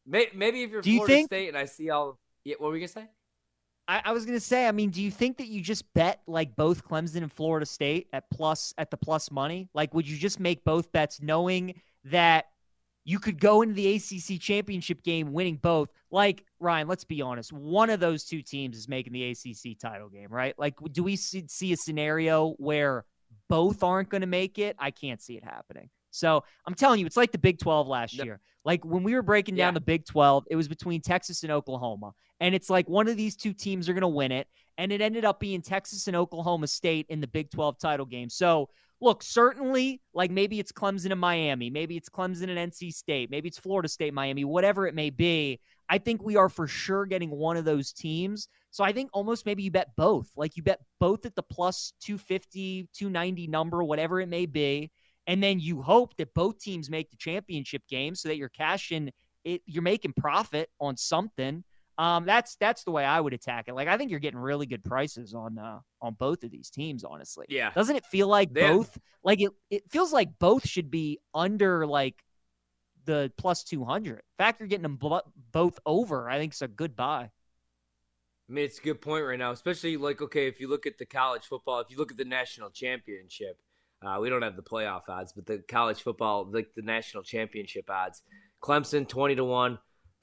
may, 0.06 0.28
maybe 0.34 0.62
if 0.62 0.70
you're 0.70 0.80
Do 0.80 0.90
you 0.90 0.98
Florida 0.98 1.14
think- 1.14 1.28
State 1.28 1.48
and 1.48 1.56
I 1.58 1.66
see 1.66 1.90
all, 1.90 2.18
yeah, 2.44 2.56
what 2.58 2.68
were 2.68 2.72
we 2.72 2.80
gonna 2.80 2.88
say? 2.88 3.08
I, 3.88 4.02
I 4.04 4.12
was 4.12 4.24
gonna 4.24 4.40
say, 4.40 4.66
I 4.66 4.72
mean, 4.72 4.90
do 4.90 5.02
you 5.02 5.10
think 5.10 5.36
that 5.38 5.48
you 5.48 5.60
just 5.60 5.92
bet 5.94 6.22
like 6.26 6.54
both 6.56 6.84
Clemson 6.84 7.16
and 7.18 7.32
Florida 7.32 7.66
State 7.66 8.08
at 8.12 8.30
plus 8.30 8.72
at 8.78 8.90
the 8.90 8.96
plus 8.96 9.30
money? 9.30 9.68
Like, 9.74 9.94
would 9.94 10.08
you 10.08 10.16
just 10.16 10.40
make 10.40 10.64
both 10.64 10.90
bets 10.92 11.20
knowing 11.20 11.80
that 12.04 12.46
you 13.04 13.18
could 13.18 13.40
go 13.40 13.62
into 13.62 13.74
the 13.74 13.94
ACC 13.96 14.40
championship 14.40 15.02
game 15.02 15.32
winning 15.32 15.56
both? 15.56 15.90
Like, 16.10 16.44
Ryan, 16.60 16.88
let's 16.88 17.04
be 17.04 17.22
honest, 17.22 17.52
one 17.52 17.90
of 17.90 18.00
those 18.00 18.24
two 18.24 18.42
teams 18.42 18.76
is 18.76 18.88
making 18.88 19.12
the 19.12 19.30
ACC 19.30 19.78
title 19.78 20.08
game, 20.08 20.28
right? 20.30 20.54
Like, 20.58 20.74
do 20.92 21.02
we 21.02 21.16
see, 21.16 21.44
see 21.48 21.72
a 21.72 21.76
scenario 21.76 22.52
where 22.58 23.04
both 23.48 23.82
aren't 23.82 24.08
going 24.08 24.20
to 24.20 24.26
make 24.26 24.58
it? 24.58 24.76
I 24.78 24.90
can't 24.90 25.20
see 25.20 25.36
it 25.36 25.44
happening. 25.44 25.90
So 26.12 26.44
I'm 26.66 26.74
telling 26.74 27.00
you, 27.00 27.06
it's 27.06 27.16
like 27.16 27.32
the 27.32 27.38
Big 27.38 27.58
12 27.58 27.88
last 27.88 28.14
Yep. 28.14 28.24
year. 28.24 28.40
Like 28.64 28.84
when 28.84 29.02
we 29.02 29.14
were 29.14 29.22
breaking 29.22 29.56
down 29.56 29.72
Yeah. 29.72 29.78
the 29.78 29.80
Big 29.80 30.04
12, 30.04 30.46
it 30.50 30.56
was 30.56 30.68
between 30.68 31.00
Texas 31.00 31.42
and 31.42 31.50
Oklahoma. 31.50 32.12
And 32.38 32.54
it's 32.54 32.70
like 32.70 32.88
one 32.88 33.08
of 33.08 33.16
these 33.16 33.34
two 33.34 33.52
teams 33.52 33.88
are 33.88 33.92
going 33.92 34.02
to 34.02 34.08
win 34.08 34.30
it. 34.30 34.46
And 34.78 34.92
it 34.92 35.00
ended 35.00 35.24
up 35.24 35.40
being 35.40 35.60
Texas 35.62 36.06
and 36.06 36.16
Oklahoma 36.16 36.66
State 36.68 37.06
in 37.08 37.20
the 37.20 37.26
Big 37.26 37.50
12 37.50 37.78
title 37.78 38.06
game. 38.06 38.28
So 38.28 38.68
look, 39.00 39.22
certainly, 39.22 40.00
like 40.14 40.30
maybe 40.30 40.60
it's 40.60 40.70
Clemson 40.70 41.10
and 41.10 41.20
Miami, 41.20 41.70
maybe 41.70 41.96
it's 41.96 42.08
Clemson 42.08 42.48
and 42.56 42.72
NC 42.72 42.92
State, 42.94 43.30
maybe 43.30 43.48
it's 43.48 43.58
Florida 43.58 43.88
State, 43.88 44.14
Miami, 44.14 44.44
whatever 44.44 44.86
it 44.86 44.94
may 44.94 45.10
be. 45.10 45.58
I 45.88 45.98
think 45.98 46.22
we 46.22 46.36
are 46.36 46.48
for 46.48 46.68
sure 46.68 47.04
getting 47.04 47.30
one 47.30 47.56
of 47.56 47.64
those 47.64 47.92
teams. 47.92 48.48
So 48.70 48.84
I 48.84 48.92
think 48.92 49.10
almost 49.12 49.44
maybe 49.44 49.62
you 49.64 49.70
bet 49.72 49.94
both. 49.96 50.30
Like 50.36 50.56
you 50.56 50.62
bet 50.62 50.80
both 51.00 51.26
at 51.26 51.34
the 51.34 51.42
plus 51.42 51.92
250, 52.00 52.88
290 52.94 53.46
number, 53.48 53.82
whatever 53.82 54.20
it 54.20 54.28
may 54.28 54.46
be. 54.46 54.90
And 55.26 55.42
then 55.42 55.60
you 55.60 55.82
hope 55.82 56.16
that 56.16 56.34
both 56.34 56.58
teams 56.58 56.90
make 56.90 57.10
the 57.10 57.16
championship 57.16 57.82
game 57.88 58.14
so 58.14 58.28
that 58.28 58.36
you're 58.36 58.48
cashing 58.48 59.10
it, 59.44 59.62
you're 59.66 59.82
making 59.82 60.14
profit 60.14 60.68
on 60.80 60.96
something. 60.96 61.64
Um, 61.98 62.24
that's 62.24 62.56
that's 62.56 62.84
the 62.84 62.90
way 62.90 63.04
I 63.04 63.20
would 63.20 63.34
attack 63.34 63.68
it. 63.68 63.74
Like 63.74 63.86
I 63.86 63.96
think 63.98 64.10
you're 64.10 64.20
getting 64.20 64.40
really 64.40 64.66
good 64.66 64.82
prices 64.82 65.34
on 65.34 65.58
uh, 65.58 65.80
on 66.00 66.14
both 66.14 66.42
of 66.42 66.50
these 66.50 66.70
teams, 66.70 67.04
honestly. 67.04 67.46
Yeah. 67.48 67.70
Doesn't 67.74 67.96
it 67.96 68.04
feel 68.06 68.28
like 68.28 68.52
They- 68.52 68.62
both? 68.62 68.98
Like 69.22 69.40
it 69.40 69.52
it 69.70 69.82
feels 69.90 70.12
like 70.12 70.38
both 70.38 70.66
should 70.66 70.90
be 70.90 71.20
under 71.34 71.86
like 71.86 72.22
the 73.04 73.30
plus 73.36 73.62
two 73.62 73.84
hundred. 73.84 74.14
In 74.18 74.36
fact, 74.38 74.58
you're 74.60 74.68
getting 74.68 74.82
them 74.82 74.98
both 75.52 75.78
over. 75.86 76.30
I 76.30 76.38
think 76.38 76.52
it's 76.52 76.62
a 76.62 76.68
good 76.68 76.96
buy. 76.96 77.30
I 78.48 78.52
mean, 78.52 78.64
it's 78.64 78.78
a 78.78 78.82
good 78.82 79.00
point 79.00 79.24
right 79.24 79.38
now, 79.38 79.52
especially 79.52 79.96
like 79.96 80.20
okay, 80.22 80.46
if 80.48 80.60
you 80.60 80.68
look 80.68 80.86
at 80.86 80.98
the 80.98 81.06
college 81.06 81.44
football, 81.44 81.80
if 81.80 81.90
you 81.90 81.98
look 81.98 82.10
at 82.10 82.16
the 82.18 82.24
national 82.24 82.70
championship, 82.70 83.58
uh, 84.04 84.18
we 84.20 84.28
don't 84.30 84.42
have 84.42 84.56
the 84.56 84.62
playoff 84.62 85.02
odds, 85.08 85.32
but 85.32 85.46
the 85.46 85.58
college 85.68 86.02
football, 86.02 86.48
like 86.50 86.68
the 86.74 86.82
national 86.82 87.22
championship 87.22 87.88
odds, 87.90 88.22
Clemson 88.62 89.08
twenty 89.08 89.34
to 89.36 89.44
one, 89.44 89.78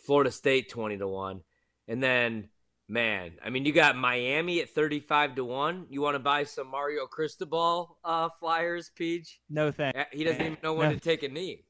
Florida 0.06 0.32
State 0.32 0.70
twenty 0.70 0.98
to 0.98 1.08
one, 1.08 1.42
and 1.88 2.02
then 2.02 2.50
man, 2.88 3.34
I 3.44 3.50
mean, 3.52 3.66
you 3.66 3.72
got 3.74 3.96
Miami 3.96 4.62
at 4.62 4.70
thirty 4.72 5.00
five 5.00 5.36
to 5.36 5.46
one. 5.46 5.86
You 5.90 6.02
want 6.02 6.16
to 6.16 6.20
buy 6.20 6.44
some 6.44 6.68
Mario 6.68 7.06
Cristobal 7.06 7.98
uh, 8.04 8.30
flyers, 8.40 8.92
Peach? 8.96 9.40
No 9.50 9.72
thanks. 9.72 10.00
He 10.12 10.24
doesn't 10.24 10.42
even 10.42 10.58
know 10.64 10.74
when 10.74 10.90
No. 10.90 10.96
to 10.96 11.00
take 11.00 11.24
a 11.24 11.30
knee. 11.30 11.66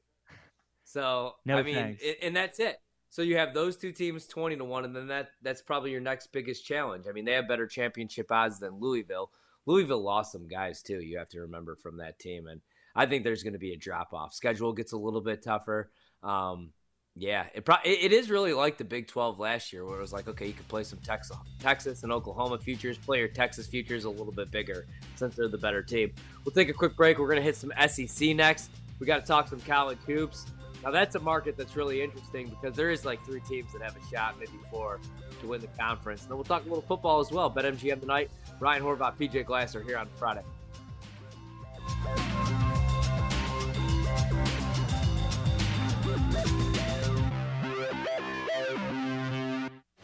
So 0.84 1.34
No 1.44 1.58
I 1.58 1.62
mean, 1.62 1.74
thanks. 1.74 2.02
i- 2.04 2.16
and 2.22 2.34
that's 2.34 2.58
it. 2.58 2.80
So 3.10 3.22
you 3.22 3.36
have 3.38 3.54
those 3.54 3.76
two 3.76 3.92
teams 3.92 4.26
twenty 4.26 4.56
to 4.56 4.64
one, 4.64 4.84
and 4.84 4.94
then 4.94 5.08
that 5.08 5.30
that's 5.42 5.62
probably 5.62 5.90
your 5.90 6.00
next 6.00 6.28
biggest 6.32 6.64
challenge. 6.64 7.06
I 7.08 7.12
mean, 7.12 7.24
they 7.24 7.32
have 7.32 7.48
better 7.48 7.66
championship 7.66 8.30
odds 8.30 8.60
than 8.60 8.78
Louisville. 8.78 9.30
Louisville 9.66 10.02
lost 10.02 10.32
some 10.32 10.48
guys 10.48 10.82
too. 10.82 11.00
You 11.00 11.18
have 11.18 11.28
to 11.30 11.40
remember 11.40 11.76
from 11.76 11.98
that 11.98 12.18
team, 12.18 12.46
and 12.46 12.60
I 12.94 13.06
think 13.06 13.24
there's 13.24 13.42
going 13.42 13.52
to 13.52 13.58
be 13.58 13.72
a 13.72 13.76
drop 13.76 14.12
off. 14.12 14.34
Schedule 14.34 14.72
gets 14.72 14.92
a 14.92 14.96
little 14.96 15.20
bit 15.20 15.42
tougher. 15.42 15.90
Um, 16.22 16.70
yeah, 17.16 17.46
it, 17.54 17.64
pro- 17.64 17.76
it 17.84 18.12
is 18.12 18.30
really 18.30 18.52
like 18.52 18.78
the 18.78 18.84
Big 18.84 19.08
Twelve 19.08 19.38
last 19.38 19.72
year, 19.72 19.84
where 19.84 19.96
it 19.96 20.00
was 20.00 20.12
like, 20.12 20.28
okay, 20.28 20.46
you 20.46 20.52
can 20.52 20.64
play 20.64 20.84
some 20.84 21.00
Texas, 21.00 21.36
Texas 21.58 22.02
and 22.02 22.12
Oklahoma 22.12 22.58
futures. 22.58 22.96
Play 22.98 23.18
your 23.18 23.28
Texas 23.28 23.66
futures 23.66 24.04
a 24.04 24.10
little 24.10 24.32
bit 24.32 24.50
bigger 24.50 24.86
since 25.16 25.34
they're 25.34 25.48
the 25.48 25.58
better 25.58 25.82
team. 25.82 26.12
We'll 26.44 26.54
take 26.54 26.68
a 26.68 26.72
quick 26.72 26.96
break. 26.96 27.18
We're 27.18 27.26
going 27.26 27.36
to 27.36 27.42
hit 27.42 27.56
some 27.56 27.72
SEC 27.88 28.34
next. 28.36 28.70
We 29.00 29.06
got 29.06 29.20
to 29.20 29.26
talk 29.26 29.48
some 29.48 29.60
college 29.60 29.98
hoops. 30.06 30.46
Now 30.82 30.90
that's 30.90 31.14
a 31.14 31.20
market 31.20 31.56
that's 31.56 31.76
really 31.76 32.00
interesting 32.00 32.48
because 32.48 32.76
there 32.76 32.90
is 32.90 33.04
like 33.04 33.24
three 33.24 33.40
teams 33.40 33.72
that 33.72 33.82
have 33.82 33.96
a 33.96 34.14
shot, 34.14 34.36
maybe 34.38 34.52
four, 34.70 35.00
to 35.40 35.48
win 35.48 35.60
the 35.60 35.66
conference. 35.78 36.22
And 36.22 36.30
then 36.30 36.36
we'll 36.36 36.44
talk 36.44 36.62
a 36.62 36.68
little 36.68 36.82
football 36.82 37.20
as 37.20 37.30
well. 37.30 37.50
BetMGM 37.50 38.00
tonight. 38.00 38.30
Ryan 38.58 38.82
Horvath, 38.82 39.16
PJ 39.16 39.46
Glasser 39.46 39.82
here 39.82 39.98
on 39.98 40.06
Friday. 40.06 40.42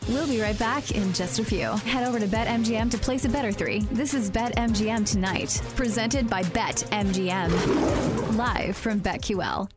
We'll 0.09 0.29
be 0.29 0.40
right 0.40 0.59
back 0.59 0.92
in 0.92 1.12
just 1.12 1.38
a 1.38 1.44
few. 1.44 1.70
Head 1.90 2.07
over 2.07 2.18
to 2.18 2.27
BetMGM 2.27 2.90
to 2.92 2.99
place 2.99 3.25
a 3.25 3.29
better 3.29 3.53
three. 3.53 3.81
This 3.92 4.14
is 4.14 4.31
BetMGM 4.31 5.09
Tonight, 5.09 5.61
presented 5.75 6.31
by 6.31 6.42
BetMGM. 6.42 8.37
Live 8.37 8.77
from 8.77 9.01
BetQL. 9.01 9.68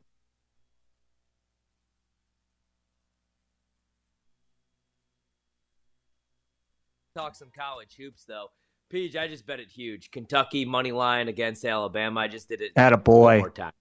Talk 7.19 7.35
some 7.35 7.51
college 7.55 7.95
hoops 7.97 8.23
though. 8.25 8.47
Peach, 8.89 9.15
I 9.17 9.27
just 9.27 9.45
bet 9.45 9.59
it 9.59 9.69
huge. 9.69 10.09
Kentucky 10.09 10.63
money 10.65 10.91
line 10.91 11.27
against 11.27 11.65
Alabama. 11.65 12.21
I 12.21 12.27
just 12.29 12.47
did 12.47 12.61
it 12.61 12.71
At 12.75 12.93
a 12.93 12.97
boy. 12.97 13.39
more 13.39 13.49
time. 13.49 13.73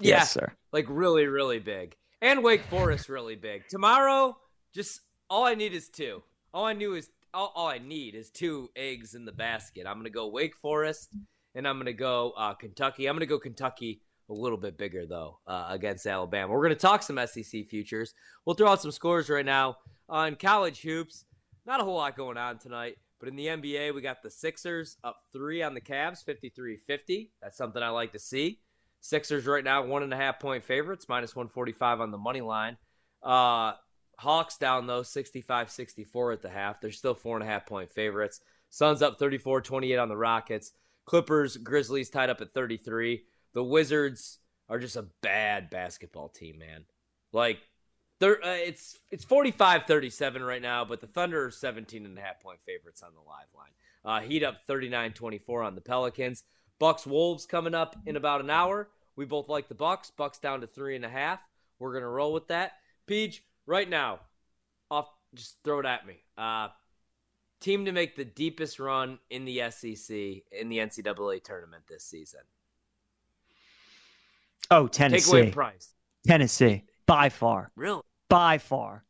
Yeah, 0.00 0.24
sir. 0.24 0.52
like 0.72 0.86
really, 0.88 1.26
really 1.26 1.60
big. 1.60 1.94
And 2.20 2.42
Wake 2.42 2.62
Forest 2.64 3.08
really 3.08 3.36
big. 3.36 3.62
Tomorrow, 3.68 4.36
just 4.72 5.02
all 5.30 5.44
I 5.44 5.54
need 5.54 5.72
is 5.72 5.88
two. 5.88 6.22
All 6.52 6.64
I 6.66 6.72
knew 6.72 6.94
is 6.94 7.10
all, 7.32 7.52
all 7.54 7.68
I 7.68 7.78
need 7.78 8.14
is 8.16 8.28
two 8.30 8.70
eggs 8.74 9.14
in 9.14 9.24
the 9.24 9.32
basket. 9.32 9.86
I'm 9.86 9.96
gonna 9.98 10.10
go 10.10 10.26
Wake 10.28 10.56
Forest 10.56 11.14
and 11.54 11.68
I'm 11.68 11.78
gonna 11.78 11.92
go 11.92 12.32
uh, 12.36 12.54
Kentucky. 12.54 13.06
I'm 13.06 13.14
gonna 13.14 13.26
go 13.26 13.38
Kentucky 13.38 14.00
a 14.28 14.32
little 14.32 14.58
bit 14.58 14.76
bigger 14.76 15.06
though 15.06 15.38
uh, 15.46 15.66
against 15.68 16.06
Alabama. 16.06 16.52
We're 16.52 16.62
gonna 16.64 16.74
talk 16.74 17.02
some 17.04 17.20
SEC 17.24 17.66
futures. 17.66 18.14
We'll 18.44 18.56
throw 18.56 18.68
out 18.72 18.82
some 18.82 18.90
scores 18.90 19.30
right 19.30 19.46
now 19.46 19.76
on 20.08 20.34
college 20.34 20.82
hoops. 20.82 21.24
Not 21.66 21.80
a 21.80 21.84
whole 21.84 21.96
lot 21.96 22.16
going 22.16 22.36
on 22.36 22.58
tonight. 22.58 22.96
But 23.20 23.28
in 23.28 23.36
the 23.36 23.46
NBA, 23.46 23.94
we 23.94 24.02
got 24.02 24.22
the 24.22 24.30
Sixers 24.30 24.96
up 25.02 25.16
three 25.32 25.62
on 25.62 25.74
the 25.74 25.80
Cavs, 25.80 26.22
53 26.24 26.76
50. 26.76 27.30
That's 27.40 27.56
something 27.56 27.82
I 27.82 27.88
like 27.88 28.12
to 28.12 28.18
see. 28.18 28.60
Sixers 29.00 29.46
right 29.46 29.64
now, 29.64 29.84
one 29.84 30.02
and 30.02 30.12
a 30.12 30.16
half 30.16 30.40
point 30.40 30.64
favorites, 30.64 31.06
minus 31.08 31.34
145 31.34 32.00
on 32.00 32.10
the 32.10 32.18
money 32.18 32.40
line. 32.40 32.76
Uh, 33.22 33.72
Hawks 34.18 34.56
down, 34.58 34.86
though, 34.86 35.02
65 35.02 35.70
64 35.70 36.32
at 36.32 36.42
the 36.42 36.48
half. 36.48 36.80
They're 36.80 36.92
still 36.92 37.14
four 37.14 37.36
and 37.36 37.42
a 37.42 37.50
half 37.50 37.66
point 37.66 37.90
favorites. 37.90 38.40
Suns 38.70 39.02
up 39.02 39.18
34 39.18 39.60
28 39.62 39.96
on 39.96 40.08
the 40.08 40.16
Rockets. 40.16 40.72
Clippers, 41.04 41.56
Grizzlies 41.56 42.10
tied 42.10 42.30
up 42.30 42.40
at 42.40 42.52
33. 42.52 43.24
The 43.52 43.64
Wizards 43.64 44.38
are 44.68 44.78
just 44.78 44.96
a 44.96 45.06
bad 45.22 45.70
basketball 45.70 46.28
team, 46.28 46.58
man. 46.58 46.84
Like, 47.32 47.58
they're, 48.20 48.42
uh, 48.44 48.54
it's 48.54 48.98
it's 49.10 49.24
45-37 49.24 50.46
right 50.46 50.62
now, 50.62 50.84
but 50.84 51.00
the 51.00 51.06
Thunder 51.06 51.46
are 51.46 51.50
17 51.50 52.04
and 52.04 52.16
a 52.16 52.20
half 52.20 52.40
point 52.40 52.60
favorites 52.60 53.02
on 53.02 53.10
the 53.14 53.20
live 53.20 53.48
line. 53.56 53.70
Uh, 54.04 54.20
Heat 54.26 54.42
up 54.44 54.66
39-24 54.68 55.64
on 55.66 55.74
the 55.74 55.80
Pelicans. 55.80 56.44
Bucks 56.78 57.06
Wolves 57.06 57.46
coming 57.46 57.74
up 57.74 57.96
in 58.06 58.16
about 58.16 58.40
an 58.40 58.50
hour. 58.50 58.88
We 59.16 59.24
both 59.24 59.48
like 59.48 59.68
the 59.68 59.74
Bucks. 59.74 60.10
Bucks 60.10 60.38
down 60.38 60.60
to 60.60 60.66
three 60.66 60.96
and 60.96 61.04
a 61.04 61.08
half. 61.08 61.40
We're 61.78 61.94
gonna 61.94 62.08
roll 62.08 62.32
with 62.32 62.48
that. 62.48 62.72
Peach, 63.06 63.42
right 63.66 63.88
now, 63.88 64.20
off 64.90 65.08
just 65.34 65.56
throw 65.64 65.80
it 65.80 65.86
at 65.86 66.06
me. 66.06 66.16
Uh, 66.36 66.68
team 67.60 67.84
to 67.86 67.92
make 67.92 68.16
the 68.16 68.24
deepest 68.24 68.78
run 68.78 69.18
in 69.30 69.44
the 69.44 69.62
SEC 69.70 70.16
in 70.52 70.68
the 70.68 70.78
NCAA 70.78 71.42
tournament 71.42 71.84
this 71.88 72.04
season. 72.04 72.40
Oh, 74.70 74.86
Take 74.86 75.26
away 75.26 75.40
Tennessee. 75.42 75.50
price. 75.50 75.94
Tennessee. 76.26 76.84
By 77.06 77.28
far. 77.28 77.70
Really? 77.76 78.02
By 78.28 78.58
far. 78.58 79.04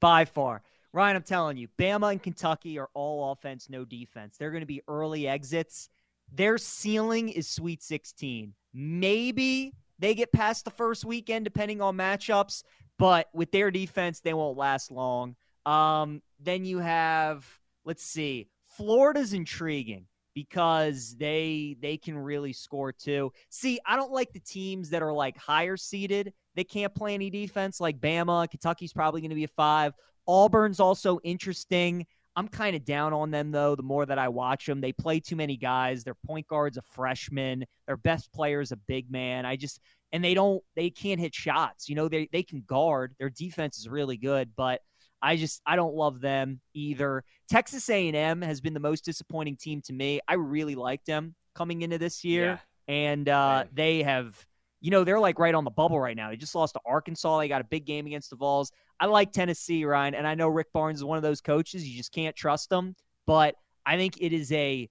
By 0.00 0.24
far. 0.24 0.62
Ryan, 0.92 1.16
I'm 1.16 1.22
telling 1.22 1.56
you, 1.56 1.68
Bama 1.78 2.12
and 2.12 2.22
Kentucky 2.22 2.78
are 2.78 2.88
all 2.94 3.32
offense, 3.32 3.68
no 3.68 3.84
defense. 3.84 4.36
They're 4.36 4.52
going 4.52 4.62
to 4.62 4.66
be 4.66 4.82
early 4.86 5.26
exits. 5.26 5.88
Their 6.32 6.56
ceiling 6.56 7.30
is 7.30 7.48
Sweet 7.48 7.82
16. 7.82 8.54
Maybe 8.72 9.72
they 9.98 10.14
get 10.14 10.32
past 10.32 10.64
the 10.64 10.70
first 10.70 11.04
weekend, 11.04 11.44
depending 11.44 11.80
on 11.80 11.96
matchups, 11.96 12.62
but 12.98 13.28
with 13.32 13.50
their 13.50 13.70
defense, 13.70 14.20
they 14.20 14.34
won't 14.34 14.56
last 14.56 14.90
long. 14.90 15.36
Um, 15.66 16.22
then 16.40 16.64
you 16.64 16.78
have, 16.78 17.46
let's 17.84 18.04
see, 18.04 18.48
Florida's 18.68 19.32
intriguing 19.32 20.06
because 20.34 21.14
they 21.16 21.76
they 21.80 21.96
can 21.96 22.18
really 22.18 22.52
score 22.52 22.92
too. 22.92 23.32
See, 23.48 23.78
I 23.86 23.96
don't 23.96 24.12
like 24.12 24.32
the 24.32 24.40
teams 24.40 24.90
that 24.90 25.02
are 25.02 25.12
like 25.12 25.36
higher 25.36 25.76
seeded. 25.76 26.32
They 26.56 26.64
can't 26.64 26.94
play 26.94 27.14
any 27.14 27.30
defense 27.30 27.80
like 27.80 28.00
Bama. 28.00 28.48
Kentucky's 28.50 28.92
probably 28.92 29.20
going 29.20 29.30
to 29.30 29.36
be 29.36 29.44
a 29.44 29.48
five. 29.48 29.92
Auburn's 30.26 30.80
also 30.80 31.18
interesting. 31.24 32.06
I'm 32.36 32.48
kind 32.48 32.74
of 32.74 32.84
down 32.84 33.12
on 33.12 33.30
them 33.30 33.50
though. 33.50 33.76
The 33.76 33.82
more 33.82 34.06
that 34.06 34.18
I 34.18 34.28
watch 34.28 34.66
them, 34.66 34.80
they 34.80 34.92
play 34.92 35.20
too 35.20 35.36
many 35.36 35.56
guys. 35.56 36.02
Their 36.04 36.16
point 36.26 36.48
guard's 36.48 36.76
a 36.76 36.82
freshman. 36.82 37.64
Their 37.86 37.96
best 37.96 38.32
player's 38.32 38.72
a 38.72 38.76
big 38.76 39.10
man. 39.10 39.46
I 39.46 39.56
just 39.56 39.80
and 40.12 40.24
they 40.24 40.34
don't 40.34 40.62
they 40.76 40.90
can't 40.90 41.20
hit 41.20 41.34
shots. 41.34 41.88
You 41.88 41.94
know, 41.94 42.08
they 42.08 42.28
they 42.32 42.42
can 42.42 42.62
guard. 42.66 43.14
Their 43.18 43.30
defense 43.30 43.78
is 43.78 43.88
really 43.88 44.16
good, 44.16 44.50
but 44.56 44.80
I 45.22 45.36
just 45.36 45.62
I 45.64 45.76
don't 45.76 45.94
love 45.94 46.20
them 46.20 46.60
either. 46.74 47.24
Texas 47.48 47.88
A&M 47.88 48.42
has 48.42 48.60
been 48.60 48.74
the 48.74 48.80
most 48.80 49.04
disappointing 49.04 49.56
team 49.56 49.80
to 49.82 49.92
me. 49.92 50.20
I 50.28 50.34
really 50.34 50.74
liked 50.74 51.06
them 51.06 51.34
coming 51.54 51.82
into 51.82 51.98
this 51.98 52.24
year, 52.24 52.60
and 52.88 53.28
uh, 53.28 53.64
they 53.72 54.02
have, 54.02 54.46
you 54.84 54.90
know, 54.90 55.02
they're 55.02 55.18
like 55.18 55.38
right 55.38 55.54
on 55.54 55.64
the 55.64 55.70
bubble 55.70 55.98
right 55.98 56.14
now. 56.14 56.28
They 56.28 56.36
just 56.36 56.54
lost 56.54 56.74
to 56.74 56.80
Arkansas. 56.84 57.38
They 57.38 57.48
got 57.48 57.62
a 57.62 57.64
big 57.64 57.86
game 57.86 58.04
against 58.04 58.28
the 58.28 58.36
Vols. 58.36 58.70
I 59.00 59.06
like 59.06 59.32
Tennessee, 59.32 59.82
Ryan, 59.86 60.14
and 60.14 60.26
I 60.26 60.34
know 60.34 60.46
Rick 60.46 60.74
Barnes 60.74 60.98
is 60.98 61.04
one 61.04 61.16
of 61.16 61.22
those 61.22 61.40
coaches. 61.40 61.88
You 61.88 61.96
just 61.96 62.12
can't 62.12 62.36
trust 62.36 62.68
them, 62.68 62.94
but 63.26 63.54
I 63.86 63.96
think 63.96 64.18
it 64.20 64.34
is 64.34 64.52
a 64.52 64.90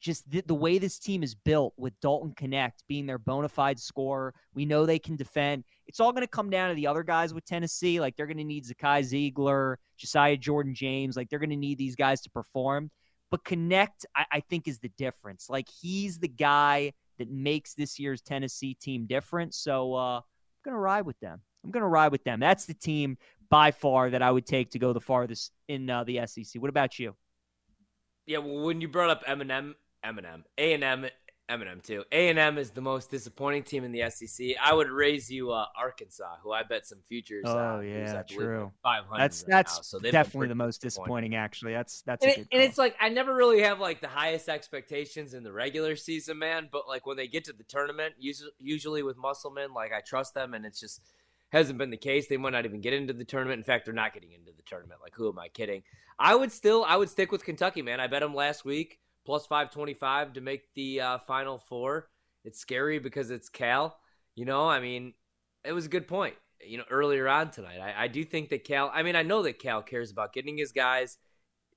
just 0.00 0.28
the, 0.28 0.42
the 0.46 0.54
way 0.54 0.78
this 0.78 0.98
team 0.98 1.22
is 1.22 1.36
built 1.36 1.74
with 1.76 1.92
Dalton 2.00 2.34
Knecht 2.34 2.82
being 2.88 3.06
their 3.06 3.18
bona 3.18 3.48
fide 3.48 3.78
scorer. 3.78 4.34
We 4.52 4.64
know 4.64 4.84
they 4.84 4.98
can 4.98 5.14
defend. 5.14 5.62
It's 5.86 6.00
all 6.00 6.10
going 6.10 6.24
to 6.24 6.28
come 6.28 6.50
down 6.50 6.70
to 6.70 6.74
the 6.74 6.88
other 6.88 7.04
guys 7.04 7.32
with 7.32 7.44
Tennessee. 7.44 8.00
Like 8.00 8.16
they're 8.16 8.26
going 8.26 8.36
to 8.38 8.42
need 8.42 8.64
Zakai 8.64 9.04
Zeigler, 9.32 9.76
Josiah 9.96 10.38
Jordan 10.38 10.74
James. 10.74 11.16
Like 11.16 11.30
they're 11.30 11.38
going 11.38 11.50
to 11.50 11.56
need 11.56 11.78
these 11.78 11.94
guys 11.94 12.20
to 12.22 12.30
perform. 12.30 12.90
But 13.30 13.44
Knecht, 13.44 14.06
I, 14.16 14.24
I 14.32 14.40
think, 14.40 14.66
is 14.66 14.80
the 14.80 14.90
difference. 14.98 15.48
Like 15.48 15.68
he's 15.68 16.18
the 16.18 16.26
guy 16.26 16.94
that 17.20 17.30
makes 17.30 17.74
this 17.74 17.98
year's 17.98 18.20
Tennessee 18.20 18.74
team 18.74 19.06
different. 19.06 19.54
So 19.54 19.94
uh, 19.94 20.16
I'm 20.16 20.22
going 20.64 20.74
to 20.74 20.80
ride 20.80 21.06
with 21.06 21.20
them. 21.20 21.40
I'm 21.62 21.70
going 21.70 21.82
to 21.82 21.88
ride 21.88 22.10
with 22.12 22.24
them. 22.24 22.40
That's 22.40 22.64
the 22.64 22.74
team 22.74 23.18
by 23.50 23.70
far 23.70 24.10
that 24.10 24.22
I 24.22 24.30
would 24.30 24.46
take 24.46 24.70
to 24.70 24.78
go 24.78 24.92
the 24.92 25.00
farthest 25.00 25.52
in 25.68 25.88
uh, 25.90 26.04
the 26.04 26.20
SEC. 26.26 26.60
What 26.60 26.70
about 26.70 26.98
you? 26.98 27.14
Yeah, 28.26 28.38
well, 28.38 28.64
when 28.64 28.80
you 28.80 28.88
brought 28.88 29.10
up 29.10 29.24
Eminem, 29.26 29.74
Eminem, 30.04 30.44
A 30.56 30.72
and 30.72 30.82
M 30.82 31.06
Eminem 31.50 31.82
too. 31.82 32.04
A 32.12 32.28
and 32.28 32.38
M 32.38 32.56
is 32.56 32.70
the 32.70 32.80
most 32.80 33.10
disappointing 33.10 33.64
team 33.64 33.84
in 33.84 33.92
the 33.92 34.08
SEC. 34.10 34.48
I 34.62 34.72
would 34.72 34.88
raise 34.88 35.30
you 35.30 35.50
uh, 35.50 35.66
Arkansas, 35.76 36.36
who 36.42 36.52
I 36.52 36.62
bet 36.62 36.86
some 36.86 37.00
futures. 37.08 37.44
Oh 37.46 37.78
uh, 37.78 37.80
yeah, 37.80 38.22
true. 38.22 38.70
Five 38.82 39.04
hundred. 39.04 39.22
That's 39.22 39.42
that's 39.42 39.76
now, 39.76 39.82
so 39.82 39.98
definitely 39.98 40.48
the 40.48 40.54
most 40.54 40.80
disappointing. 40.80 41.34
Actually, 41.34 41.72
that's 41.72 42.02
that's. 42.02 42.24
And, 42.24 42.32
it, 42.32 42.48
and, 42.52 42.62
it's 42.62 42.78
like 42.78 42.94
I 43.00 43.08
never 43.08 43.34
really 43.34 43.62
have 43.62 43.80
like 43.80 44.00
the 44.00 44.08
highest 44.08 44.48
expectations 44.48 45.34
in 45.34 45.42
the 45.42 45.52
regular 45.52 45.96
season, 45.96 46.38
man. 46.38 46.68
But 46.70 46.86
like 46.88 47.06
when 47.06 47.16
they 47.16 47.26
get 47.26 47.44
to 47.44 47.52
the 47.52 47.64
tournament, 47.64 48.14
usually, 48.18 48.52
usually 48.58 49.02
with 49.02 49.16
Musselman, 49.16 49.74
like 49.74 49.92
I 49.92 50.00
trust 50.00 50.34
them, 50.34 50.54
and 50.54 50.64
it's 50.64 50.80
just 50.80 51.00
hasn't 51.50 51.78
been 51.78 51.90
the 51.90 51.96
case. 51.96 52.28
They 52.28 52.36
might 52.36 52.52
not 52.52 52.64
even 52.64 52.80
get 52.80 52.92
into 52.92 53.12
the 53.12 53.24
tournament. 53.24 53.58
In 53.58 53.64
fact, 53.64 53.84
they're 53.84 53.94
not 53.94 54.14
getting 54.14 54.32
into 54.32 54.52
the 54.56 54.62
tournament. 54.62 55.00
Like 55.02 55.14
who 55.14 55.28
am 55.28 55.38
I 55.38 55.48
kidding? 55.48 55.82
I 56.18 56.34
would 56.34 56.52
still 56.52 56.84
I 56.86 56.96
would 56.96 57.10
stick 57.10 57.32
with 57.32 57.44
Kentucky, 57.44 57.82
man. 57.82 57.98
I 57.98 58.06
bet 58.06 58.20
them 58.20 58.34
last 58.34 58.64
week 58.64 58.98
plus 59.30 59.46
525 59.46 60.32
to 60.32 60.40
make 60.40 60.74
the 60.74 61.00
uh, 61.00 61.18
final 61.18 61.56
four. 61.56 62.08
It's 62.44 62.58
scary 62.58 62.98
because 62.98 63.30
it's 63.30 63.48
Cal. 63.48 63.96
You 64.34 64.44
know, 64.44 64.68
I 64.68 64.80
mean, 64.80 65.14
it 65.64 65.70
was 65.70 65.86
a 65.86 65.88
good 65.88 66.08
point, 66.08 66.34
you 66.66 66.78
know, 66.78 66.84
earlier 66.90 67.28
on 67.28 67.52
tonight. 67.52 67.78
I, 67.78 68.06
I 68.06 68.08
do 68.08 68.24
think 68.24 68.48
that 68.48 68.64
Cal, 68.64 68.90
I 68.92 69.04
mean, 69.04 69.14
I 69.14 69.22
know 69.22 69.42
that 69.42 69.60
Cal 69.60 69.82
cares 69.82 70.10
about 70.10 70.32
getting 70.32 70.58
his 70.58 70.72
guys 70.72 71.16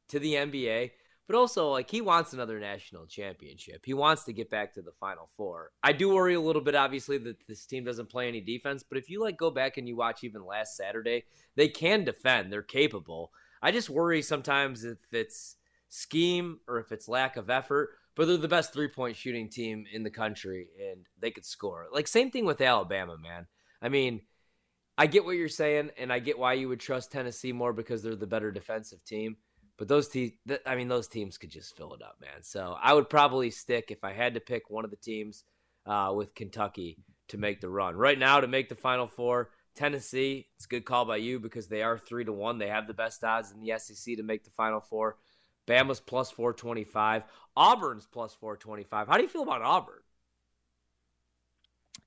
to 0.10 0.18
the 0.18 0.34
NBA, 0.34 0.93
but 1.28 1.36
also, 1.36 1.70
like, 1.70 1.91
he 1.91 2.01
wants 2.01 2.34
another 2.34 2.60
national 2.60 3.06
championship. 3.06 3.84
He 3.86 3.93
wants 3.93 4.24
to 4.24 4.34
get 4.34 4.49
back 4.49 4.74
to 4.74 4.82
the 4.82 4.91
final 4.91 5.30
four. 5.38 5.70
I 5.84 5.91
do 5.91 6.10
worry 6.12 6.34
a 6.34 6.41
little 6.41 6.60
bit, 6.60 6.74
obviously, 6.74 7.20
that 7.20 7.45
this 7.47 7.68
team 7.68 7.84
doesn't 7.84 8.10
play 8.10 8.28
any 8.28 8.41
defense, 8.41 8.82
but 8.82 8.97
if 8.97 9.12
you, 9.12 9.22
like, 9.22 9.38
go 9.38 9.51
back 9.51 9.78
and 9.78 9.88
you 9.88 9.95
watch 9.95 10.24
even 10.24 10.43
last 10.43 10.76
Saturday, 10.76 11.26
they 11.56 11.68
can 11.68 12.04
defend. 12.04 12.51
They're 12.51 12.64
capable. 12.64 13.32
I 13.62 13.70
just 13.70 13.91
worry 13.91 14.24
sometimes 14.24 14.84
if 14.84 14.97
it's 15.12 15.58
scheme 15.94 16.60
or 16.68 16.80
if 16.80 16.91
it's 16.91 17.08
lack 17.08 17.38
of 17.38 17.52
effort, 17.52 17.91
but 18.16 18.26
they're 18.26 18.38
the 18.38 18.48
best 18.48 18.74
three 18.74 18.88
point 18.88 19.16
shooting 19.16 19.48
team 19.48 19.86
in 19.91 20.02
the 20.02 20.10
country 20.10 20.68
and 20.80 21.06
they 21.20 21.30
could 21.30 21.46
score. 21.46 21.86
Like, 21.91 22.08
same 22.08 22.32
thing 22.32 22.46
with 22.46 22.62
Alabama, 22.62 23.16
man. 23.18 23.46
I 23.80 23.89
mean, 23.89 24.22
I 24.98 25.08
get 25.08 25.24
what 25.24 25.36
you're 25.36 25.50
saying, 25.50 25.91
and 25.98 26.12
I 26.12 26.20
get 26.20 26.38
why 26.38 26.54
you 26.54 26.70
would 26.70 26.80
trust 26.80 27.12
Tennessee 27.12 27.52
more 27.52 27.74
because 27.74 28.02
they're 28.02 28.16
the 28.16 28.28
better 28.28 28.52
defensive 28.52 29.04
team. 29.06 29.38
But 29.78 29.88
those 29.88 30.08
teams, 30.08 30.34
I 30.66 30.76
mean, 30.76 30.88
those 30.88 31.08
teams 31.08 31.38
could 31.38 31.50
just 31.50 31.76
fill 31.76 31.94
it 31.94 32.02
up, 32.02 32.18
man. 32.22 32.44
So 32.44 32.76
I 32.82 32.94
would 32.94 33.10
probably 33.10 33.50
stick 33.50 33.89
if 33.89 34.04
I 34.04 34.14
had 34.14 34.36
to 34.36 34.39
pick 34.39 34.70
one 34.70 34.86
of 34.86 34.91
the 34.91 34.98
teams 34.98 35.44
uh, 35.86 36.14
with 36.16 36.36
Kentucky 36.36 37.00
to 37.30 37.38
make 37.38 37.60
the 37.60 37.70
run. 37.70 37.96
Right 37.96 38.18
now, 38.18 38.39
to 38.39 38.48
make 38.48 38.70
the 38.70 38.76
Final 38.76 39.08
Four, 39.08 39.50
Tennessee. 39.76 40.48
It's 40.56 40.66
a 40.66 40.70
good 40.70 40.86
call 40.86 41.06
by 41.06 41.18
you 41.18 41.39
because 41.39 41.68
they 41.68 41.82
are 41.82 41.98
three 41.98 42.26
to 42.26 42.34
one. 42.34 42.60
They 42.60 42.68
have 42.68 42.88
the 42.88 42.94
best 42.94 43.24
odds 43.24 43.52
in 43.52 43.62
the 43.62 43.78
SEC 43.80 44.18
to 44.18 44.24
make 44.24 44.44
the 44.44 44.52
Final 44.52 44.80
Four. 44.80 45.18
Bama's 45.68 45.99
plus 45.99 46.32
425. 46.32 47.24
Auburn's 47.55 48.05
plus 48.05 48.34
425. 48.34 49.07
How 49.07 49.18
do 49.18 49.24
you 49.24 49.30
feel 49.30 49.43
about 49.43 49.61
Auburn? 49.61 49.99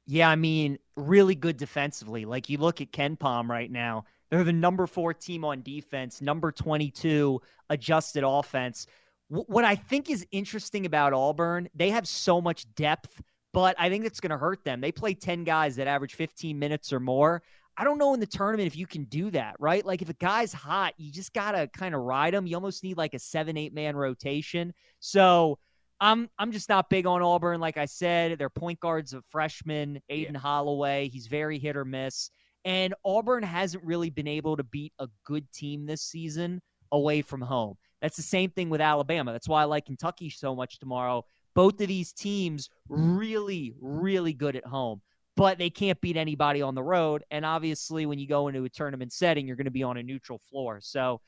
Yeah, 0.07 0.30
I 0.30 0.36
mean, 0.36 0.78
really 0.96 1.34
good 1.34 1.57
defensively. 1.57 2.24
Like 2.24 2.48
you 2.48 2.59
look 2.59 2.80
at 2.80 2.92
KenPom 2.92 3.48
right 3.48 3.70
now, 3.70 4.04
they're 4.30 4.44
the 4.44 4.52
number 4.52 4.86
four 4.86 5.12
team 5.12 5.44
on 5.44 5.62
defense, 5.62 6.20
number 6.20 6.52
22 6.52 7.40
adjusted 7.70 8.24
offense. 8.24 8.86
W- 9.30 9.46
what 9.48 9.64
I 9.64 9.74
think 9.74 10.09
is 10.09 10.26
interesting 10.30 10.86
about 10.86 11.12
Auburn, 11.12 11.68
they 11.74 11.90
have 11.90 12.07
so 12.07 12.40
much 12.40 12.72
depth, 12.74 13.20
but 13.52 13.74
I 13.78 13.88
think 13.88 14.04
that's 14.04 14.20
going 14.20 14.30
to 14.30 14.38
hurt 14.38 14.64
them. 14.64 14.80
They 14.80 14.92
play 14.92 15.14
10 15.14 15.44
guys 15.44 15.76
that 15.76 15.88
average 15.88 16.14
15 16.14 16.59
minutes 16.59 16.92
or 16.92 17.00
more. 17.00 17.42
I 17.79 17.85
don't 17.85 17.99
know 17.99 18.14
in 18.14 18.20
the 18.20 18.27
tournament 18.27 18.66
if 18.66 18.77
you 18.77 18.87
can 18.87 19.05
do 19.05 19.31
that, 19.33 19.57
right? 19.59 19.85
Like 19.85 20.01
if 20.01 20.09
a 20.09 20.14
guy's 20.14 20.53
hot, 20.53 20.95
you 20.97 21.12
just 21.12 21.33
gotta 21.35 21.68
kind 21.68 21.95
of 21.95 22.03
ride 22.03 22.35
him. 22.35 22.47
You 22.47 22.57
almost 22.57 22.83
need 22.83 22.97
like 22.97 23.14
a 23.14 23.18
seven, 23.18 23.57
eight 23.57 23.74
man 23.74 23.97
rotation. 23.97 24.72
So 24.99 25.59
I'm 26.01 26.29
I'm 26.39 26.53
just 26.53 26.68
not 26.68 26.89
big 26.91 27.07
on 27.07 27.22
Auburn. 27.22 27.61
Like 27.61 27.77
I 27.77 27.85
said, 27.85 28.39
their 28.39 28.51
point 28.51 28.81
guard's 28.81 29.12
a 29.12 29.22
freshman, 29.22 30.01
Aden 30.09 30.35
yeah. 30.35 30.41
Holloway. 30.41 31.09
He's 31.09 31.27
very 31.27 31.59
hit 31.59 31.77
or 31.77 31.85
miss. 31.85 32.31
And 32.64 32.95
Auburn 33.05 33.43
hasn't 33.43 33.85
really 33.85 34.11
been 34.11 34.27
able 34.27 34.57
to 34.57 34.64
beat 34.64 34.93
a 34.99 35.09
good 35.24 35.51
team 35.53 35.87
this 35.87 36.03
season 36.03 36.61
away 36.93 37.22
from 37.22 37.41
home. 37.41 37.77
That's 38.03 38.16
the 38.16 38.22
same 38.22 38.51
thing 38.51 38.70
with 38.70 38.81
Alabama. 38.81 39.33
That's 39.33 39.49
why 39.49 39.62
I 39.62 39.64
like 39.64 39.87
Kentucky 39.87 40.31
so 40.31 40.55
much 40.55 40.79
tomorrow. 40.79 41.24
Both 41.55 41.81
of 41.81 41.89
these 41.89 42.12
teams 42.12 42.68
really, 42.89 43.72
really 43.81 44.33
good 44.33 44.57
at 44.57 44.66
home 44.66 45.01
but 45.37 45.59
they 45.59 45.70
can't 45.70 46.01
beat 46.01 46.16
anybody 46.16 46.62
on 46.62 46.74
the 46.74 46.82
road. 46.82 47.22
And 47.30 47.45
obviously, 47.45 48.07
when 48.07 48.18
you 48.18 48.26
go 48.26 48.49
into 48.49 48.64
a 48.64 48.68
tournament 48.68 49.12
setting, 49.12 49.47
you're 49.47 49.57
going 49.57 49.66
to 49.66 49.70
be 49.70 49.82
on 49.82 49.99
a 49.99 50.03
neutral 50.03 50.41
floor. 50.51 50.80
So 50.80 51.20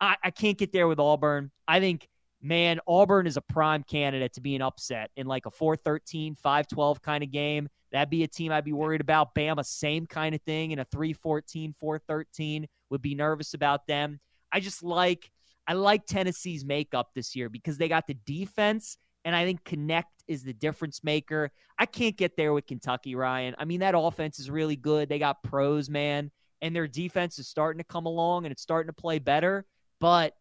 I, 0.00 0.16
I, 0.22 0.30
can't 0.30 0.56
get 0.56 0.72
there 0.72 0.86
with 0.86 1.00
Auburn. 1.00 1.50
I 1.66 1.80
think, 1.80 2.08
man, 2.40 2.78
Auburn 2.86 3.26
is 3.26 3.36
a 3.36 3.42
prime 3.42 3.82
candidate 3.82 4.34
to 4.34 4.40
be 4.40 4.54
an 4.54 4.62
upset 4.62 5.10
in 5.16 5.26
like 5.26 5.46
a 5.46 5.50
413, 5.50 6.36
512 6.36 7.02
kind 7.02 7.24
of 7.24 7.32
game. 7.32 7.68
That'd 7.90 8.08
be 8.08 8.22
a 8.22 8.28
team 8.28 8.52
I'd 8.52 8.64
be 8.64 8.72
worried 8.72 9.00
about. 9.00 9.34
Bama, 9.34 9.64
same 9.64 10.06
kind 10.06 10.34
of 10.34 10.40
thing 10.42 10.70
in 10.70 10.78
a 10.78 10.84
314, 10.84 11.74
413. 11.78 12.68
Would 12.90 13.02
be 13.02 13.14
nervous 13.16 13.54
about 13.54 13.86
them. 13.86 14.20
I 14.52 14.60
just 14.60 14.82
like. 14.82 15.30
I 15.66 15.74
like 15.74 16.04
Tennessee's 16.04 16.64
makeup 16.64 17.10
this 17.14 17.36
year 17.36 17.48
because 17.48 17.78
they 17.78 17.86
got 17.86 18.08
the 18.08 18.16
defense 18.26 18.96
and 19.24 19.34
I 19.34 19.44
think 19.44 19.64
Knecht 19.64 20.04
is 20.28 20.42
the 20.42 20.52
difference 20.52 21.02
maker. 21.04 21.50
I 21.78 21.86
can't 21.86 22.16
get 22.16 22.36
there 22.36 22.52
with 22.52 22.66
Kentucky, 22.66 23.14
Ryan. 23.14 23.54
I 23.58 23.64
mean, 23.64 23.80
that 23.80 23.94
offense 23.96 24.38
is 24.38 24.50
really 24.50 24.76
good. 24.76 25.08
They 25.08 25.18
got 25.18 25.42
pros, 25.42 25.90
man, 25.90 26.30
and 26.62 26.74
their 26.74 26.88
defense 26.88 27.38
is 27.38 27.48
starting 27.48 27.78
to 27.78 27.84
come 27.84 28.06
along 28.06 28.46
and 28.46 28.52
it's 28.52 28.62
starting 28.62 28.88
to 28.88 29.00
play 29.00 29.18
better. 29.18 29.64
But 30.00 30.34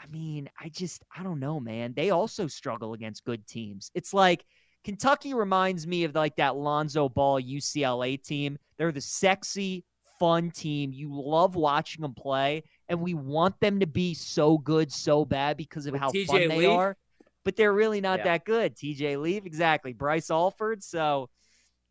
I 0.00 0.06
mean, 0.08 0.50
I 0.60 0.68
just, 0.68 1.02
I 1.16 1.22
don't 1.22 1.40
know, 1.40 1.60
man. 1.60 1.94
They 1.94 2.10
also 2.10 2.46
struggle 2.46 2.92
against 2.92 3.24
good 3.24 3.46
teams. 3.46 3.90
It's 3.94 4.12
like 4.12 4.44
Kentucky 4.82 5.32
reminds 5.32 5.86
me 5.86 6.04
of 6.04 6.14
like 6.14 6.36
that 6.36 6.56
Lonzo 6.56 7.08
Ball 7.08 7.40
UCLA 7.40 8.22
team. 8.22 8.58
They're 8.76 8.92
the 8.92 9.00
sexy, 9.00 9.84
fun 10.18 10.50
team. 10.50 10.92
You 10.92 11.08
love 11.10 11.56
watching 11.56 12.02
them 12.02 12.12
play, 12.14 12.64
and 12.88 13.00
we 13.00 13.14
want 13.14 13.58
them 13.60 13.80
to 13.80 13.86
be 13.86 14.14
so 14.14 14.58
good, 14.58 14.92
so 14.92 15.24
bad 15.24 15.56
because 15.56 15.86
of 15.86 15.92
With 15.92 16.02
how 16.02 16.10
TJ 16.10 16.26
fun 16.26 16.48
they 16.48 16.56
Leaf? 16.58 16.68
are 16.68 16.96
but 17.44 17.56
they're 17.56 17.72
really 17.72 18.00
not 18.00 18.20
yeah. 18.20 18.24
that 18.24 18.44
good. 18.44 18.76
TJ 18.76 19.20
Leaf, 19.20 19.46
exactly. 19.46 19.92
Bryce 19.92 20.30
Alford. 20.30 20.82
So, 20.82 21.30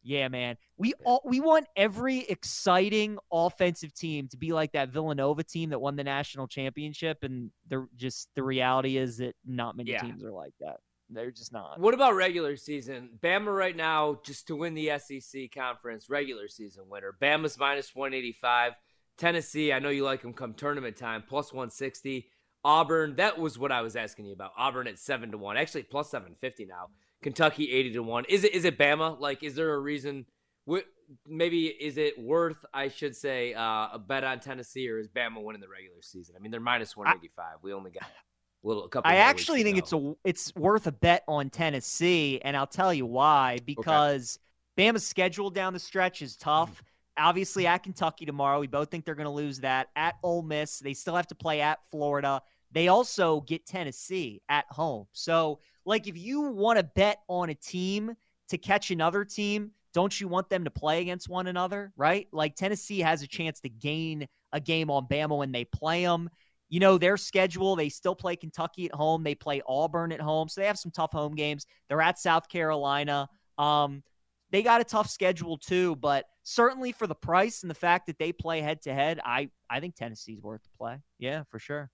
yeah, 0.03 0.27
man, 0.27 0.57
we 0.77 0.93
all, 1.05 1.21
we 1.23 1.39
want 1.39 1.67
every 1.75 2.19
exciting 2.19 3.17
offensive 3.31 3.93
team 3.93 4.27
to 4.29 4.37
be 4.37 4.51
like 4.51 4.73
that 4.73 4.89
Villanova 4.89 5.43
team 5.43 5.69
that 5.69 5.79
won 5.79 5.95
the 5.95 6.03
national 6.03 6.47
championship, 6.47 7.23
and 7.23 7.51
the 7.69 7.87
just 7.95 8.29
the 8.35 8.43
reality 8.43 8.97
is 8.97 9.17
that 9.17 9.35
not 9.45 9.77
many 9.77 9.91
yeah. 9.91 10.01
teams 10.01 10.23
are 10.23 10.31
like 10.31 10.53
that. 10.59 10.77
They're 11.09 11.31
just 11.31 11.53
not. 11.53 11.79
What 11.79 11.93
about 11.93 12.15
regular 12.15 12.55
season? 12.57 13.09
Bama 13.21 13.55
right 13.55 13.75
now, 13.75 14.19
just 14.25 14.47
to 14.47 14.55
win 14.55 14.73
the 14.73 14.91
SEC 14.97 15.51
conference 15.53 16.09
regular 16.09 16.47
season 16.47 16.85
winner. 16.89 17.15
Bama's 17.21 17.57
minus 17.57 17.95
185. 17.95 18.73
Tennessee, 19.17 19.71
I 19.71 19.79
know 19.79 19.89
you 19.89 20.03
like 20.03 20.23
them 20.23 20.33
come 20.33 20.53
tournament 20.53 20.97
time, 20.97 21.23
plus 21.27 21.53
160. 21.53 22.29
Auburn, 22.63 23.15
that 23.17 23.37
was 23.37 23.59
what 23.59 23.71
I 23.71 23.81
was 23.81 23.95
asking 23.95 24.25
you 24.25 24.33
about. 24.33 24.51
Auburn 24.57 24.87
at 24.87 24.97
seven 24.97 25.31
to 25.31 25.37
one, 25.37 25.57
actually 25.57 25.83
plus 25.83 26.09
seven 26.09 26.35
fifty 26.39 26.65
now. 26.65 26.87
Kentucky 27.21 27.71
eighty 27.71 27.91
to 27.93 28.03
one. 28.03 28.25
Is 28.29 28.43
it 28.43 28.53
is 28.53 28.65
it 28.65 28.77
Bama? 28.77 29.19
Like, 29.19 29.43
is 29.43 29.55
there 29.55 29.73
a 29.73 29.79
reason? 29.79 30.25
What 30.65 30.85
Maybe 31.27 31.67
is 31.67 31.97
it 31.97 32.17
worth? 32.17 32.63
I 32.73 32.87
should 32.87 33.15
say 33.15 33.53
uh, 33.53 33.89
a 33.93 33.99
bet 33.99 34.23
on 34.23 34.39
Tennessee, 34.39 34.89
or 34.89 34.99
is 34.99 35.07
Bama 35.09 35.43
winning 35.43 35.61
the 35.61 35.67
regular 35.67 36.01
season? 36.01 36.35
I 36.37 36.39
mean, 36.39 36.51
they're 36.51 36.61
minus 36.61 36.95
one 36.95 37.07
eighty 37.15 37.27
five. 37.27 37.55
We 37.61 37.73
only 37.73 37.91
got 37.91 38.03
a 38.03 38.67
little 38.67 38.85
a 38.85 38.89
couple. 38.89 39.11
I 39.11 39.15
actually 39.15 39.63
think 39.63 39.77
it's 39.77 39.93
a 39.93 40.13
it's 40.23 40.55
worth 40.55 40.87
a 40.87 40.91
bet 40.91 41.23
on 41.27 41.49
Tennessee, 41.49 42.39
and 42.43 42.55
I'll 42.55 42.67
tell 42.67 42.93
you 42.93 43.05
why. 43.05 43.59
Because 43.65 44.39
okay. 44.77 44.89
Bama's 44.89 45.05
schedule 45.05 45.49
down 45.49 45.73
the 45.73 45.79
stretch 45.79 46.21
is 46.21 46.37
tough. 46.37 46.75
Mm-hmm 46.75 46.87
obviously 47.17 47.67
at 47.67 47.83
Kentucky 47.83 48.25
tomorrow. 48.25 48.59
We 48.59 48.67
both 48.67 48.89
think 48.89 49.05
they're 49.05 49.15
going 49.15 49.25
to 49.25 49.31
lose 49.31 49.59
that. 49.59 49.89
At 49.95 50.15
Ole 50.23 50.41
Miss, 50.41 50.79
they 50.79 50.93
still 50.93 51.15
have 51.15 51.27
to 51.27 51.35
play 51.35 51.61
at 51.61 51.79
Florida. 51.89 52.41
They 52.73 52.87
also 52.87 53.41
get 53.41 53.65
Tennessee 53.65 54.41
at 54.49 54.65
home. 54.69 55.05
So, 55.13 55.59
like, 55.85 56.07
if 56.07 56.17
you 56.17 56.41
want 56.41 56.77
to 56.77 56.83
bet 56.83 57.19
on 57.27 57.49
a 57.49 57.55
team 57.55 58.13
to 58.49 58.57
catch 58.57 58.91
another 58.91 59.23
team, 59.23 59.71
don't 59.93 60.19
you 60.19 60.27
want 60.27 60.49
them 60.49 60.63
to 60.63 60.71
play 60.71 61.01
against 61.01 61.29
one 61.29 61.47
another, 61.47 61.93
right? 61.95 62.27
Like, 62.31 62.55
Tennessee 62.55 62.99
has 62.99 63.21
a 63.21 63.27
chance 63.27 63.59
to 63.61 63.69
gain 63.69 64.27
a 64.51 64.59
game 64.59 64.89
on 64.89 65.07
Bama 65.07 65.37
when 65.37 65.51
they 65.51 65.65
play 65.65 66.03
them. 66.03 66.29
You 66.69 66.79
know, 66.79 66.97
their 66.97 67.17
schedule, 67.17 67.75
they 67.75 67.89
still 67.89 68.15
play 68.15 68.35
Kentucky 68.35 68.87
at 68.87 68.95
home. 68.95 69.23
They 69.23 69.35
play 69.35 69.61
Auburn 69.67 70.11
at 70.11 70.19
home. 70.19 70.49
So 70.49 70.61
they 70.61 70.67
have 70.67 70.79
some 70.79 70.91
tough 70.91 71.11
home 71.11 71.35
games. 71.35 71.67
They're 71.87 72.01
at 72.01 72.17
South 72.17 72.49
Carolina. 72.49 73.29
Um, 73.59 74.01
they 74.49 74.63
got 74.63 74.81
a 74.81 74.83
tough 74.83 75.09
schedule 75.09 75.57
too, 75.57 75.95
but 75.97 76.25
certainly 76.43 76.91
for 76.91 77.07
the 77.07 77.15
price 77.15 77.61
and 77.63 77.69
the 77.69 77.75
fact 77.75 78.07
that 78.07 78.17
they 78.17 78.31
play 78.31 78.61
head 78.61 78.81
to 78.83 78.93
head, 78.93 79.19
I 79.23 79.49
I 79.69 79.79
think 79.79 79.95
Tennessee's 79.95 80.41
worth 80.41 80.63
the 80.63 80.69
play. 80.77 80.99
Yeah, 81.19 81.43
for 81.49 81.59
sure. 81.59 81.91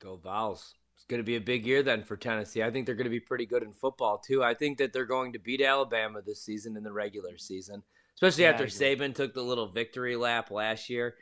Go 0.00 0.16
Vols. 0.16 0.74
It's 0.96 1.04
going 1.04 1.20
to 1.20 1.24
be 1.24 1.36
a 1.36 1.40
big 1.40 1.66
year 1.66 1.82
then 1.82 2.02
for 2.02 2.16
Tennessee. 2.16 2.62
I 2.62 2.70
think 2.70 2.86
they're 2.86 2.94
going 2.94 3.04
to 3.04 3.10
be 3.10 3.20
pretty 3.20 3.46
good 3.46 3.62
in 3.62 3.72
football 3.72 4.18
too. 4.18 4.42
I 4.42 4.54
think 4.54 4.78
that 4.78 4.92
they're 4.92 5.04
going 5.04 5.32
to 5.34 5.38
beat 5.38 5.60
Alabama 5.60 6.20
this 6.24 6.42
season 6.42 6.76
in 6.76 6.82
the 6.82 6.92
regular 6.92 7.38
season, 7.38 7.82
especially 8.14 8.44
Yeah, 8.44 8.50
after. 8.50 8.66
Saban 8.66 9.14
took 9.14 9.34
the 9.34 9.42
little 9.42 9.68
victory 9.68 10.16
lap 10.16 10.50
last 10.50 10.88
year. 10.88 11.14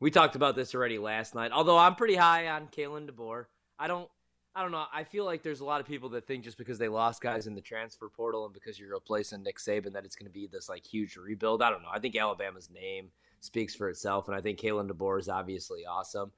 We 0.00 0.10
talked 0.10 0.34
about 0.34 0.56
this 0.56 0.74
already 0.74 0.98
last 0.98 1.34
night. 1.34 1.52
Although 1.52 1.78
I'm 1.78 1.94
pretty 1.94 2.16
high 2.16 2.48
on 2.48 2.68
Kalen 2.68 3.08
DeBoer. 3.08 3.44
I 3.78 3.86
don't 3.86 4.08
I 4.54 4.62
don't 4.62 4.72
know. 4.72 4.84
I 4.92 5.04
feel 5.04 5.24
like 5.24 5.42
there's 5.42 5.60
a 5.60 5.64
lot 5.64 5.80
of 5.80 5.86
people 5.86 6.08
that 6.10 6.26
think 6.26 6.42
just 6.42 6.58
because 6.58 6.78
they 6.78 6.88
lost 6.88 7.22
guys 7.22 7.46
in 7.46 7.54
the 7.54 7.60
transfer 7.60 8.08
portal 8.08 8.46
and 8.46 8.52
because 8.52 8.80
you're 8.80 8.92
replacing 8.92 9.42
Nick 9.44 9.58
Saban 9.58 9.92
that 9.92 10.04
it's 10.04 10.16
going 10.16 10.26
to 10.26 10.32
be 10.32 10.48
this 10.48 10.68
like 10.68 10.84
huge 10.84 11.16
rebuild. 11.16 11.62
I 11.62 11.70
don't 11.70 11.82
know. 11.82 11.88
I 11.92 12.00
think 12.00 12.16
Alabama's 12.16 12.68
name 12.68 13.10
speaks 13.38 13.76
for 13.76 13.88
itself, 13.88 14.26
and 14.26 14.36
I 14.36 14.40
think 14.40 14.58
Kalen 14.58 14.90
DeBoer 14.90 15.20
is 15.20 15.28
obviously 15.28 15.86
awesome. 15.86 16.32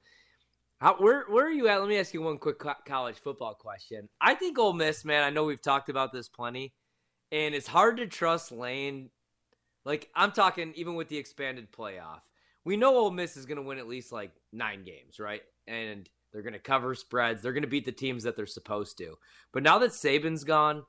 How, 0.83 0.97
where 0.97 1.23
where 1.29 1.45
are 1.45 1.51
you 1.51 1.69
at? 1.69 1.79
Let 1.79 1.87
me 1.87 1.97
ask 1.97 2.13
you 2.13 2.21
one 2.21 2.37
quick 2.37 2.59
co- 2.59 2.73
college 2.85 3.15
football 3.15 3.53
question. 3.53 4.09
I 4.19 4.35
think 4.35 4.59
Ole 4.59 4.73
Miss, 4.73 5.05
man. 5.05 5.23
I 5.23 5.29
know 5.29 5.45
we've 5.45 5.61
talked 5.61 5.87
about 5.87 6.11
this 6.11 6.27
plenty, 6.27 6.73
and 7.31 7.55
it's 7.55 7.67
hard 7.67 7.95
to 7.97 8.05
trust 8.05 8.51
Lane. 8.51 9.09
Like 9.85 10.09
I'm 10.13 10.33
talking, 10.33 10.73
even 10.75 10.95
with 10.95 11.07
the 11.07 11.15
expanded 11.15 11.71
playoff, 11.71 12.19
we 12.65 12.75
know 12.75 12.97
Ole 12.97 13.11
Miss 13.11 13.37
is 13.37 13.45
going 13.45 13.55
to 13.55 13.61
win 13.61 13.77
at 13.77 13.87
least 13.87 14.11
like 14.11 14.33
nine 14.51 14.83
games, 14.83 15.21
right? 15.21 15.41
And 15.67 16.09
they're 16.33 16.41
going 16.41 16.51
to 16.51 16.59
cover 16.59 16.95
spreads. 16.95 17.41
They're 17.41 17.53
going 17.53 17.63
to 17.63 17.69
beat 17.69 17.85
the 17.85 17.93
teams 17.93 18.23
that 18.23 18.35
they're 18.35 18.45
supposed 18.45 18.97
to. 18.97 19.15
But 19.53 19.63
now 19.63 19.79
that 19.79 19.91
Saban's 19.91 20.43
gone, 20.43 20.83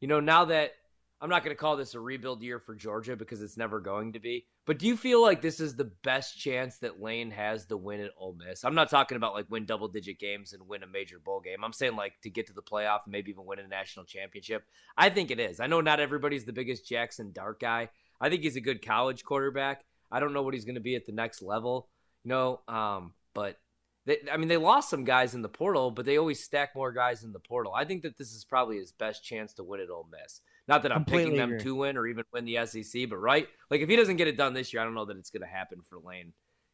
you 0.00 0.08
know, 0.08 0.18
now 0.18 0.46
that 0.46 0.72
I'm 1.20 1.30
not 1.30 1.42
going 1.42 1.54
to 1.54 1.60
call 1.60 1.76
this 1.76 1.94
a 1.94 2.00
rebuild 2.00 2.42
year 2.42 2.60
for 2.60 2.76
Georgia 2.76 3.16
because 3.16 3.42
it's 3.42 3.56
never 3.56 3.80
going 3.80 4.12
to 4.12 4.20
be. 4.20 4.46
But 4.66 4.78
do 4.78 4.86
you 4.86 4.96
feel 4.96 5.20
like 5.20 5.42
this 5.42 5.58
is 5.58 5.74
the 5.74 5.90
best 6.04 6.38
chance 6.38 6.78
that 6.78 7.00
Lane 7.00 7.32
has 7.32 7.66
to 7.66 7.76
win 7.76 8.00
at 8.00 8.12
Ole 8.16 8.36
Miss? 8.38 8.64
I'm 8.64 8.74
not 8.74 8.88
talking 8.88 9.16
about 9.16 9.34
like 9.34 9.50
win 9.50 9.64
double 9.64 9.88
digit 9.88 10.20
games 10.20 10.52
and 10.52 10.68
win 10.68 10.84
a 10.84 10.86
major 10.86 11.18
bowl 11.18 11.40
game. 11.40 11.64
I'm 11.64 11.72
saying 11.72 11.96
like 11.96 12.12
to 12.22 12.30
get 12.30 12.46
to 12.46 12.52
the 12.52 12.62
playoff 12.62 13.00
and 13.04 13.12
maybe 13.12 13.30
even 13.30 13.46
win 13.46 13.58
a 13.58 13.66
national 13.66 14.04
championship. 14.04 14.64
I 14.96 15.10
think 15.10 15.30
it 15.30 15.40
is. 15.40 15.58
I 15.58 15.66
know 15.66 15.80
not 15.80 15.98
everybody's 15.98 16.44
the 16.44 16.52
biggest 16.52 16.88
Jaxson 16.88 17.32
Dart 17.32 17.58
guy. 17.58 17.88
I 18.20 18.30
think 18.30 18.42
he's 18.42 18.56
a 18.56 18.60
good 18.60 18.84
college 18.84 19.24
quarterback. 19.24 19.84
I 20.10 20.20
don't 20.20 20.32
know 20.32 20.42
what 20.42 20.54
he's 20.54 20.64
going 20.64 20.76
to 20.76 20.80
be 20.80 20.94
at 20.94 21.06
the 21.06 21.12
next 21.12 21.42
level, 21.42 21.88
you 22.24 22.28
know. 22.28 22.60
Um, 22.68 23.12
but 23.34 23.58
they, 24.06 24.18
I 24.32 24.36
mean, 24.36 24.48
they 24.48 24.56
lost 24.56 24.88
some 24.88 25.04
guys 25.04 25.34
in 25.34 25.42
the 25.42 25.48
portal, 25.48 25.90
but 25.90 26.06
they 26.06 26.16
always 26.16 26.42
stack 26.42 26.74
more 26.74 26.92
guys 26.92 27.24
in 27.24 27.32
the 27.32 27.40
portal. 27.40 27.74
I 27.74 27.84
think 27.84 28.02
that 28.02 28.16
this 28.16 28.32
is 28.32 28.44
probably 28.44 28.78
his 28.78 28.92
best 28.92 29.24
chance 29.24 29.52
to 29.54 29.64
win 29.64 29.80
at 29.80 29.90
Ole 29.90 30.08
Miss. 30.10 30.40
Not 30.68 30.82
that 30.82 30.92
I'm 30.92 30.98
Completely 30.98 31.24
picking 31.24 31.38
them 31.38 31.50
agree. 31.52 31.64
to 31.64 31.74
win 31.74 31.96
or 31.96 32.06
even 32.06 32.24
win 32.32 32.44
the 32.44 32.66
SEC, 32.66 33.08
but 33.08 33.16
right, 33.16 33.48
like 33.70 33.80
if 33.80 33.88
he 33.88 33.96
doesn't 33.96 34.16
get 34.16 34.28
it 34.28 34.36
done 34.36 34.52
this 34.52 34.72
year, 34.72 34.82
I 34.82 34.84
don't 34.84 34.94
know 34.94 35.06
that 35.06 35.16
it's 35.16 35.30
going 35.30 35.40
to 35.40 35.48
happen 35.48 35.80
for 35.88 35.98
Lane. 35.98 36.32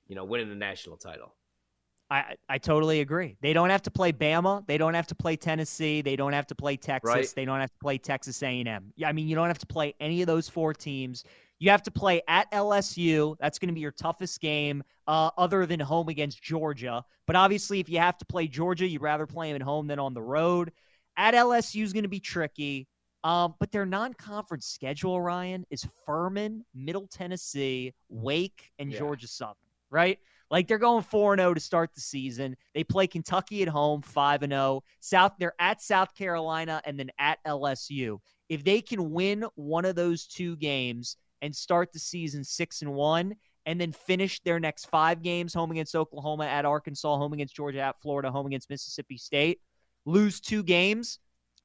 You 0.08 0.16
know, 0.16 0.24
winning 0.24 0.50
the 0.50 0.54
national 0.54 0.98
title. 0.98 1.34
I, 2.10 2.34
I 2.48 2.58
totally 2.58 3.00
agree. 3.00 3.36
They 3.40 3.52
don't 3.54 3.70
have 3.70 3.82
to 3.82 3.90
play 3.90 4.12
Bama. 4.12 4.66
They 4.66 4.76
don't 4.76 4.94
have 4.94 5.06
to 5.06 5.14
play 5.14 5.36
Tennessee. 5.36 6.02
They 6.02 6.16
don't 6.16 6.34
have 6.34 6.46
to 6.48 6.54
play 6.54 6.76
Texas. 6.76 7.14
Right. 7.14 7.32
They 7.34 7.44
don't 7.44 7.60
have 7.60 7.70
to 7.70 7.78
play 7.80 7.96
Texas 7.96 8.42
A&M. 8.42 8.92
Yeah, 8.96 9.08
I 9.08 9.12
mean, 9.12 9.26
you 9.26 9.34
don't 9.34 9.48
have 9.48 9.58
to 9.58 9.66
play 9.66 9.94
any 10.00 10.20
of 10.20 10.26
those 10.26 10.48
four 10.48 10.74
teams. 10.74 11.24
You 11.58 11.70
have 11.70 11.82
to 11.84 11.90
play 11.90 12.20
at 12.28 12.50
LSU. 12.52 13.36
That's 13.40 13.58
going 13.58 13.68
to 13.68 13.74
be 13.74 13.80
your 13.80 13.92
toughest 13.92 14.40
game, 14.40 14.82
uh, 15.06 15.30
other 15.38 15.64
than 15.64 15.80
home 15.80 16.08
against 16.08 16.42
Georgia. 16.42 17.04
But 17.26 17.36
obviously, 17.36 17.80
if 17.80 17.88
you 17.88 17.98
have 17.98 18.18
to 18.18 18.26
play 18.26 18.48
Georgia, 18.48 18.86
you'd 18.86 19.02
rather 19.02 19.26
play 19.26 19.50
them 19.50 19.62
at 19.62 19.64
home 19.64 19.86
than 19.86 19.98
on 19.98 20.12
the 20.12 20.22
road. 20.22 20.72
At 21.16 21.34
LSU 21.34 21.82
is 21.82 21.92
going 21.92 22.02
to 22.02 22.08
be 22.08 22.20
tricky. 22.20 22.86
Um, 23.24 23.54
but 23.58 23.72
their 23.72 23.86
non-conference 23.86 24.66
schedule, 24.66 25.20
Ryan, 25.20 25.64
is 25.70 25.86
Furman, 26.04 26.64
Middle 26.74 27.08
Tennessee, 27.08 27.94
Wake, 28.10 28.70
and 28.78 28.92
Yeah. 28.92 28.98
Georgia 28.98 29.26
Southern. 29.26 29.56
Right? 29.90 30.18
Like 30.50 30.68
they're 30.68 30.78
going 30.78 31.02
4 31.04 31.32
and 31.34 31.40
0 31.40 31.54
to 31.54 31.60
start 31.60 31.94
the 31.94 32.00
season. 32.00 32.56
They 32.74 32.84
play 32.84 33.06
Kentucky 33.06 33.62
at 33.62 33.68
home 33.68 34.02
5 34.02 34.42
and 34.42 34.52
0. 34.52 34.82
South 35.00 35.32
they're 35.38 35.54
at 35.58 35.80
South 35.80 36.14
Carolina 36.14 36.82
and 36.84 36.98
then 36.98 37.10
at 37.18 37.38
LSU. 37.46 38.18
If 38.48 38.62
they 38.62 38.80
can 38.82 39.10
win 39.10 39.46
one 39.54 39.84
of 39.84 39.96
those 39.96 40.26
two 40.26 40.56
games 40.56 41.16
and 41.42 41.54
start 41.54 41.92
the 41.92 41.98
season 41.98 42.44
6 42.44 42.82
and 42.82 42.92
1 42.92 43.34
and 43.66 43.80
then 43.80 43.92
finish 43.92 44.40
their 44.42 44.60
next 44.60 44.86
5 44.86 45.22
games 45.22 45.54
home 45.54 45.70
against 45.70 45.96
Oklahoma, 45.96 46.44
at 46.44 46.64
Arkansas, 46.64 47.16
home 47.16 47.32
against 47.32 47.54
Georgia, 47.54 47.80
at 47.80 48.00
Florida, 48.00 48.30
home 48.30 48.46
against 48.46 48.68
Mississippi 48.68 49.16
State, 49.16 49.60
lose 50.04 50.40
two 50.40 50.62
games, 50.62 51.18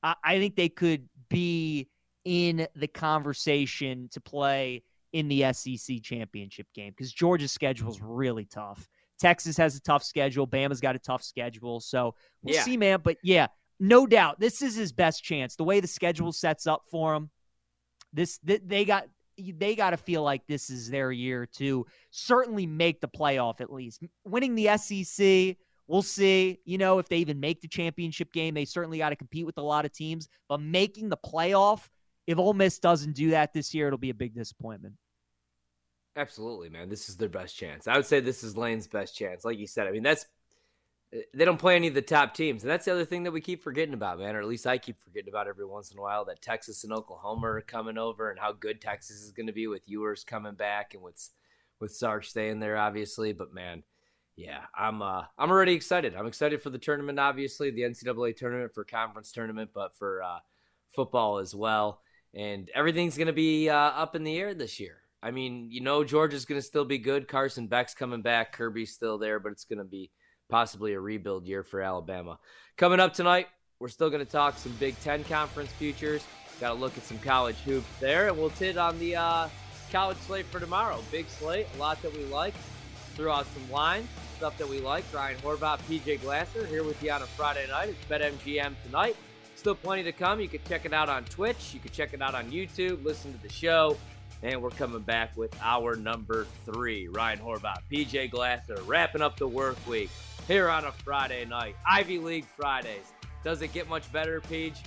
I, 0.04 0.16
I 0.24 0.40
think 0.40 0.56
they 0.56 0.70
could 0.70 1.08
be 1.30 1.88
in 2.26 2.68
the 2.76 2.88
conversation 2.88 4.10
to 4.12 4.22
play 4.22 4.84
in 5.14 5.28
the 5.28 5.52
SEC 5.54 6.02
championship 6.04 6.68
game 6.76 6.92
because 6.96 7.12
Georgia's 7.12 7.52
schedule 7.52 7.90
is 7.90 7.98
mm-hmm. 7.98 8.08
really 8.08 8.46
tough. 8.46 8.88
Texas 9.20 9.58
has 9.58 9.76
a 9.76 9.82
tough 9.82 10.04
schedule. 10.04 10.48
Bama's 10.48 10.80
got 10.80 10.96
a 10.96 11.00
tough 11.00 11.24
schedule. 11.24 11.80
So 11.80 12.16
we'll 12.42 12.56
Yeah. 12.56 12.64
see, 12.64 12.78
man. 12.78 13.02
But 13.04 13.18
yeah, 13.24 13.48
no 13.80 14.06
doubt, 14.06 14.40
this 14.40 14.62
is 14.62 14.76
his 14.76 14.92
best 14.92 15.24
chance. 15.24 15.56
The 15.56 15.64
way 15.64 15.80
the 15.80 15.88
schedule 15.88 16.32
sets 16.32 16.68
up 16.68 16.84
for 16.90 17.16
him, 17.16 17.30
this 18.14 18.38
th- 18.40 18.62
they 18.66 18.86
got 18.86 19.08
they 19.38 19.74
got 19.76 19.92
to 19.92 19.98
feel 19.98 20.22
like 20.22 20.46
this 20.48 20.70
is 20.70 20.90
their 20.90 21.14
year 21.14 21.46
to 21.46 21.86
certainly 22.12 22.66
make 22.66 23.00
the 23.00 23.08
playoff 23.08 23.62
at 23.62 23.72
least. 23.72 24.04
Winning 24.26 24.56
the 24.56 24.78
SEC, 24.78 25.56
we'll 25.90 26.02
see. 26.04 26.60
You 26.64 26.78
know, 26.78 27.00
if 27.00 27.10
they 27.10 27.18
even 27.18 27.40
make 27.40 27.62
the 27.62 27.68
championship 27.68 28.32
game, 28.32 28.54
they 28.54 28.66
certainly 28.66 29.00
got 29.00 29.10
to 29.10 29.16
compete 29.16 29.46
with 29.46 29.58
a 29.58 29.62
lot 29.62 29.84
of 29.84 29.92
teams. 29.92 30.30
But 30.48 30.62
making 30.62 31.10
the 31.10 31.18
playoff, 31.18 31.90
if 32.28 32.38
Ole 32.38 32.54
Miss 32.54 32.80
doesn't 32.80 33.14
do 33.14 33.32
that 33.32 33.52
this 33.52 33.74
year, 33.74 33.88
it'll 33.88 33.98
be 33.98 34.12
a 34.12 34.16
big 34.16 34.36
disappointment. 34.36 34.94
Absolutely, 36.16 36.70
man. 36.70 36.90
This 36.90 37.10
is 37.10 37.18
their 37.18 37.30
best 37.30 37.58
chance. 37.58 37.88
I 37.88 37.96
would 37.96 38.06
say 38.06 38.20
this 38.20 38.44
is 38.44 38.56
Lane's 38.56 38.88
best 38.88 39.16
chance. 39.16 39.44
Like 39.44 39.58
you 39.58 39.68
said, 39.68 39.88
I 39.88 39.92
mean, 39.92 40.04
that's 40.04 40.26
eh, 41.14 41.22
they 41.34 41.46
don't 41.46 41.60
play 41.60 41.76
any 41.76 41.88
of 41.88 41.94
the 41.94 42.02
top 42.02 42.34
teams, 42.34 42.64
and 42.64 42.70
that's 42.70 42.86
the 42.86 42.92
other 42.92 43.06
thing 43.06 43.24
that 43.24 43.32
we 43.32 43.42
keep 43.42 43.64
forgetting 43.64 43.94
about, 43.94 44.20
man. 44.20 44.36
Or 44.36 44.42
at 44.42 44.48
least 44.48 44.68
I 44.68 44.78
keep 44.78 45.02
forgetting 45.02 45.30
about 45.30 45.48
every 45.48 45.66
once 45.66 45.92
in 45.92 45.98
a 45.98 46.02
while 46.02 46.26
that 46.26 46.42
Texas 46.42 46.84
and 46.84 46.94
Oklahoma 46.94 47.48
are 47.48 47.62
coming 47.62 47.98
over, 47.98 48.30
and 48.30 48.40
how 48.40 48.52
good 48.52 48.82
Texas 48.82 49.22
is 49.22 49.32
going 49.32 49.48
to 49.48 49.54
be 49.54 49.68
with 49.68 49.88
Ewers 49.88 50.24
coming 50.24 50.56
back 50.56 50.94
and 50.94 51.02
with 51.02 51.30
with 51.80 51.96
Sarge 51.96 52.30
staying 52.30 52.60
there, 52.60 52.78
obviously. 52.78 53.32
But 53.32 53.54
man, 53.54 53.84
yeah, 54.40 54.62
I'm 54.74 55.02
uh 55.02 55.24
I'm 55.38 55.52
already 55.52 55.74
excited. 55.74 56.16
I'm 56.16 56.26
excited 56.26 56.62
for 56.62 56.70
the 56.70 56.78
tournament, 56.78 57.20
obviously, 57.20 57.72
the 57.72 57.82
NCAA 57.82 58.38
tournament 58.38 58.74
for 58.74 58.86
conference 58.86 59.34
tournament, 59.34 59.72
but 59.74 59.98
for 59.98 60.24
uh, 60.24 60.40
football 60.96 61.40
as 61.40 61.54
well. 61.54 62.02
And 62.34 62.72
everything's 62.74 63.18
going 63.18 63.28
to 63.28 63.34
be 63.34 63.70
uh, 63.70 63.76
up 63.76 64.16
in 64.16 64.24
the 64.24 64.38
air 64.38 64.54
this 64.54 64.80
year. 64.80 65.00
I 65.22 65.32
mean, 65.32 65.68
you 65.70 65.82
know, 65.82 66.06
Georgia's 66.06 66.46
going 66.46 66.62
to 66.62 66.66
still 66.66 66.86
be 66.86 67.00
good. 67.00 67.28
Carson 67.28 67.68
Beck's 67.68 67.94
coming 67.94 68.22
back. 68.22 68.54
Kirby's 68.54 68.94
still 68.94 69.18
there, 69.18 69.42
but 69.42 69.52
it's 69.52 69.66
going 69.66 69.80
to 69.80 69.84
be 69.84 70.10
possibly 70.48 70.94
a 70.94 71.00
rebuild 71.02 71.46
year 71.46 71.64
for 71.64 71.82
Alabama. 71.82 72.40
Coming 72.78 73.02
up 73.02 73.14
tonight, 73.14 73.48
we're 73.80 73.90
still 73.90 74.10
going 74.10 74.26
to 74.26 74.32
talk 74.32 74.58
some 74.58 74.72
Big 74.80 74.98
Ten 75.02 75.26
conference 75.26 75.72
futures. 75.74 76.24
Got 76.62 76.76
to 76.76 76.80
look 76.80 76.98
at 76.98 77.04
some 77.04 77.20
college 77.20 77.58
hoops 77.58 77.90
there, 78.00 78.30
and 78.30 78.38
we'll 78.38 78.50
hit 78.50 78.78
on 78.78 78.98
the 79.00 79.18
uh, 79.18 79.50
college 79.92 80.18
slate 80.20 80.46
for 80.46 80.62
tomorrow. 80.62 81.04
Big 81.12 81.28
slate, 81.28 81.68
a 81.76 81.78
lot 81.78 82.02
that 82.04 82.16
we 82.16 82.24
like. 82.26 82.54
Threw 83.20 83.32
out 83.32 83.48
some 83.48 83.70
lines, 83.70 84.08
stuff 84.38 84.58
that 84.60 84.70
we 84.70 84.80
like. 84.80 85.04
Ryan 85.14 85.38
Horvath, 85.40 85.80
PJ 85.90 86.22
Glasser 86.22 86.66
here 86.66 86.86
with 86.86 87.04
you 87.04 87.12
on 87.12 87.22
a 87.22 87.26
Friday 87.26 87.68
night. 87.68 87.90
It's 87.90 88.06
BetMGM 88.06 88.76
tonight. 88.86 89.18
Still 89.58 89.76
plenty 89.76 90.04
to 90.04 90.14
come. 90.14 90.40
You 90.40 90.48
can 90.48 90.62
check 90.70 90.86
it 90.86 90.94
out 90.94 91.10
on 91.10 91.26
Twitch. 91.26 91.74
You 91.74 91.82
can 91.82 91.92
check 91.92 92.14
it 92.14 92.22
out 92.22 92.34
on 92.34 92.50
YouTube. 92.50 93.04
Listen 93.04 93.34
to 93.34 93.44
the 93.44 93.52
show. 93.52 93.98
And 94.42 94.62
we're 94.62 94.70
coming 94.70 95.02
back 95.02 95.36
with 95.36 95.54
our 95.62 95.98
number 95.98 96.48
three. 96.64 97.10
Ryan 97.10 97.40
Horvath, 97.40 97.82
PJ 97.92 98.32
Glasser, 98.32 98.78
wrapping 98.86 99.22
up 99.22 99.36
the 99.36 99.50
work 99.50 99.76
week 99.86 100.10
here 100.48 100.70
on 100.70 100.86
a 100.86 100.92
Friday 100.94 101.44
night. 101.44 101.76
Ivy 101.86 102.20
League 102.20 102.46
Fridays. 102.46 103.12
Does 103.44 103.62
it 103.62 103.74
get 103.74 103.90
much 103.90 104.10
better, 104.14 104.40
Peach? 104.40 104.78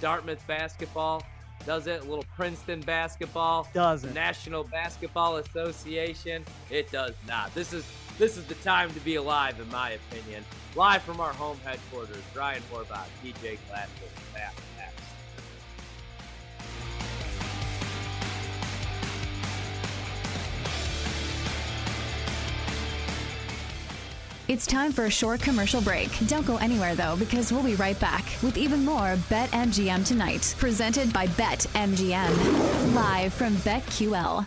Dartmouth 0.00 0.42
basketball. 0.46 1.22
Does 1.66 1.86
it? 1.86 2.00
A 2.02 2.04
little 2.04 2.24
Princeton 2.36 2.80
basketball. 2.80 3.68
Doesn't. 3.72 4.14
National 4.14 4.64
Basketball 4.64 5.36
Association. 5.36 6.44
It 6.70 6.90
does 6.90 7.14
not. 7.26 7.54
This 7.54 7.72
is 7.72 7.84
this 8.18 8.36
is 8.36 8.44
the 8.44 8.54
time 8.56 8.92
to 8.92 9.00
be 9.00 9.14
alive, 9.16 9.58
in 9.60 9.70
my 9.70 9.90
opinion. 9.90 10.44
Live 10.74 11.02
from 11.02 11.20
our 11.20 11.32
home 11.32 11.58
headquarters, 11.64 12.22
Ryan 12.34 12.62
Horvath, 12.72 13.08
PJ 13.22 13.58
Glasser, 13.68 13.90
back 14.34 14.54
It's 24.52 24.66
time 24.66 24.92
for 24.92 25.06
a 25.06 25.10
short 25.10 25.40
commercial 25.40 25.80
break. 25.80 26.10
Don't 26.26 26.44
go 26.44 26.58
anywhere 26.58 26.94
though, 26.94 27.16
because 27.16 27.50
we'll 27.50 27.62
be 27.62 27.74
right 27.76 27.98
back 27.98 28.22
with 28.42 28.58
even 28.58 28.84
more 28.84 29.16
BetMGM 29.30 30.04
tonight, 30.04 30.54
presented 30.58 31.10
by 31.10 31.26
BetMGM, 31.28 32.94
live 32.94 33.32
from 33.32 33.54
BetQL. 33.64 34.46